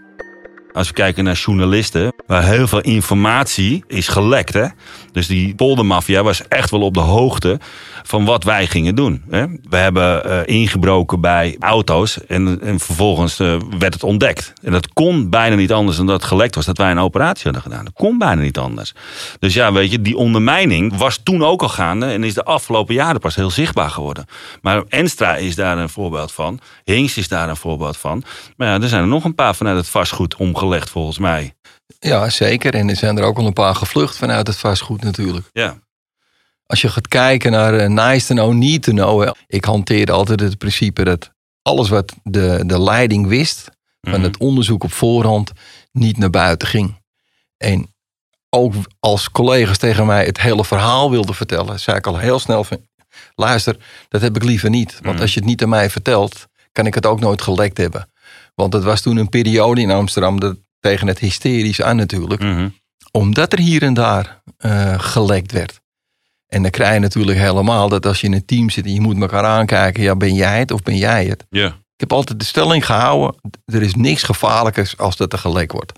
Als 0.73 0.89
we 0.89 0.95
kijken 0.95 1.25
naar 1.25 1.35
journalisten, 1.35 2.13
waar 2.27 2.45
heel 2.45 2.67
veel 2.67 2.81
informatie 2.81 3.85
is 3.87 4.09
gelekt. 4.09 4.53
Hè? 4.53 4.67
Dus 5.13 5.27
die 5.27 5.55
poldermafia 5.55 6.23
was 6.23 6.49
echt 6.49 6.71
wel 6.71 6.81
op 6.81 6.95
de 6.95 7.01
hoogte 7.01 7.61
van 8.03 8.25
wat 8.25 8.45
wij 8.45 8.67
gingen 8.67 8.95
doen. 8.95 9.23
Hè? 9.31 9.47
We 9.69 9.77
hebben 9.77 10.27
uh, 10.27 10.41
ingebroken 10.45 11.21
bij 11.21 11.57
auto's 11.59 12.27
en, 12.27 12.61
en 12.63 12.81
vervolgens 12.81 13.41
uh, 13.41 13.57
werd 13.79 13.95
het 13.95 14.03
ontdekt. 14.03 14.53
En 14.63 14.73
dat 14.73 14.93
kon 14.93 15.31
bijna 15.31 15.57
niet 15.57 15.73
anders 15.73 15.97
dan 15.97 16.07
dat 16.07 16.25
gelekt 16.25 16.55
was 16.55 16.65
dat 16.65 16.79
wij 16.79 16.91
een 16.91 16.99
operatie 16.99 17.45
hadden 17.45 17.63
gedaan. 17.63 17.85
Dat 17.85 17.95
kon 17.95 18.19
bijna 18.19 18.43
niet 18.43 18.59
anders. 18.59 18.95
Dus 19.39 19.55
ja, 19.55 19.73
weet 19.73 19.91
je, 19.91 20.03
die 20.03 20.17
ondermijning 20.17 20.97
was 20.97 21.21
toen 21.23 21.45
ook 21.45 21.63
al 21.63 21.69
gaande 21.69 22.07
en 22.07 22.25
is 22.25 22.35
de 22.35 22.45
afgelopen 22.45 22.95
jaren 22.95 23.21
pas 23.21 23.35
heel 23.35 23.51
zichtbaar 23.51 23.91
geworden. 23.91 24.25
Maar 24.63 24.83
Enstra 24.89 25.37
is 25.37 25.55
daar 25.55 25.79
een 25.79 25.89
voorbeeld 25.89 26.33
van. 26.33 26.61
Hinks 26.85 27.17
is 27.17 27.29
daar 27.29 27.49
een 27.49 27.57
voorbeeld 27.57 27.97
van. 27.97 28.23
Maar 28.57 28.69
ja, 28.69 28.81
er 28.81 28.89
zijn 28.89 29.03
er 29.03 29.09
nog 29.09 29.25
een 29.25 29.35
paar 29.35 29.55
vanuit 29.55 29.77
het 29.77 29.89
vastgoed 29.89 30.35
omgelegd 30.63 30.91
volgens 30.91 31.19
mij. 31.19 31.55
Ja, 31.99 32.31
zeker. 32.31 32.75
En 32.75 32.89
er 32.89 32.97
zijn 32.97 33.19
er 33.19 33.25
ook 33.25 33.39
al 33.39 33.47
een 33.47 33.53
paar 33.53 33.75
gevlucht 33.75 34.17
vanuit 34.17 34.47
het 34.47 34.57
vastgoed 34.57 35.03
natuurlijk. 35.03 35.51
Ja. 35.53 35.79
Als 36.67 36.81
je 36.81 36.89
gaat 36.89 37.09
kijken 37.09 37.51
naar 37.53 37.75
uh, 37.75 37.87
nice 37.87 38.27
to 38.27 38.35
know, 38.35 38.53
need 38.53 38.83
to 38.83 38.93
know. 38.93 39.33
Ik 39.47 39.65
hanteerde 39.65 40.13
altijd 40.13 40.41
het 40.41 40.59
principe 40.59 41.05
dat 41.05 41.31
alles 41.63 41.89
wat 41.89 42.13
de, 42.23 42.63
de 42.67 42.81
leiding 42.83 43.27
wist 43.27 43.65
van 44.01 44.13
Mhm. 44.13 44.23
het 44.23 44.37
onderzoek 44.37 44.85
op 44.85 44.93
voorhand 44.93 45.53
niet 45.93 46.19
naar 46.19 46.31
buiten 46.31 46.69
ging. 46.69 47.01
En 47.57 47.95
ook 48.51 48.75
als 49.01 49.31
collega's 49.31 49.79
tegen 49.79 50.07
mij 50.07 50.25
het 50.25 50.41
hele 50.41 50.65
verhaal 50.65 51.11
wilden 51.11 51.35
vertellen, 51.35 51.81
zei 51.81 51.97
ik 51.97 52.07
al 52.07 52.19
heel 52.19 52.39
snel 52.39 52.65
van, 52.65 52.87
luister, 53.35 53.77
dat 54.09 54.21
heb 54.21 54.37
ik 54.37 54.45
liever 54.45 54.71
niet. 54.71 54.99
Want 55.03 55.21
als 55.21 55.35
je 55.35 55.41
het 55.41 55.49
niet 55.49 55.63
aan 55.63 55.69
mij 55.69 55.91
vertelt, 55.91 56.47
kan 56.73 56.87
ik 56.87 56.95
het 56.95 57.07
ook 57.07 57.21
nooit 57.21 57.43
gelekt 57.43 57.77
hebben. 57.79 58.12
Want 58.55 58.73
het 58.73 58.83
was 58.83 59.01
toen 59.01 59.17
een 59.17 59.29
periode 59.29 59.81
in 59.81 59.91
Amsterdam 59.91 60.41
dat 60.41 60.57
tegen 60.81 61.07
het 61.07 61.19
hysterisch 61.19 61.83
aan 61.83 61.97
natuurlijk. 61.97 62.43
Mhm. 62.43 62.69
Omdat 63.11 63.53
er 63.53 63.59
hier 63.59 63.83
en 63.83 63.95
daar 63.95 64.43
uh, 64.67 64.99
gelekt 64.99 65.53
werd. 65.53 65.81
En 66.47 66.63
dan 66.63 66.71
krijg 66.71 66.95
je 66.95 67.01
natuurlijk 67.01 67.39
helemaal 67.39 67.89
dat 67.89 68.07
als 68.07 68.21
je 68.21 68.27
in 68.27 68.33
een 68.33 68.45
team 68.45 68.71
zit 68.71 68.85
en 68.85 68.95
je 68.95 69.01
moet 69.01 69.21
elkaar 69.21 69.45
aankijken, 69.45 70.03
ja, 70.03 70.17
ben 70.17 70.35
jij 70.35 70.59
het 70.59 70.71
of 70.71 70.83
ben 70.83 70.97
jij 70.97 71.27
het? 71.27 71.45
Ja. 71.51 71.67
Ik 71.67 72.09
heb 72.09 72.13
altijd 72.13 72.39
de 72.39 72.45
stelling 72.45 72.87
gehouden, 72.87 73.41
er 73.65 73.83
is 73.83 73.95
niks 73.95 74.23
gevaarlijkers 74.23 74.99
als 74.99 75.17
dat 75.17 75.33
er 75.33 75.39
gelekt 75.39 75.73
wordt. 75.73 75.93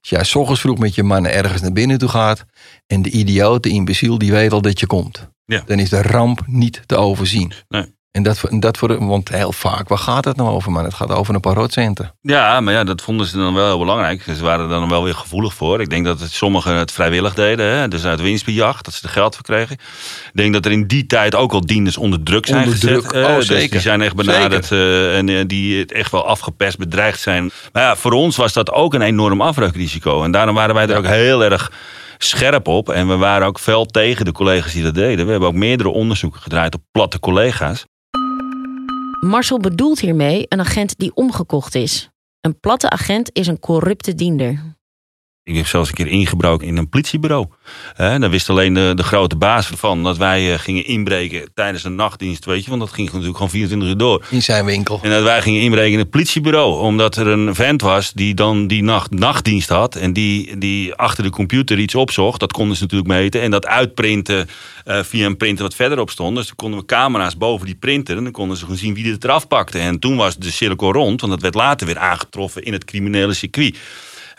Als 0.00 0.10
jij 0.10 0.24
s 0.24 0.34
ochtends 0.34 0.60
vroeg 0.60 0.78
met 0.78 0.94
je 0.94 1.02
mannen 1.02 1.32
ergens 1.32 1.60
naar 1.60 1.72
binnen 1.72 1.98
toe 1.98 2.08
gaat 2.08 2.44
en 2.86 3.02
de 3.02 3.10
idioot, 3.10 3.62
de 3.62 3.68
imbeciel, 3.68 4.18
die 4.18 4.32
weet 4.32 4.52
al 4.52 4.62
dat 4.62 4.80
je 4.80 4.86
komt. 4.86 5.28
Ja. 5.44 5.62
Dan 5.66 5.78
is 5.78 5.88
de 5.88 6.02
ramp 6.02 6.42
niet 6.46 6.82
te 6.86 6.96
overzien. 6.96 7.52
Nee. 7.68 7.94
En 8.16 8.22
dat, 8.22 8.40
dat 8.50 8.78
voor, 8.78 9.06
want 9.06 9.28
heel 9.28 9.52
vaak, 9.52 9.88
waar 9.88 9.98
gaat 9.98 10.24
het 10.24 10.36
nou 10.36 10.50
over, 10.50 10.72
man? 10.72 10.84
Het 10.84 10.94
gaat 10.94 11.10
over 11.10 11.34
een 11.34 11.40
paar 11.40 11.54
rotcenten. 11.54 12.14
Ja, 12.20 12.60
maar 12.60 12.72
ja, 12.72 12.84
dat 12.84 13.02
vonden 13.02 13.26
ze 13.26 13.36
dan 13.36 13.54
wel 13.54 13.66
heel 13.66 13.78
belangrijk. 13.78 14.22
Ze 14.22 14.42
waren 14.42 14.64
er 14.64 14.70
dan 14.70 14.88
wel 14.88 15.04
weer 15.04 15.14
gevoelig 15.14 15.54
voor. 15.54 15.80
Ik 15.80 15.90
denk 15.90 16.04
dat 16.04 16.20
het, 16.20 16.30
sommigen 16.30 16.74
het 16.74 16.92
vrijwillig 16.92 17.34
deden, 17.34 17.66
hè? 17.66 17.88
dus 17.88 18.04
uit 18.04 18.20
winstbejag, 18.20 18.82
dat 18.82 18.94
ze 18.94 19.02
er 19.02 19.08
geld 19.08 19.34
voor 19.34 19.44
kregen. 19.44 19.74
Ik 19.74 20.30
denk 20.32 20.52
dat 20.52 20.64
er 20.64 20.72
in 20.72 20.86
die 20.86 21.06
tijd 21.06 21.34
ook 21.34 21.52
al 21.52 21.66
dienders 21.66 21.96
onder 21.96 22.22
druk 22.22 22.46
zijn 22.46 22.58
Onder 22.58 22.74
gezet. 22.74 22.90
druk, 22.90 23.12
eh, 23.12 23.22
oh, 23.22 23.36
dus 23.36 23.46
zeker. 23.46 23.70
die 23.70 23.80
zijn 23.80 24.02
echt 24.02 24.14
benaderd 24.14 24.70
uh, 24.70 25.16
en 25.16 25.28
uh, 25.28 25.44
die 25.46 25.86
echt 25.86 26.10
wel 26.10 26.26
afgepest, 26.26 26.78
bedreigd 26.78 27.20
zijn. 27.20 27.50
Maar 27.72 27.82
ja, 27.82 27.96
voor 27.96 28.12
ons 28.12 28.36
was 28.36 28.52
dat 28.52 28.72
ook 28.72 28.94
een 28.94 29.02
enorm 29.02 29.40
afbreukrisico. 29.40 30.22
En 30.22 30.30
daarom 30.30 30.54
waren 30.54 30.74
wij 30.74 30.88
er 30.88 30.96
ook 30.96 31.06
heel 31.06 31.44
erg 31.44 31.72
scherp 32.18 32.68
op. 32.68 32.88
En 32.88 33.08
we 33.08 33.16
waren 33.16 33.46
ook 33.46 33.58
fel 33.58 33.86
tegen 33.86 34.24
de 34.24 34.32
collega's 34.32 34.72
die 34.72 34.82
dat 34.82 34.94
deden. 34.94 35.24
We 35.24 35.30
hebben 35.30 35.48
ook 35.48 35.54
meerdere 35.54 35.88
onderzoeken 35.88 36.40
gedraaid 36.40 36.74
op 36.74 36.80
platte 36.92 37.20
collega's. 37.20 37.86
Marcel 39.20 39.58
bedoelt 39.58 40.00
hiermee 40.00 40.46
een 40.48 40.60
agent 40.60 40.98
die 40.98 41.14
omgekocht 41.14 41.74
is. 41.74 42.10
Een 42.40 42.60
platte 42.60 42.90
agent 42.90 43.30
is 43.32 43.46
een 43.46 43.58
corrupte 43.58 44.14
diender. 44.14 44.75
Ik 45.46 45.56
heb 45.56 45.66
zelfs 45.66 45.88
een 45.88 45.94
keer 45.94 46.06
ingebroken 46.06 46.66
in 46.66 46.76
een 46.76 46.88
politiebureau. 46.88 47.46
He, 47.94 48.18
daar 48.18 48.30
wist 48.30 48.50
alleen 48.50 48.74
de, 48.74 48.92
de 48.94 49.02
grote 49.02 49.36
baas 49.36 49.66
van 49.66 50.02
dat 50.02 50.16
wij 50.16 50.52
uh, 50.52 50.58
gingen 50.58 50.84
inbreken 50.84 51.50
tijdens 51.54 51.84
een 51.84 51.94
nachtdienst. 51.94 52.44
Weet 52.44 52.64
je, 52.64 52.68
want 52.68 52.82
dat 52.82 52.92
ging 52.92 53.06
natuurlijk 53.06 53.36
gewoon 53.36 53.50
24 53.50 53.88
uur 53.88 53.96
door. 53.96 54.24
In 54.30 54.42
zijn 54.42 54.64
winkel. 54.64 55.00
En 55.02 55.10
dat 55.10 55.22
wij 55.22 55.42
gingen 55.42 55.60
inbreken 55.60 55.92
in 55.92 55.98
het 55.98 56.10
politiebureau. 56.10 56.80
Omdat 56.80 57.16
er 57.16 57.26
een 57.26 57.54
vent 57.54 57.80
was 57.80 58.12
die 58.12 58.34
dan 58.34 58.66
die 58.66 58.82
nacht 58.82 59.10
nachtdienst 59.10 59.68
had. 59.68 59.96
En 59.96 60.12
die, 60.12 60.58
die 60.58 60.94
achter 60.94 61.24
de 61.24 61.30
computer 61.30 61.78
iets 61.78 61.94
opzocht. 61.94 62.40
Dat 62.40 62.52
konden 62.52 62.76
ze 62.76 62.82
natuurlijk 62.82 63.10
meten. 63.10 63.40
En 63.40 63.50
dat 63.50 63.66
uitprinten 63.66 64.48
uh, 64.86 65.02
via 65.02 65.26
een 65.26 65.36
printer 65.36 65.64
wat 65.64 65.74
verderop 65.74 66.10
stond. 66.10 66.36
Dus 66.36 66.46
dan 66.46 66.56
konden 66.56 66.80
we 66.80 66.86
camera's 66.86 67.36
boven 67.36 67.66
die 67.66 67.76
printer. 67.76 68.16
En 68.16 68.22
dan 68.22 68.32
konden 68.32 68.56
ze 68.56 68.62
gewoon 68.62 68.78
zien 68.78 68.94
wie 68.94 69.12
het 69.12 69.24
eraf 69.24 69.48
pakte. 69.48 69.78
En 69.78 69.98
toen 69.98 70.16
was 70.16 70.36
de 70.36 70.50
cirkel 70.50 70.92
rond. 70.92 71.20
Want 71.20 71.32
dat 71.32 71.42
werd 71.42 71.54
later 71.54 71.86
weer 71.86 71.98
aangetroffen 71.98 72.62
in 72.62 72.72
het 72.72 72.84
criminele 72.84 73.34
circuit. 73.34 73.76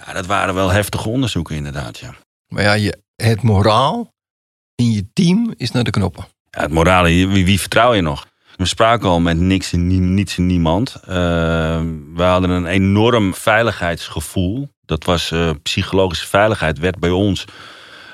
Ja, 0.07 0.13
dat 0.13 0.25
waren 0.25 0.53
wel 0.53 0.69
heftige 0.69 1.09
onderzoeken 1.09 1.55
inderdaad, 1.55 1.97
ja. 1.97 2.15
Maar 2.47 2.63
ja, 2.63 2.73
je, 2.73 3.01
het 3.15 3.41
moraal 3.41 4.13
in 4.75 4.91
je 4.91 5.07
team 5.13 5.53
is 5.57 5.71
naar 5.71 5.83
de 5.83 5.89
knoppen. 5.89 6.25
Ja, 6.49 6.61
het 6.61 6.71
moraal, 6.71 7.03
wie, 7.03 7.45
wie 7.45 7.59
vertrouw 7.59 7.93
je 7.93 8.01
nog? 8.01 8.27
We 8.55 8.65
spraken 8.65 9.09
al 9.09 9.19
met 9.19 9.37
niks 9.37 9.73
en, 9.73 10.13
niets 10.13 10.37
en 10.37 10.45
niemand. 10.45 10.95
Uh, 11.01 11.05
we 12.13 12.23
hadden 12.23 12.49
een 12.49 12.65
enorm 12.65 13.33
veiligheidsgevoel. 13.33 14.69
Dat 14.85 15.03
was 15.03 15.31
uh, 15.31 15.49
psychologische 15.63 16.27
veiligheid, 16.27 16.79
werd 16.79 16.99
bij 16.99 17.09
ons 17.09 17.45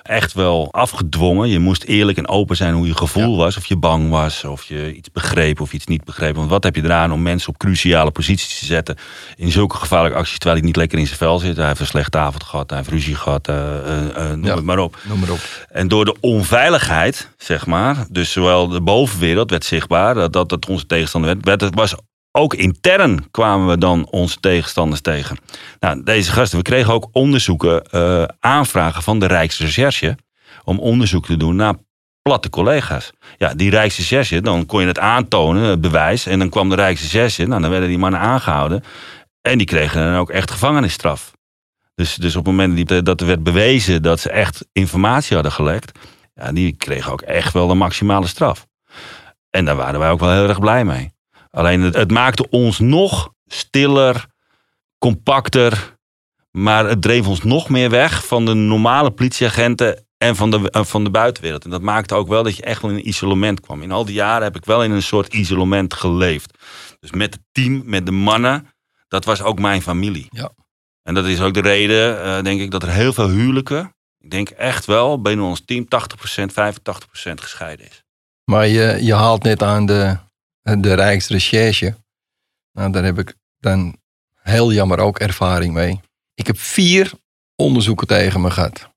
echt 0.03 0.33
wel 0.33 0.67
afgedwongen. 0.71 1.49
Je 1.49 1.59
moest 1.59 1.83
eerlijk 1.83 2.17
en 2.17 2.27
open 2.27 2.55
zijn 2.55 2.73
hoe 2.73 2.87
je 2.87 2.97
gevoel 2.97 3.31
ja. 3.31 3.37
was. 3.37 3.57
Of 3.57 3.65
je 3.65 3.77
bang 3.77 4.09
was, 4.09 4.43
of 4.43 4.63
je 4.63 4.95
iets 4.95 5.11
begreep 5.11 5.61
of 5.61 5.73
iets 5.73 5.85
niet 5.85 6.03
begreep. 6.03 6.35
Want 6.35 6.49
wat 6.49 6.63
heb 6.63 6.75
je 6.75 6.83
eraan 6.83 7.11
om 7.11 7.21
mensen 7.21 7.49
op 7.49 7.57
cruciale 7.57 8.11
posities 8.11 8.59
te 8.59 8.65
zetten... 8.65 8.97
in 9.35 9.51
zulke 9.51 9.77
gevaarlijke 9.77 10.17
acties, 10.17 10.37
terwijl 10.37 10.57
hij 10.57 10.65
niet 10.65 10.75
lekker 10.75 10.99
in 10.99 11.05
zijn 11.05 11.17
vel 11.17 11.39
zit. 11.39 11.57
Hij 11.57 11.67
heeft 11.67 11.79
een 11.79 11.85
slechte 11.85 12.17
avond 12.17 12.43
gehad, 12.43 12.69
hij 12.69 12.77
heeft 12.77 12.91
ruzie 12.91 13.15
gehad, 13.15 13.49
uh, 13.49 13.55
uh, 13.55 14.29
noem 14.29 14.45
ja, 14.45 14.55
het 14.55 14.63
maar 14.63 14.79
op. 14.79 14.97
Noem 15.07 15.19
maar 15.19 15.31
op. 15.31 15.67
En 15.69 15.87
door 15.87 16.05
de 16.05 16.15
onveiligheid, 16.19 17.29
zeg 17.37 17.65
maar... 17.65 18.05
dus 18.09 18.31
zowel 18.31 18.67
de 18.67 18.81
bovenwereld 18.81 19.49
werd 19.49 19.65
zichtbaar, 19.65 20.13
dat, 20.13 20.33
dat, 20.33 20.49
dat 20.49 20.67
onze 20.67 20.85
tegenstander 20.85 21.33
werd... 21.33 21.45
werd 21.45 21.61
het 21.61 21.75
was 21.75 21.95
ook 22.35 22.53
intern 22.53 23.31
kwamen 23.31 23.67
we 23.67 23.77
dan 23.77 24.07
onze 24.09 24.39
tegenstanders 24.39 25.01
tegen. 25.01 25.37
Nou, 25.79 26.03
deze 26.03 26.31
gasten, 26.31 26.57
we 26.57 26.63
kregen 26.63 26.93
ook 26.93 27.09
onderzoeken, 27.11 27.83
uh, 27.91 28.23
aanvragen 28.39 29.03
van 29.03 29.19
de 29.19 29.25
Rijksrecherche. 29.25 30.17
om 30.63 30.79
onderzoek 30.79 31.25
te 31.25 31.37
doen 31.37 31.55
naar 31.55 31.75
platte 32.21 32.49
collega's. 32.49 33.11
Ja, 33.37 33.53
die 33.53 33.69
Rijksrecherche, 33.69 34.41
dan 34.41 34.65
kon 34.65 34.81
je 34.81 34.87
het 34.87 34.99
aantonen, 34.99 35.63
het 35.63 35.81
bewijs. 35.81 36.25
En 36.25 36.39
dan 36.39 36.49
kwam 36.49 36.69
de 36.69 36.75
Rijksrecherche, 36.75 37.45
nou, 37.45 37.61
dan 37.61 37.69
werden 37.69 37.89
die 37.89 37.97
mannen 37.97 38.19
aangehouden. 38.19 38.83
En 39.41 39.57
die 39.57 39.67
kregen 39.67 40.03
dan 40.03 40.15
ook 40.15 40.29
echt 40.29 40.51
gevangenisstraf. 40.51 41.31
Dus, 41.95 42.15
dus 42.15 42.35
op 42.35 42.45
het 42.45 42.55
moment 42.55 43.05
dat 43.05 43.21
er 43.21 43.27
werd 43.27 43.43
bewezen 43.43 44.01
dat 44.01 44.19
ze 44.19 44.29
echt 44.29 44.65
informatie 44.71 45.33
hadden 45.33 45.51
gelekt, 45.51 45.99
ja, 46.33 46.51
die 46.51 46.75
kregen 46.75 47.11
ook 47.11 47.21
echt 47.21 47.53
wel 47.53 47.67
de 47.67 47.73
maximale 47.73 48.27
straf. 48.27 48.67
En 49.49 49.65
daar 49.65 49.75
waren 49.75 49.99
wij 49.99 50.09
ook 50.09 50.19
wel 50.19 50.31
heel 50.31 50.47
erg 50.47 50.59
blij 50.59 50.85
mee. 50.85 51.12
Alleen 51.57 51.81
het, 51.81 51.95
het 51.95 52.11
maakte 52.11 52.49
ons 52.49 52.79
nog 52.79 53.33
stiller, 53.45 54.25
compacter, 54.97 55.95
maar 56.51 56.85
het 56.85 57.01
dreef 57.01 57.27
ons 57.27 57.43
nog 57.43 57.69
meer 57.69 57.89
weg 57.89 58.25
van 58.25 58.45
de 58.45 58.53
normale 58.53 59.11
politieagenten 59.11 60.05
en 60.17 60.35
van 60.35 60.51
de, 60.51 60.69
van 60.71 61.03
de 61.03 61.09
buitenwereld. 61.09 61.63
En 61.63 61.69
dat 61.69 61.81
maakte 61.81 62.15
ook 62.15 62.27
wel 62.27 62.43
dat 62.43 62.55
je 62.55 62.63
echt 62.63 62.81
wel 62.81 62.91
in 62.91 62.97
een 62.97 63.07
isolement 63.07 63.59
kwam. 63.59 63.81
In 63.81 63.91
al 63.91 64.05
die 64.05 64.15
jaren 64.15 64.43
heb 64.43 64.55
ik 64.55 64.65
wel 64.65 64.83
in 64.83 64.91
een 64.91 65.03
soort 65.03 65.33
isolement 65.33 65.93
geleefd. 65.93 66.57
Dus 66.99 67.11
met 67.11 67.33
het 67.33 67.43
team, 67.51 67.81
met 67.85 68.05
de 68.05 68.11
mannen, 68.11 68.67
dat 69.07 69.25
was 69.25 69.41
ook 69.41 69.59
mijn 69.59 69.81
familie. 69.81 70.27
Ja. 70.29 70.51
En 71.03 71.13
dat 71.13 71.25
is 71.25 71.41
ook 71.41 71.53
de 71.53 71.61
reden, 71.61 72.23
eh, 72.23 72.43
denk 72.43 72.61
ik, 72.61 72.71
dat 72.71 72.83
er 72.83 72.91
heel 72.91 73.13
veel 73.13 73.29
huwelijken, 73.29 73.95
ik 74.19 74.31
denk 74.31 74.49
echt 74.49 74.85
wel 74.85 75.21
binnen 75.21 75.45
ons 75.45 75.61
team 75.65 75.87
80%, 75.87 76.53
85% 76.53 77.41
gescheiden 77.41 77.85
is. 77.85 78.03
Maar 78.43 78.67
je, 78.67 78.97
je 79.01 79.13
haalt 79.13 79.43
net 79.43 79.63
aan 79.63 79.85
de, 79.85 80.17
de 80.63 80.93
Rijksrecherche. 80.93 81.95
Nou, 82.71 82.91
daar 82.91 83.03
heb 83.03 83.19
ik 83.19 83.33
dan 83.59 83.95
heel 84.41 84.73
jammer 84.73 84.99
ook 84.99 85.19
ervaring 85.19 85.73
mee. 85.73 85.99
Ik 86.33 86.47
heb 86.47 86.59
vier 86.59 87.11
onderzoeken 87.55 88.07
tegen 88.07 88.41
me 88.41 88.51
gehad. 88.51 88.91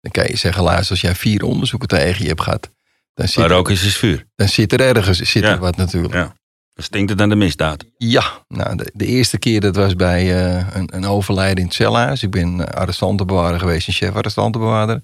Dan 0.00 0.10
kan 0.10 0.26
je 0.26 0.36
zeggen, 0.36 0.62
luister, 0.62 0.90
als 0.90 1.00
jij 1.00 1.14
vier 1.14 1.42
onderzoeken 1.44 1.88
tegen 1.88 2.22
je 2.22 2.28
hebt 2.28 2.42
gehad, 2.42 2.70
dan 3.14 3.28
zit, 3.28 3.36
Maar 3.36 3.50
er, 3.50 3.56
ook 3.56 3.70
is 3.70 3.84
is 3.84 3.96
vuur. 3.96 4.26
dan 4.34 4.48
zit 4.48 4.72
er 4.72 4.80
ergens 4.80 5.18
zit 5.18 5.42
er 5.42 5.58
wat 5.58 5.76
natuurlijk. 5.76 6.14
Ja. 6.14 6.34
Dan 6.74 6.84
stinkt 6.84 7.10
het 7.10 7.20
aan 7.20 7.28
de 7.28 7.36
misdaad. 7.36 7.84
Ja, 7.96 8.44
nou, 8.48 8.76
de, 8.76 8.90
de 8.94 9.06
eerste 9.06 9.38
keer 9.38 9.60
dat 9.60 9.76
was 9.76 9.96
bij 9.96 10.44
eh, 10.44 10.66
een, 10.76 10.96
een 10.96 11.04
overlijden 11.06 11.56
in 11.56 11.64
het 11.64 11.74
celhuis. 11.74 12.22
Ik 12.22 12.30
ben 12.30 12.58
uh, 12.58 12.64
arrestantenbewaarder 12.64 13.60
geweest 13.60 13.86
en 13.86 13.92
chef-arrestantenbewaarder. 13.92 15.02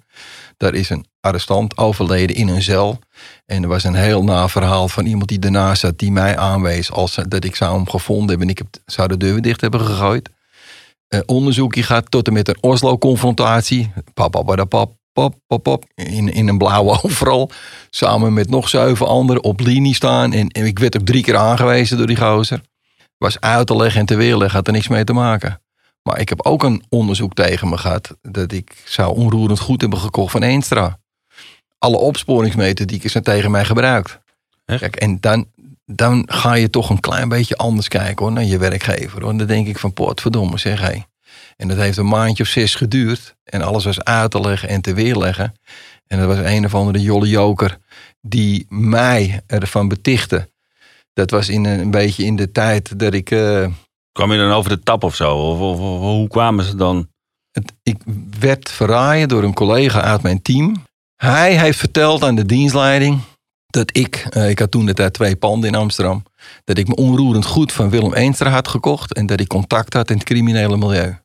Daar 0.63 0.75
is 0.75 0.91
een 0.91 1.07
arrestant 1.21 1.79
overleden 1.79 2.37
in 2.37 2.49
een 2.49 2.63
cel. 2.63 2.99
En 3.47 3.63
er 3.63 3.69
was 3.69 3.85
een 3.85 3.95
heel 3.95 4.25
na 4.25 4.49
verhaal 4.49 4.89
van 4.89 5.07
iemand 5.07 5.29
die 5.29 5.39
ernaast 5.41 5.81
zat... 5.81 5.99
die 5.99 6.13
mij 6.13 6.37
aanwees 6.37 6.91
als 6.91 7.17
eh, 7.17 7.25
dat 7.29 7.45
ik 7.45 7.57
zou 7.57 7.75
hem 7.75 7.89
gevonden 7.89 8.29
hebben... 8.29 8.47
en 8.47 8.53
ik 8.53 8.59
heb, 8.59 8.67
zou 8.87 9.09
de 9.09 9.17
deur 9.17 9.43
dicht 9.43 9.61
hebben 9.61 9.81
gegooid. 9.81 10.31
Uh, 11.09 11.21
onderzoekje 11.27 11.83
gaat 11.83 12.11
tot 12.11 12.27
en 12.27 12.33
met 12.33 12.49
een 12.49 12.57
Oslo-confrontatie. 12.61 13.93
Pap, 14.15 15.35
pap, 15.63 15.85
in, 15.95 16.33
in 16.33 16.49
een 16.49 16.59
blauwe 16.59 16.99
overal. 17.03 17.51
Samen 17.91 18.33
met 18.33 18.51
nog 18.51 18.69
zeven 18.69 19.07
anderen 19.07 19.45
op 19.45 19.61
linie 19.61 19.95
staan. 19.95 20.33
En, 20.33 20.49
en 20.49 20.67
ik 20.67 20.79
werd 20.79 20.97
ook 20.97 21.07
drie 21.07 21.23
keer 21.23 21.37
aangewezen 21.37 21.97
door 21.97 22.07
die 22.07 22.17
gozer. 22.17 22.61
Was 23.19 23.41
uit 23.41 23.67
te 23.67 23.77
leggen 23.77 24.01
en 24.01 24.07
te 24.07 24.17
weerleggen, 24.17 24.57
had 24.57 24.67
er 24.67 24.73
niks 24.73 24.89
mee 24.89 25.05
te 25.05 25.13
maken. 25.13 25.61
Maar 26.03 26.21
ik 26.21 26.29
heb 26.29 26.47
ook 26.47 26.63
een 26.63 26.85
onderzoek 26.89 27.35
tegen 27.35 27.69
me 27.69 27.79
gehad. 27.79 28.17
dat 28.23 28.53
ik 28.53 28.83
zou 28.85 29.17
onroerend 29.17 29.61
goed 29.61 29.81
hebben 29.81 29.99
gekocht 29.99 30.33
van 30.33 30.43
Eenstra. 30.43 30.99
Alle 31.79 31.97
opsporingsmethodieken 31.97 33.11
zijn 33.11 33.25
tegen 33.25 33.51
mij 33.51 33.65
gebruikt. 33.65 34.19
Kijk, 34.65 34.97
en 34.97 35.21
dan, 35.21 35.47
dan 35.85 36.23
ga 36.27 36.55
je 36.55 36.71
toch 36.71 36.91
een 36.91 37.01
klein 37.01 37.29
beetje 37.29 37.57
anders 37.57 37.89
kijken 37.89 38.25
hoor, 38.25 38.35
naar 38.35 38.45
je 38.45 38.59
werkgever. 38.59 39.23
Hoor. 39.23 39.37
Dan 39.37 39.47
denk 39.47 39.67
ik 39.67 39.79
van, 39.79 39.93
potverdomme 39.93 40.59
zeg 40.59 40.81
hé. 40.81 41.03
En 41.57 41.69
dat 41.69 41.77
heeft 41.77 41.97
een 41.97 42.09
maandje 42.09 42.43
of 42.43 42.49
zes 42.49 42.75
geduurd. 42.75 43.37
En 43.45 43.63
alles 43.63 43.85
was 43.85 44.05
uit 44.05 44.31
te 44.31 44.41
leggen 44.41 44.69
en 44.69 44.81
te 44.81 44.95
weerleggen. 44.95 45.55
En 46.07 46.19
dat 46.19 46.27
was 46.27 46.39
een 46.39 46.65
of 46.65 46.75
andere 46.75 47.01
jolle 47.01 47.29
joker 47.29 47.79
die 48.21 48.67
mij 48.69 49.41
ervan 49.47 49.89
betichtte. 49.89 50.51
Dat 51.13 51.31
was 51.31 51.49
in 51.49 51.65
een, 51.65 51.81
een 51.81 51.91
beetje 51.91 52.25
in 52.25 52.37
de 52.37 52.53
tijd 52.53 52.99
dat 52.99 53.15
ik... 53.15 53.31
Uh, 53.31 53.67
Kwam 54.13 54.33
je 54.33 54.39
dan 54.39 54.53
over 54.53 54.71
de 54.71 54.83
tap 54.83 55.05
of 55.05 55.15
zo? 55.15 55.37
Of, 55.37 55.61
of, 55.61 55.81
of 55.81 56.01
hoe 56.01 56.29
kwamen 56.29 56.65
ze 56.65 56.77
dan? 56.77 57.09
Het, 57.51 57.73
ik 57.83 57.97
werd 58.41 58.71
verraaien 58.71 59.29
door 59.29 59.43
een 59.43 59.55
collega 59.55 60.01
uit 60.01 60.23
mijn 60.23 60.43
team. 60.43 60.85
Hij 61.17 61.59
heeft 61.59 61.79
verteld 61.79 62.23
aan 62.23 62.35
de 62.35 62.47
dienstleiding 62.47 63.21
dat 63.67 63.97
ik, 63.97 64.27
uh, 64.37 64.51
ik 64.51 64.59
had 64.59 64.71
toen 64.71 64.87
de 64.87 64.95
tijd 64.95 65.13
twee 65.13 65.37
panden 65.37 65.69
in 65.69 65.75
Amsterdam, 65.75 66.23
dat 66.65 66.79
ik 66.79 66.89
me 66.89 66.95
onroerend 66.95 67.45
goed 67.45 67.73
van 67.73 67.91
Willem 67.91 68.15
Eenstra 68.15 68.51
had 68.51 68.69
gekocht 68.69 69.15
en 69.15 69.27
dat 69.27 69.41
ik 69.41 69.49
contact 69.49 69.95
had 69.95 70.11
in 70.11 70.17
het 70.17 70.25
criminele 70.25 70.77
milieu. 70.77 71.17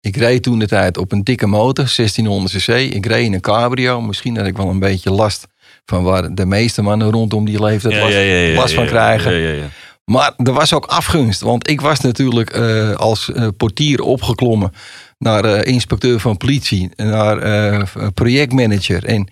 Ik 0.00 0.16
reed 0.16 0.42
toen 0.42 0.58
de 0.58 0.66
tijd 0.66 0.96
op 0.96 1.12
een 1.12 1.24
dikke 1.24 1.46
motor, 1.46 1.92
1600 1.96 2.54
cc. 2.54 2.68
Ik 2.94 3.06
reed 3.06 3.24
in 3.24 3.32
een 3.32 3.40
cabrio. 3.40 4.00
Misschien 4.00 4.36
had 4.36 4.46
ik 4.46 4.56
wel 4.56 4.68
een 4.68 4.78
beetje 4.78 5.10
last 5.10 5.46
van 5.84 6.02
waar 6.02 6.34
de 6.34 6.46
meeste 6.46 6.82
mannen 6.82 7.10
rondom 7.10 7.44
die 7.44 7.62
leeftijd 7.62 7.94
Ja, 7.94 8.00
last, 8.00 8.12
ja, 8.12 8.20
ja, 8.20 8.36
ja, 8.36 8.54
last 8.54 8.74
van 8.74 8.84
ja, 8.84 8.90
krijgen. 8.90 9.70
Maar 10.10 10.32
er 10.36 10.52
was 10.52 10.74
ook 10.74 10.84
afgunst. 10.84 11.40
Want 11.40 11.70
ik 11.70 11.80
was 11.80 12.00
natuurlijk 12.00 12.50
eh, 12.50 12.92
als 12.92 13.32
eh, 13.32 13.48
portier 13.56 14.00
opgeklommen 14.00 14.72
naar 15.18 15.44
eh, 15.44 15.72
inspecteur 15.72 16.20
van 16.20 16.36
politie, 16.36 16.90
naar 16.96 17.90
projectmanager. 18.14 19.04
En 19.04 19.28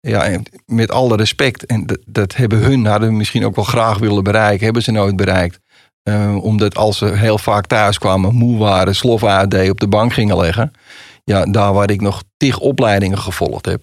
ja, 0.00 0.40
met 0.66 0.90
alle 0.90 1.16
respect, 1.16 1.66
en 1.66 1.86
dat, 2.06 2.36
hebben 2.36 2.58
hun 2.58 2.86
hadden 2.86 3.16
misschien 3.16 3.44
ook 3.44 3.56
wel 3.56 3.64
graag 3.64 3.98
willen 3.98 4.24
bereiken, 4.24 4.64
hebben 4.64 4.82
ze 4.82 4.90
nooit 4.90 5.16
bereikt. 5.16 5.60
Omdat 6.40 6.76
als 6.76 6.98
ze 6.98 7.06
heel 7.06 7.38
vaak 7.38 7.66
thuis 7.66 7.98
kwamen, 7.98 8.34
moe 8.34 8.58
waren, 8.58 8.94
slof 8.94 9.24
uitdeden, 9.24 9.70
op 9.70 9.80
de 9.80 9.88
bank 9.88 10.12
gingen 10.12 10.36
leggen. 10.36 10.72
Ja, 11.30 11.44
daar 11.44 11.72
waar 11.72 11.90
ik 11.90 12.00
nog 12.00 12.22
tig 12.36 12.58
opleidingen 12.58 13.18
gevolgd 13.18 13.66
heb. 13.66 13.82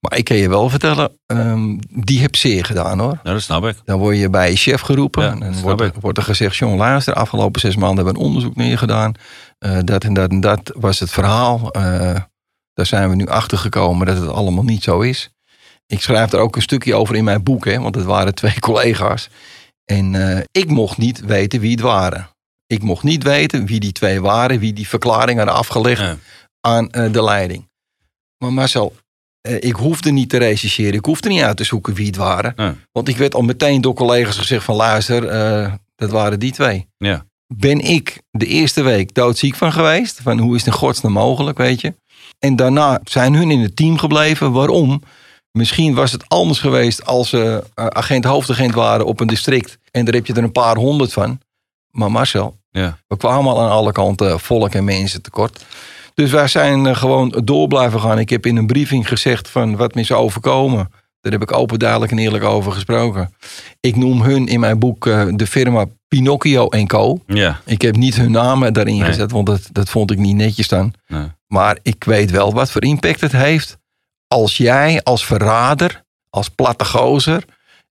Maar 0.00 0.18
ik 0.18 0.24
kan 0.24 0.36
je 0.36 0.48
wel 0.48 0.68
vertellen, 0.70 1.18
ehm, 1.26 1.76
die 1.88 2.20
heb 2.20 2.36
zeer 2.36 2.64
gedaan 2.64 2.98
hoor. 2.98 3.18
Ja, 3.22 3.32
dat 3.32 3.42
snap 3.42 3.64
ik. 3.64 3.76
Dan 3.84 3.98
word 3.98 4.16
je 4.18 4.30
bij 4.30 4.50
je 4.50 4.56
chef 4.56 4.80
geroepen. 4.80 5.22
Ja, 5.24 5.30
en 5.30 5.38
dan 5.40 5.60
wordt, 5.60 5.80
er- 5.80 5.92
wordt 6.00 6.18
er 6.18 6.24
gezegd, 6.24 6.56
John 6.56 6.76
luister, 6.76 7.14
afgelopen 7.14 7.60
zes 7.60 7.76
maanden 7.76 7.96
hebben 7.96 8.14
we 8.14 8.20
een 8.20 8.26
onderzoek 8.26 8.56
neergedaan. 8.56 9.12
Eh, 9.58 9.78
dat 9.84 10.04
en 10.04 10.14
dat 10.14 10.30
en 10.30 10.40
dat 10.40 10.72
was 10.74 11.00
het 11.00 11.10
verhaal. 11.10 11.70
Eh, 11.70 11.82
daar 12.74 12.86
zijn 12.86 13.08
we 13.10 13.14
nu 13.16 13.26
achter 13.26 13.58
gekomen 13.58 14.06
dat 14.06 14.16
het 14.18 14.28
allemaal 14.28 14.64
niet 14.64 14.82
zo 14.82 15.00
is. 15.00 15.30
Ik 15.86 16.02
schrijf 16.02 16.32
er 16.32 16.38
ook 16.38 16.56
een 16.56 16.62
stukje 16.62 16.94
over 16.94 17.14
in 17.16 17.24
mijn 17.24 17.42
boek, 17.42 17.64
hè, 17.64 17.80
want 17.80 17.94
het 17.94 18.04
waren 18.04 18.34
twee 18.34 18.58
collega's. 18.68 19.28
En 19.84 20.14
eh, 20.36 20.42
ik 20.50 20.70
mocht 20.70 20.98
niet 20.98 21.24
weten 21.24 21.60
wie 21.60 21.70
het 21.70 21.80
waren. 21.80 22.28
Ik 22.66 22.82
mocht 22.82 23.02
niet 23.02 23.22
weten 23.22 23.66
wie 23.66 23.80
die 23.80 23.92
twee 23.92 24.20
waren, 24.20 24.58
wie 24.58 24.72
die 24.72 24.88
verklaring 24.88 25.38
hadden 25.38 25.56
afgelegd 25.56 26.00
aan 26.64 26.90
eh, 26.90 27.12
de 27.12 27.22
leiding. 27.22 27.68
Maar 28.38 28.52
Marcel, 28.52 28.94
eh, 29.40 29.56
ik 29.60 29.74
hoefde 29.74 30.10
niet 30.10 30.28
te 30.28 30.36
rechercheren. 30.36 30.94
Ik 30.94 31.04
hoefde 31.04 31.28
niet 31.28 31.42
uit 31.42 31.56
te 31.56 31.64
zoeken 31.64 31.94
wie 31.94 32.06
het 32.06 32.16
waren. 32.16 32.54
Want 32.92 33.08
ik 33.08 33.16
werd 33.16 33.34
al 33.34 33.42
meteen 33.42 33.80
door 33.80 33.94
collega's 33.94 34.36
gezegd 34.36 34.64
van 34.64 34.74
luister, 34.76 35.28
eh, 35.28 35.72
dat 35.96 36.10
waren 36.10 36.38
die 36.38 36.52
twee. 36.52 36.86
Ja. 36.96 37.26
Ben 37.54 37.80
ik 37.80 38.22
de 38.30 38.46
eerste 38.46 38.82
week 38.82 39.14
doodziek 39.14 39.54
van 39.54 39.72
geweest? 39.72 40.20
Van 40.22 40.38
hoe 40.38 40.54
is 40.54 40.64
het 40.64 40.74
in 40.74 40.78
godsnaam 40.80 41.12
mogelijk, 41.12 41.58
weet 41.58 41.80
je? 41.80 41.94
En 42.38 42.56
daarna 42.56 43.00
zijn 43.04 43.34
hun 43.34 43.50
in 43.50 43.60
het 43.60 43.76
team 43.76 43.98
gebleven. 43.98 44.52
Waarom? 44.52 45.02
Misschien 45.52 45.94
was 45.94 46.12
het 46.12 46.28
anders 46.28 46.58
geweest 46.58 47.04
als 47.06 47.28
ze 47.28 47.64
agent, 47.74 48.24
hoofdagent 48.24 48.74
waren 48.74 49.06
op 49.06 49.20
een 49.20 49.26
district. 49.26 49.78
En 49.90 50.04
daar 50.04 50.14
heb 50.14 50.26
je 50.26 50.32
er 50.32 50.42
een 50.42 50.52
paar 50.52 50.76
honderd 50.76 51.12
van. 51.12 51.40
Maar 51.90 52.10
Marcel, 52.10 52.56
Ja. 52.70 52.98
we 53.06 53.16
kwamen 53.16 53.52
al 53.52 53.60
aan 53.60 53.70
alle 53.70 53.92
kanten 53.92 54.40
volk 54.40 54.74
en 54.74 54.84
mensen 54.84 55.22
tekort. 55.22 55.64
Dus 56.14 56.30
wij 56.30 56.48
zijn 56.48 56.86
eh, 56.86 56.96
gewoon 56.96 57.40
door 57.44 57.68
blijven 57.68 58.00
gaan. 58.00 58.18
Ik 58.18 58.30
heb 58.30 58.46
in 58.46 58.56
een 58.56 58.66
briefing 58.66 59.08
gezegd 59.08 59.48
van 59.50 59.76
wat 59.76 59.94
me 59.94 60.00
is 60.00 60.12
overkomen. 60.12 60.90
Daar 61.20 61.32
heb 61.32 61.42
ik 61.42 61.52
open, 61.52 61.78
duidelijk 61.78 62.12
en 62.12 62.18
eerlijk 62.18 62.44
over 62.44 62.72
gesproken. 62.72 63.34
Ik 63.80 63.96
noem 63.96 64.22
hun 64.22 64.46
in 64.46 64.60
mijn 64.60 64.78
boek 64.78 65.06
eh, 65.06 65.26
de 65.30 65.46
firma 65.46 65.84
Pinocchio 66.08 66.68
Co. 66.86 67.18
Ja. 67.26 67.60
Ik 67.64 67.82
heb 67.82 67.96
niet 67.96 68.16
hun 68.16 68.30
namen 68.30 68.72
daarin 68.72 68.96
Nee. 68.96 69.04
gezet, 69.04 69.30
want 69.30 69.46
dat, 69.46 69.68
dat 69.72 69.88
vond 69.88 70.10
ik 70.10 70.18
niet 70.18 70.36
netjes 70.36 70.68
dan. 70.68 70.94
Nee. 71.06 71.26
Maar 71.46 71.78
ik 71.82 72.04
weet 72.04 72.30
wel 72.30 72.52
wat 72.52 72.70
voor 72.70 72.82
impact 72.84 73.20
het 73.20 73.32
heeft. 73.32 73.78
Als 74.28 74.56
jij 74.56 75.00
als 75.02 75.26
verrader, 75.26 76.02
als 76.30 76.48
platte 76.48 76.84
gozer... 76.84 77.44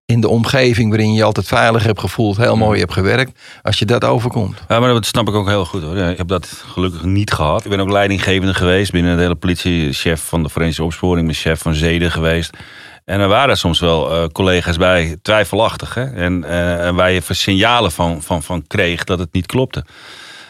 in 0.05 0.21
de 0.21 0.27
omgeving 0.27 0.89
waarin 0.89 1.11
je 1.11 1.17
je 1.17 1.23
altijd 1.23 1.47
veilig 1.47 1.83
hebt 1.83 1.99
gevoeld... 1.99 2.37
heel 2.37 2.55
mooi 2.55 2.79
hebt 2.79 2.93
gewerkt, 2.93 3.39
als 3.61 3.79
je 3.79 3.85
dat 3.85 4.03
overkomt. 4.03 4.63
Ja, 4.67 4.79
maar 4.79 4.93
dat 4.93 5.05
snap 5.05 5.27
ik 5.27 5.33
ook 5.33 5.47
heel 5.47 5.65
goed 5.65 5.81
hoor. 5.83 5.97
Ik 5.97 6.17
heb 6.17 6.27
dat 6.27 6.63
gelukkig 6.65 7.03
niet 7.03 7.31
gehad. 7.31 7.63
Ik 7.63 7.69
ben 7.69 7.79
ook 7.79 7.89
leidinggevende 7.89 8.53
geweest 8.53 8.91
binnen 8.91 9.15
de 9.15 9.21
hele 9.21 9.35
politie. 9.35 9.93
Chef 9.93 10.21
van 10.21 10.43
de 10.43 10.49
forensische 10.49 10.83
opsporing, 10.83 11.25
ben 11.25 11.35
chef 11.35 11.61
van 11.61 11.73
zeden 11.73 12.11
geweest. 12.11 12.57
En 13.05 13.19
er 13.19 13.27
waren 13.27 13.57
soms 13.57 13.79
wel 13.79 14.11
eh, 14.11 14.27
collega's 14.27 14.77
bij 14.77 15.17
twijfelachtig. 15.21 15.93
Hè? 15.93 16.03
En, 16.03 16.43
eh, 16.43 16.85
en 16.85 16.95
waar 16.95 17.11
je 17.11 17.21
signalen 17.29 17.91
van, 17.91 18.21
van, 18.21 18.43
van 18.43 18.67
kreeg 18.67 19.03
dat 19.03 19.19
het 19.19 19.33
niet 19.33 19.45
klopte. 19.45 19.85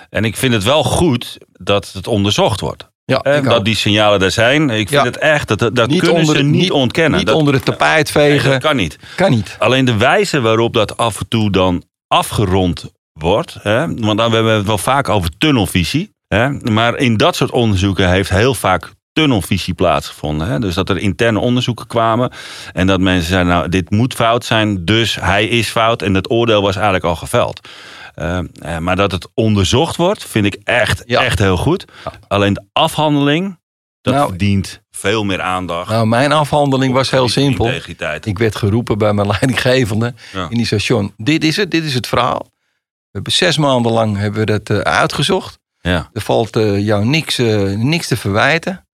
En 0.09 0.25
ik 0.25 0.37
vind 0.37 0.53
het 0.53 0.63
wel 0.63 0.83
goed 0.83 1.37
dat 1.51 1.91
het 1.93 2.07
onderzocht 2.07 2.59
wordt. 2.59 2.91
Ja, 3.05 3.19
Eh, 3.21 3.43
dat 3.43 3.53
ook. 3.53 3.65
die 3.65 3.75
signalen 3.75 4.21
er 4.21 4.31
zijn. 4.31 4.69
Ik 4.69 4.87
vind 4.89 5.01
Ja. 5.01 5.03
het 5.03 5.17
echt, 5.17 5.47
dat, 5.47 5.59
dat 5.75 5.87
Niet 5.89 5.99
kunnen 6.01 6.19
onder 6.19 6.35
ze 6.35 6.41
niet, 6.43 6.61
niet- 6.61 6.71
ontkennen. 6.71 7.17
niet 7.17 7.27
Dat- 7.27 7.35
onder 7.35 7.53
het 7.53 7.65
tapijt 7.65 8.11
vegen. 8.11 8.43
Nee, 8.49 8.51
dat 8.59 8.61
kan 8.61 8.75
niet. 8.75 8.97
Kan 9.15 9.31
niet. 9.31 9.55
Alleen 9.59 9.85
de 9.85 9.97
wijze 9.97 10.41
waarop 10.41 10.73
dat 10.73 10.97
af 10.97 11.19
en 11.19 11.27
toe 11.27 11.51
dan 11.51 11.83
afgerond 12.07 12.91
wordt. 13.13 13.57
Hè? 13.61 13.79
Want 13.79 13.97
dan 13.99 14.15
we 14.15 14.21
hebben 14.21 14.45
we 14.51 14.57
het 14.57 14.65
wel 14.67 14.77
vaak 14.77 15.09
over 15.09 15.29
tunnelvisie. 15.37 16.11
Hè? 16.27 16.49
Maar 16.49 16.97
in 16.97 17.17
dat 17.17 17.35
soort 17.35 17.51
onderzoeken 17.51 18.09
heeft 18.09 18.29
heel 18.29 18.53
vaak 18.53 18.91
tunnelvisie 19.13 19.73
plaatsgevonden. 19.73 20.47
Hè? 20.47 20.59
Dus 20.59 20.75
dat 20.75 20.89
er 20.89 20.97
interne 20.97 21.39
onderzoeken 21.39 21.87
kwamen. 21.87 22.31
En 22.73 22.87
dat 22.87 22.99
mensen 22.99 23.27
zeiden, 23.29 23.53
nou, 23.53 23.69
dit 23.69 23.89
moet 23.91 24.13
fout 24.13 24.45
zijn. 24.45 24.85
Dus 24.85 25.15
hij 25.21 25.45
is 25.47 25.69
fout. 25.69 26.01
En 26.01 26.13
het 26.13 26.29
oordeel 26.29 26.61
was 26.61 26.75
eigenlijk 26.75 27.05
al 27.05 27.15
geveld. 27.15 27.67
Eh, 28.13 28.37
eh, 28.61 28.77
maar 28.77 28.95
dat 28.95 29.11
het 29.11 29.27
onderzocht 29.33 29.95
wordt, 29.95 30.23
vind 30.23 30.45
ik 30.45 30.57
echt, 30.63 31.03
echt 31.05 31.39
heel 31.39 31.57
goed. 31.57 31.85
Alleen 32.27 32.53
de 32.53 32.63
afhandeling, 32.73 33.59
dat 34.01 34.13
Nou, 34.13 34.27
verdient 34.27 34.81
veel 34.91 35.23
meer 35.23 35.41
aandacht. 35.41 35.89
Nou, 35.89 36.07
mijn 36.07 36.31
afhandeling 36.31 36.93
was 36.93 37.09
heel 37.09 37.29
simpel. 37.29 37.65
integriteit. 37.65 38.25
Ik 38.25 38.37
werd 38.37 38.55
geroepen 38.55 38.97
bij 38.97 39.13
mijn 39.13 39.27
leidinggevende 39.39 40.13
Ja. 40.33 40.47
in 40.49 40.57
die 40.57 40.65
station. 40.65 41.13
Dit 41.17 41.43
is 41.43 41.55
het, 41.57 41.71
dit 41.71 41.83
is 41.83 41.93
het 41.93 42.07
verhaal. 42.07 42.41
We 42.41 43.19
hebben 43.19 43.33
zes 43.33 43.57
maanden 43.57 43.91
lang 43.91 44.17
hebben 44.17 44.39
we 44.39 44.45
dat 44.59 44.69
eh, 44.69 44.77
uitgezocht. 44.79 45.59
Ja. 45.81 46.09
Er 46.13 46.21
valt 46.21 46.49
jou 46.77 47.05
niks, 47.05 47.37
niks 47.75 48.07
te 48.07 48.17
verwijten. 48.17 48.87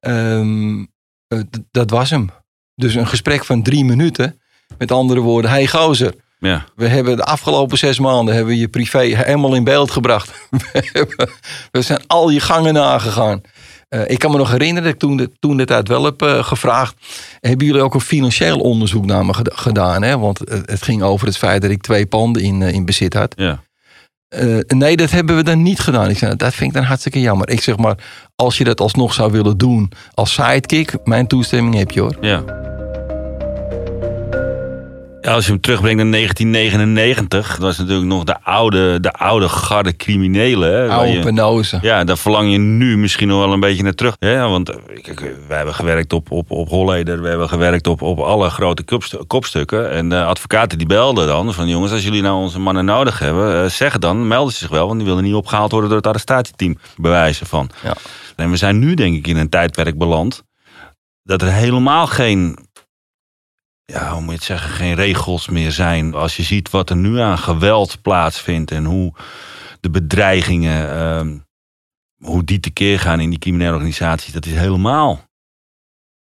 Ehm, 0.00 0.84
eh, 1.28 1.40
dat 1.70 1.90
was 1.90 2.10
hem. 2.10 2.30
Dus 2.74 2.94
een 2.94 3.06
gesprek 3.06 3.44
van 3.44 3.62
drie 3.62 3.84
minuten. 3.84 4.40
Met 4.78 4.92
andere 4.92 5.20
woorden, 5.20 5.50
hey 5.50 5.66
gozer. 5.66 6.14
Ja. 6.40 6.64
We 6.76 6.86
hebben 6.88 7.16
de 7.16 7.24
afgelopen 7.24 7.78
zes 7.78 7.98
maanden 7.98 8.34
hebben 8.34 8.52
we 8.54 8.60
je 8.60 8.68
privé 8.68 8.98
helemaal 8.98 9.54
in 9.54 9.64
beeld 9.64 9.90
gebracht. 9.90 10.30
We, 10.50 10.88
hebben- 10.92 11.28
we 11.70 11.82
zijn 11.82 12.00
al 12.06 12.28
je 12.30 12.40
gangen 12.40 12.74
nagegaan. 12.74 13.40
Eh, 13.88 14.00
ik 14.10 14.18
kan 14.18 14.30
me 14.30 14.36
nog 14.36 14.50
herinneren 14.50 14.82
dat 14.82 14.92
ik 14.92 14.98
toen, 14.98 15.16
de, 15.16 15.30
toen 15.38 15.56
de 15.56 15.64
tijd 15.64 15.88
wel 15.88 16.04
heb 16.04 16.22
eh, 16.22 16.44
gevraagd. 16.44 16.94
Hebben 17.40 17.66
jullie 17.66 17.82
ook 17.82 17.94
een 17.94 18.00
financieel 18.00 18.58
onderzoek 18.58 19.04
naar 19.06 19.26
me 19.26 19.34
geda- 19.34 19.56
gedaan? 19.56 20.02
Hè? 20.02 20.18
Want 20.18 20.44
eh, 20.44 20.58
het 20.64 20.82
ging 20.82 21.02
over 21.02 21.26
het 21.26 21.36
feit 21.36 21.62
dat 21.62 21.70
ik 21.70 21.82
twee 21.82 22.06
panden 22.06 22.42
in, 22.42 22.62
in 22.62 22.84
bezit 22.84 23.14
had. 23.14 23.32
Ja. 23.36 23.60
Nee, 24.66 24.96
dat 24.96 25.10
hebben 25.10 25.36
we 25.36 25.42
dan 25.42 25.62
niet 25.62 25.80
gedaan. 25.80 26.10
Ik 26.10 26.18
zei, 26.18 26.36
dat 26.36 26.54
vind 26.54 26.70
ik 26.70 26.76
dan 26.76 26.84
hartstikke 26.86 27.20
jammer. 27.20 27.48
Ik 27.48 27.60
zeg 27.62 27.76
maar, 27.76 27.94
als 28.36 28.58
je 28.58 28.64
dat 28.64 28.80
alsnog 28.80 29.14
zou 29.14 29.32
willen 29.32 29.58
doen 29.58 29.92
als 30.14 30.32
sidekick, 30.32 30.94
mijn 31.04 31.26
toestemming 31.26 31.74
heb 31.74 31.90
je 31.90 32.00
hoor. 32.00 32.16
Ja. 32.20 32.44
Als 35.22 35.44
je 35.44 35.50
hem 35.52 35.60
terugbrengt 35.60 36.02
naar 36.02 36.10
1999, 36.10 37.48
dat 37.50 37.58
was 37.58 37.78
natuurlijk 37.78 38.06
nog 38.08 38.24
de 38.24 38.42
oude, 38.42 39.00
de 39.00 39.12
oude 39.12 39.48
garde 39.48 39.96
criminelen. 39.96 40.72
Hè, 40.72 40.88
Oude 40.90 41.20
penose. 41.20 41.78
Ja, 41.82 42.04
daar 42.04 42.18
verlang 42.18 42.52
je 42.52 42.58
nu 42.58 42.98
misschien 42.98 43.28
nog 43.28 43.38
wel 43.44 43.52
een 43.52 43.60
beetje 43.60 43.82
naar 43.82 43.94
terug. 43.94 44.16
Ja, 44.18 44.48
want 44.48 44.68
eh, 44.68 44.76
kijk, 45.02 45.20
wij 45.46 45.56
hebben 45.56 45.74
gewerkt 45.74 46.12
op, 46.12 46.30
op, 46.30 46.50
op 46.50 46.68
Holleder, 46.68 47.22
we 47.22 47.28
hebben 47.28 47.48
gewerkt 47.48 47.86
op, 47.86 48.02
op 48.02 48.18
alle 48.18 48.50
grote 48.50 48.82
kopstu- 48.82 49.24
kopstukken. 49.26 49.90
En 49.90 50.08
de 50.08 50.24
advocaten 50.24 50.78
die 50.78 50.86
belden 50.86 51.26
dan 51.26 51.54
van 51.54 51.68
jongens, 51.68 51.92
als 51.92 52.02
jullie 52.04 52.22
nou 52.22 52.42
onze 52.42 52.58
mannen 52.58 52.84
nodig 52.84 53.18
hebben, 53.18 53.62
eh, 53.64 53.70
zeg 53.70 53.92
het 53.92 54.02
dan, 54.02 54.28
melden 54.28 54.52
ze 54.52 54.58
zich 54.58 54.68
wel. 54.70 54.86
Want 54.86 54.98
die 54.98 55.08
willen 55.08 55.24
niet 55.24 55.34
opgehaald 55.34 55.70
worden 55.70 55.88
door 55.88 55.98
het 55.98 56.06
arrestatieteam, 56.06 56.78
bewijzen 56.96 57.46
van. 57.46 57.70
Ja. 57.82 57.94
En 58.36 58.50
we 58.50 58.56
zijn 58.56 58.78
nu 58.78 58.94
denk 58.94 59.16
ik 59.16 59.26
in 59.26 59.36
een 59.36 59.48
tijdperk 59.48 59.98
beland 59.98 60.42
dat 61.22 61.42
er 61.42 61.52
helemaal 61.52 62.06
geen 62.06 62.58
ja, 63.90 64.12
hoe 64.12 64.20
moet 64.20 64.30
je 64.30 64.36
het 64.36 64.44
zeggen, 64.44 64.70
geen 64.70 64.94
regels 64.94 65.48
meer 65.48 65.72
zijn. 65.72 66.14
Als 66.14 66.36
je 66.36 66.42
ziet 66.42 66.70
wat 66.70 66.90
er 66.90 66.96
nu 66.96 67.18
aan 67.18 67.38
geweld 67.38 68.02
plaatsvindt 68.02 68.70
en 68.70 68.84
hoe 68.84 69.12
de 69.80 69.90
bedreigingen, 69.90 70.90
ehm, 70.90 71.38
hoe 72.24 72.44
die 72.44 72.60
tekeer 72.60 73.00
gaan 73.00 73.20
in 73.20 73.30
die 73.30 73.38
criminele 73.38 73.74
organisaties, 73.74 74.32
dat 74.32 74.46
is 74.46 74.54
helemaal 74.54 75.24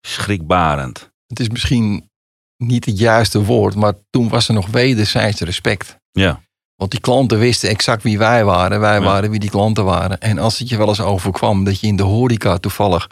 schrikbarend. 0.07 1.11
Het 1.27 1.39
is 1.39 1.49
misschien 1.49 2.09
niet 2.57 2.85
het 2.85 2.99
juiste 2.99 3.43
woord, 3.43 3.75
maar 3.75 3.93
toen 4.09 4.29
was 4.29 4.47
er 4.47 4.53
nog 4.53 4.67
wederzijds 4.67 5.41
respect. 5.41 5.97
Ja. 6.11 6.41
Want 6.75 6.91
die 6.91 6.99
klanten 6.99 7.39
wisten 7.39 7.69
exact 7.69 8.03
wie 8.03 8.17
wij 8.17 8.45
waren. 8.45 8.79
Wij 8.79 9.01
waren 9.01 9.29
wie 9.29 9.39
die 9.39 9.49
klanten 9.49 9.85
waren. 9.85 10.19
En 10.19 10.39
als 10.39 10.59
het 10.59 10.69
je 10.69 10.77
wel 10.77 10.87
eens 10.87 11.01
overkwam 11.01 11.63
dat 11.63 11.79
je 11.79 11.87
in 11.87 11.95
de 11.95 12.03
horeca 12.03 12.57
toevallig 12.57 13.09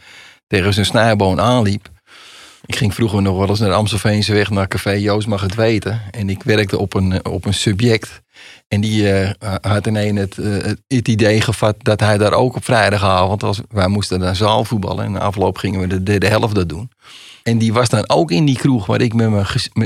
tegen 0.48 0.74
zijn 0.74 0.86
snijboon 0.86 1.40
aanliep. 1.40 1.91
Ik 2.72 2.78
ging 2.78 2.94
vroeger 2.94 3.22
nog 3.22 3.38
wel 3.38 3.50
eens 3.50 3.60
naar 3.60 3.70
de 3.70 3.76
Amstelveense 3.76 4.34
weg 4.34 4.50
naar 4.50 4.68
Café 4.68 4.92
Joost 4.92 5.28
mag 5.28 5.42
het 5.42 5.56
weten. 5.56 6.02
En 6.12 6.30
ik 6.30 6.44
werkte 6.44 6.78
op 6.78 6.94
een, 6.94 7.12
eh, 7.12 7.32
op 7.34 7.46
een 7.46 7.54
subject. 7.54 8.22
En 8.72 8.82
die 8.82 9.12
eh, 9.12 9.30
had 9.62 9.88
ineens 9.88 10.20
het, 10.20 10.38
eh, 10.38 10.52
het, 10.52 10.80
het 10.88 11.08
idee 11.08 11.42
gevat 11.42 11.76
dat 11.80 12.00
hij 12.00 12.18
daar 12.18 12.34
ook 12.34 12.56
op 12.56 12.64
vrijdagavond 12.64 13.42
was. 13.42 13.60
Wij 13.70 13.88
moesten 13.88 14.20
naar 14.20 14.36
zaalvoetballen. 14.36 15.06
En 15.06 15.12
na 15.12 15.20
afloop 15.20 15.58
gingen 15.58 15.80
we 15.80 15.88
de 15.88 16.04
derde 16.04 16.28
helft 16.28 16.56
dat 16.56 16.70
doen. 16.70 16.90
En 17.44 17.58
die 17.58 17.74
was 17.74 17.90
dan 17.90 18.10
ook 18.10 18.32
in 18.32 18.46
die 18.46 18.58
kroeg 18.58 18.86
waar 18.86 19.02
ik 19.02 19.14
met 19.14 19.30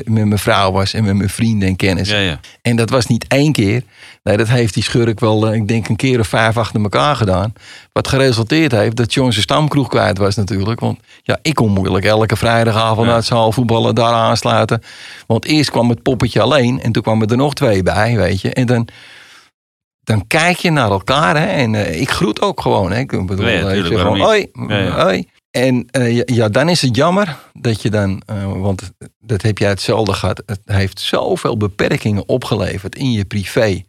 mijn, 0.07 0.27
met, 0.29 0.41
vrouw 0.41 0.71
was 0.71 0.93
en 0.93 1.03
met 1.03 1.15
mijn 1.15 1.29
vrienden 1.29 1.67
en 1.67 1.75
kennissen. 1.75 2.17
Ja, 2.17 2.23
ja. 2.23 2.39
En 2.61 2.75
dat 2.75 2.89
was 2.89 3.05
niet 3.05 3.25
één 3.27 3.51
keer. 3.51 3.83
Nee, 4.23 4.37
dat 4.37 4.47
heeft 4.47 4.73
die 4.73 4.83
schurk 4.83 5.19
wel, 5.19 5.47
eh, 5.47 5.53
ik 5.53 5.67
denk, 5.67 5.87
een 5.87 5.95
keer 5.95 6.19
of 6.19 6.27
vijf 6.27 6.57
achter 6.57 6.81
elkaar 6.81 7.15
gedaan. 7.15 7.53
Wat 7.91 8.07
geresulteerd 8.07 8.71
heeft 8.71 8.95
dat 8.95 9.13
John 9.13 9.31
zijn 9.31 9.43
stamkroeg 9.43 9.87
kwijt 9.87 10.17
was 10.17 10.35
natuurlijk. 10.35 10.79
Want 10.79 10.99
ja, 11.23 11.39
ik 11.41 11.55
kon 11.55 11.71
moeilijk 11.71 12.05
elke 12.05 12.35
vrijdagavond 12.35 13.07
naar 13.07 13.15
het 13.15 13.25
zaalvoetballen 13.25 13.95
daar 13.95 14.13
aansluiten. 14.13 14.81
Want 15.27 15.45
eerst 15.45 15.69
kwam 15.69 15.89
het 15.89 16.01
poppetje 16.01 16.41
alleen 16.41 16.81
en 16.81 16.91
toen 16.91 17.03
kwamen 17.03 17.27
er 17.27 17.37
nog 17.37 17.53
twee 17.53 17.83
bij, 17.83 18.15
weet 18.15 18.41
je. 18.41 18.53
En 18.53 18.65
dan, 18.65 18.74
dan 20.05 20.27
kijk 20.27 20.57
je 20.57 20.71
naar 20.71 20.89
elkaar 20.89 21.37
hè. 21.37 21.45
En 21.45 21.75
eh, 21.75 22.01
ik 22.01 22.09
groet 22.09 22.41
ook 22.41 22.61
gewoon, 22.61 22.91
hè. 22.91 22.99
Ik 22.99 23.25
bedoel, 23.25 23.47
ik 23.47 23.67
tuurlijk, 23.67 23.99
gewoon, 23.99 24.19
hoi? 24.19 24.47
Ja, 24.67 25.03
hoi. 25.03 25.27
En 25.51 25.87
eh, 25.91 26.15
ja, 26.15 26.23
ja, 26.25 26.49
dan 26.49 26.69
is 26.69 26.81
het 26.81 26.95
jammer 26.95 27.37
dat 27.53 27.81
je 27.81 27.89
dan, 27.89 28.21
eh, 28.25 28.51
want 28.51 28.91
dat 29.19 29.41
heb 29.41 29.57
jij 29.57 29.69
hetzelfde 29.69 30.13
gehad. 30.13 30.43
Het 30.45 30.61
heeft 30.65 30.99
zoveel 30.99 31.57
beperkingen 31.57 32.27
opgeleverd 32.27 32.95
in 32.95 33.11
je 33.11 33.25
privé. 33.25 33.83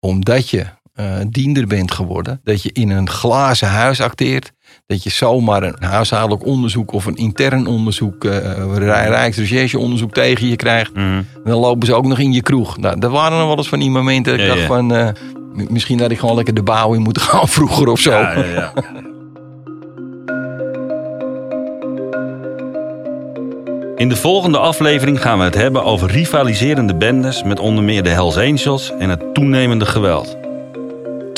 Omdat 0.00 0.50
je 0.50 0.66
eh, 0.98 1.14
diender 1.30 1.66
bent 1.66 1.90
geworden. 1.92 2.40
Dat 2.44 2.62
je 2.62 2.70
in 2.72 2.90
een 2.90 3.08
glazen 3.08 3.68
huis 3.68 4.00
acteert. 4.00 4.52
Dat 4.86 5.02
je 5.02 5.10
zomaar 5.10 5.62
een 5.62 5.76
huishoudelijk 5.82 6.44
onderzoek 6.46 6.92
of 6.92 7.06
een 7.06 7.16
intern 7.16 7.66
onderzoek, 7.66 8.24
eh 8.24 8.76
Rij- 8.76 9.08
Rijksrecherche-onderzoek 9.08 10.12
tegen 10.12 10.48
je 10.48 10.56
krijgt. 10.56 10.94
Dan 11.44 11.58
lopen 11.58 11.86
ze 11.86 11.94
ook 11.94 12.06
nog 12.06 12.18
in 12.18 12.32
je 12.32 12.42
kroeg. 12.42 12.78
Nou, 12.78 12.96
er 13.00 13.08
waren 13.10 13.38
nog 13.38 13.46
wel 13.46 13.56
eens 13.56 13.68
van 13.68 13.78
die 13.78 13.90
momenten 13.90 14.32
dat 14.32 14.40
ik 14.40 14.46
Ja, 14.46 14.54
dacht 14.54 14.68
ja. 14.68 14.74
van... 14.74 14.94
eh, 14.94 15.08
misschien 15.68 16.00
had 16.00 16.10
ik 16.10 16.18
gewoon 16.18 16.34
lekker 16.36 16.54
de 16.54 16.62
bouw 16.62 16.92
in 16.94 17.02
moeten 17.02 17.22
gaan 17.28 17.48
vroeger 17.48 17.88
of 17.88 18.00
zo. 18.00 18.10
Ja, 18.10 18.32
ja, 18.38 18.44
ja. 18.44 18.72
In 23.96 24.08
de 24.08 24.16
volgende 24.16 24.58
aflevering 24.58 25.22
gaan 25.22 25.38
we 25.38 25.44
het 25.44 25.54
hebben 25.54 25.84
over 25.84 26.10
rivaliserende 26.10 26.94
bendes 26.96 27.42
met 27.42 27.58
onder 27.60 27.84
meer 27.84 28.02
de 28.02 28.08
Hells 28.08 28.36
Angels 28.36 28.92
en 28.98 29.10
het 29.10 29.34
toenemende 29.34 29.86
geweld. 29.86 30.36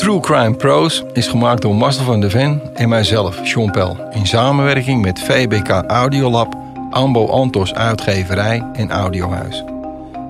True 0.01 0.19
Crime 0.19 0.55
Pros 0.55 1.03
is 1.13 1.27
gemaakt 1.27 1.61
door 1.61 1.75
Marcel 1.75 2.05
van 2.05 2.19
der 2.19 2.29
Ven 2.29 2.61
en 2.73 2.89
mijzelf, 2.89 3.39
Sean 3.43 3.71
Pel. 3.71 3.97
In 4.11 4.25
samenwerking 4.25 5.01
met 5.01 5.19
VBK 5.19 5.69
Audiolab, 5.69 6.55
Ambo 6.89 7.27
Antos 7.27 7.73
Uitgeverij 7.73 8.63
en 8.73 8.91
Audiohuis. 8.91 9.63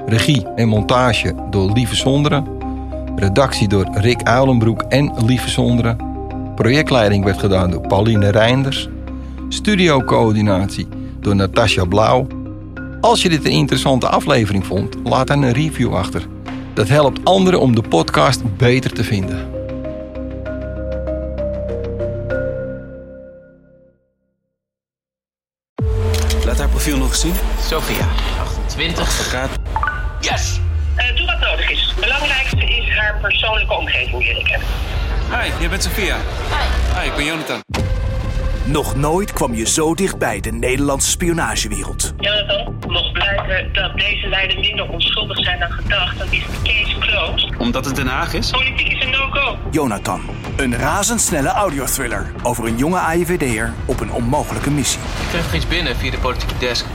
Regie 0.05 0.47
en 0.55 0.67
montage 0.67 1.35
door 1.49 1.71
Lieve 1.71 1.95
Zonderen. 1.95 2.45
Redactie 3.15 3.67
door 3.67 3.87
Rick 3.93 4.23
Uilenbroek 4.23 4.81
en 4.81 5.13
Lieve 5.25 5.49
Zonderen. 5.49 5.97
Projectleiding 6.55 7.23
werd 7.23 7.39
gedaan 7.39 7.71
door 7.71 7.87
Pauline 7.87 8.29
Reinders. 8.29 8.89
Studiocoördinatie 9.49 10.87
door 11.19 11.35
Natasja 11.35 11.85
Blauw. 11.85 12.27
Als 13.01 13.21
je 13.21 13.29
dit 13.29 13.45
een 13.45 13.51
interessante 13.51 14.07
aflevering 14.07 14.65
vond, 14.65 14.95
laat 15.03 15.27
dan 15.27 15.41
een 15.41 15.53
review 15.53 15.95
achter. 15.95 16.27
Dat 16.73 16.87
helpt 16.87 17.19
anderen 17.23 17.59
om 17.59 17.75
de 17.75 17.83
podcast 17.89 18.57
beter 18.57 18.93
te 18.93 19.03
vinden. 19.03 19.59
Sophia, 27.13 28.07
28. 28.39 28.99
Advocaat. 28.99 29.49
Yes! 30.19 30.59
Eh, 30.95 31.15
doe 31.15 31.25
wat 31.25 31.39
nodig 31.39 31.71
is. 31.71 31.85
Het 31.85 31.99
belangrijkste 31.99 32.65
is 32.65 32.97
haar 32.97 33.17
persoonlijke 33.21 33.73
omgeving 33.73 34.23
leren 34.23 34.43
kennen. 34.43 34.67
Hi, 35.29 35.51
jij 35.59 35.69
bent 35.69 35.83
Sophia. 35.83 36.15
Hi. 36.15 36.99
Hi, 36.99 37.07
ik 37.07 37.15
ben 37.15 37.25
Jonathan. 37.25 37.61
Nog 38.71 38.95
nooit 38.95 39.33
kwam 39.33 39.53
je 39.53 39.67
zo 39.67 39.93
dichtbij 39.93 40.39
de 40.39 40.51
Nederlandse 40.51 41.09
spionagewereld. 41.09 42.13
Jonathan, 42.19 42.75
mocht 42.87 43.11
blijken 43.11 43.73
dat 43.73 43.97
deze 43.97 44.27
leiden 44.27 44.59
minder 44.59 44.89
onschuldig 44.89 45.43
zijn 45.43 45.59
dan 45.59 45.71
gedacht, 45.71 46.17
dan 46.17 46.27
is 46.29 46.39
de 46.45 46.61
case 46.63 46.97
closed. 46.99 47.57
Omdat 47.57 47.85
het 47.85 47.95
Den 47.95 48.07
Haag 48.07 48.33
is? 48.33 48.49
Politiek 48.49 48.87
is 48.87 49.03
een 49.03 49.09
no-go. 49.09 49.57
Jonathan, 49.71 50.21
een 50.55 50.77
razendsnelle 50.77 51.47
audiothriller 51.47 52.31
over 52.43 52.65
een 52.65 52.77
jonge 52.77 52.99
AIVD'er 52.99 53.73
op 53.85 53.99
een 53.99 54.11
onmogelijke 54.11 54.71
missie. 54.71 54.99
Ik 55.31 55.43
nog 55.43 55.53
iets 55.53 55.67
binnen 55.67 55.95
via 55.95 56.11
de 56.11 56.17
politieke 56.17 56.57
desk. 56.59 56.85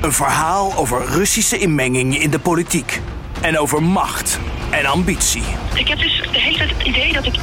Een 0.00 0.12
verhaal 0.12 0.76
over 0.76 1.04
Russische 1.06 1.58
inmenging 1.58 2.18
in 2.18 2.30
de 2.30 2.38
politiek. 2.38 3.00
En 3.40 3.58
over 3.58 3.82
macht 3.82 4.38
en 4.70 4.86
ambitie. 4.86 5.42
Ik 5.74 5.88
heb 5.88 5.98
dus 5.98 6.22
de 6.32 6.40
hele 6.40 6.56
tijd 6.56 6.70
het 6.70 6.86
idee 6.86 7.12
dat 7.12 7.26
ik 7.26 7.34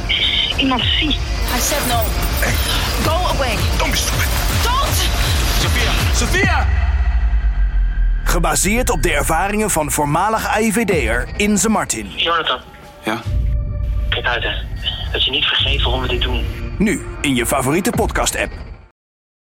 iemand 0.56 0.82
zie. 0.82 1.08
I 1.08 1.58
said 1.60 1.82
no. 1.88 2.00
Go 3.04 3.36
away. 3.36 3.56
Don't 3.78 3.90
be 3.90 3.96
stupid. 3.96 4.28
Don't! 4.62 4.94
Sophia! 5.60 5.90
Sophia! 6.14 6.66
Gebaseerd 8.24 8.90
op 8.90 9.02
de 9.02 9.12
ervaringen 9.12 9.70
van 9.70 9.90
voormalig 9.90 10.46
AIVD'er 10.46 11.28
Inze 11.36 11.68
Martin. 11.68 12.10
Jonathan. 12.16 12.60
Ja? 13.04 13.20
Kijk 14.08 14.26
uit 14.26 14.42
hè. 14.42 14.50
Dat 15.12 15.24
je 15.24 15.30
niet 15.30 15.44
vergeet 15.44 15.82
waarom 15.82 16.00
we 16.02 16.08
dit 16.08 16.22
doen. 16.22 16.44
Nu 16.78 17.06
in 17.20 17.34
je 17.34 17.46
favoriete 17.46 17.90
podcast-app. 17.90 18.52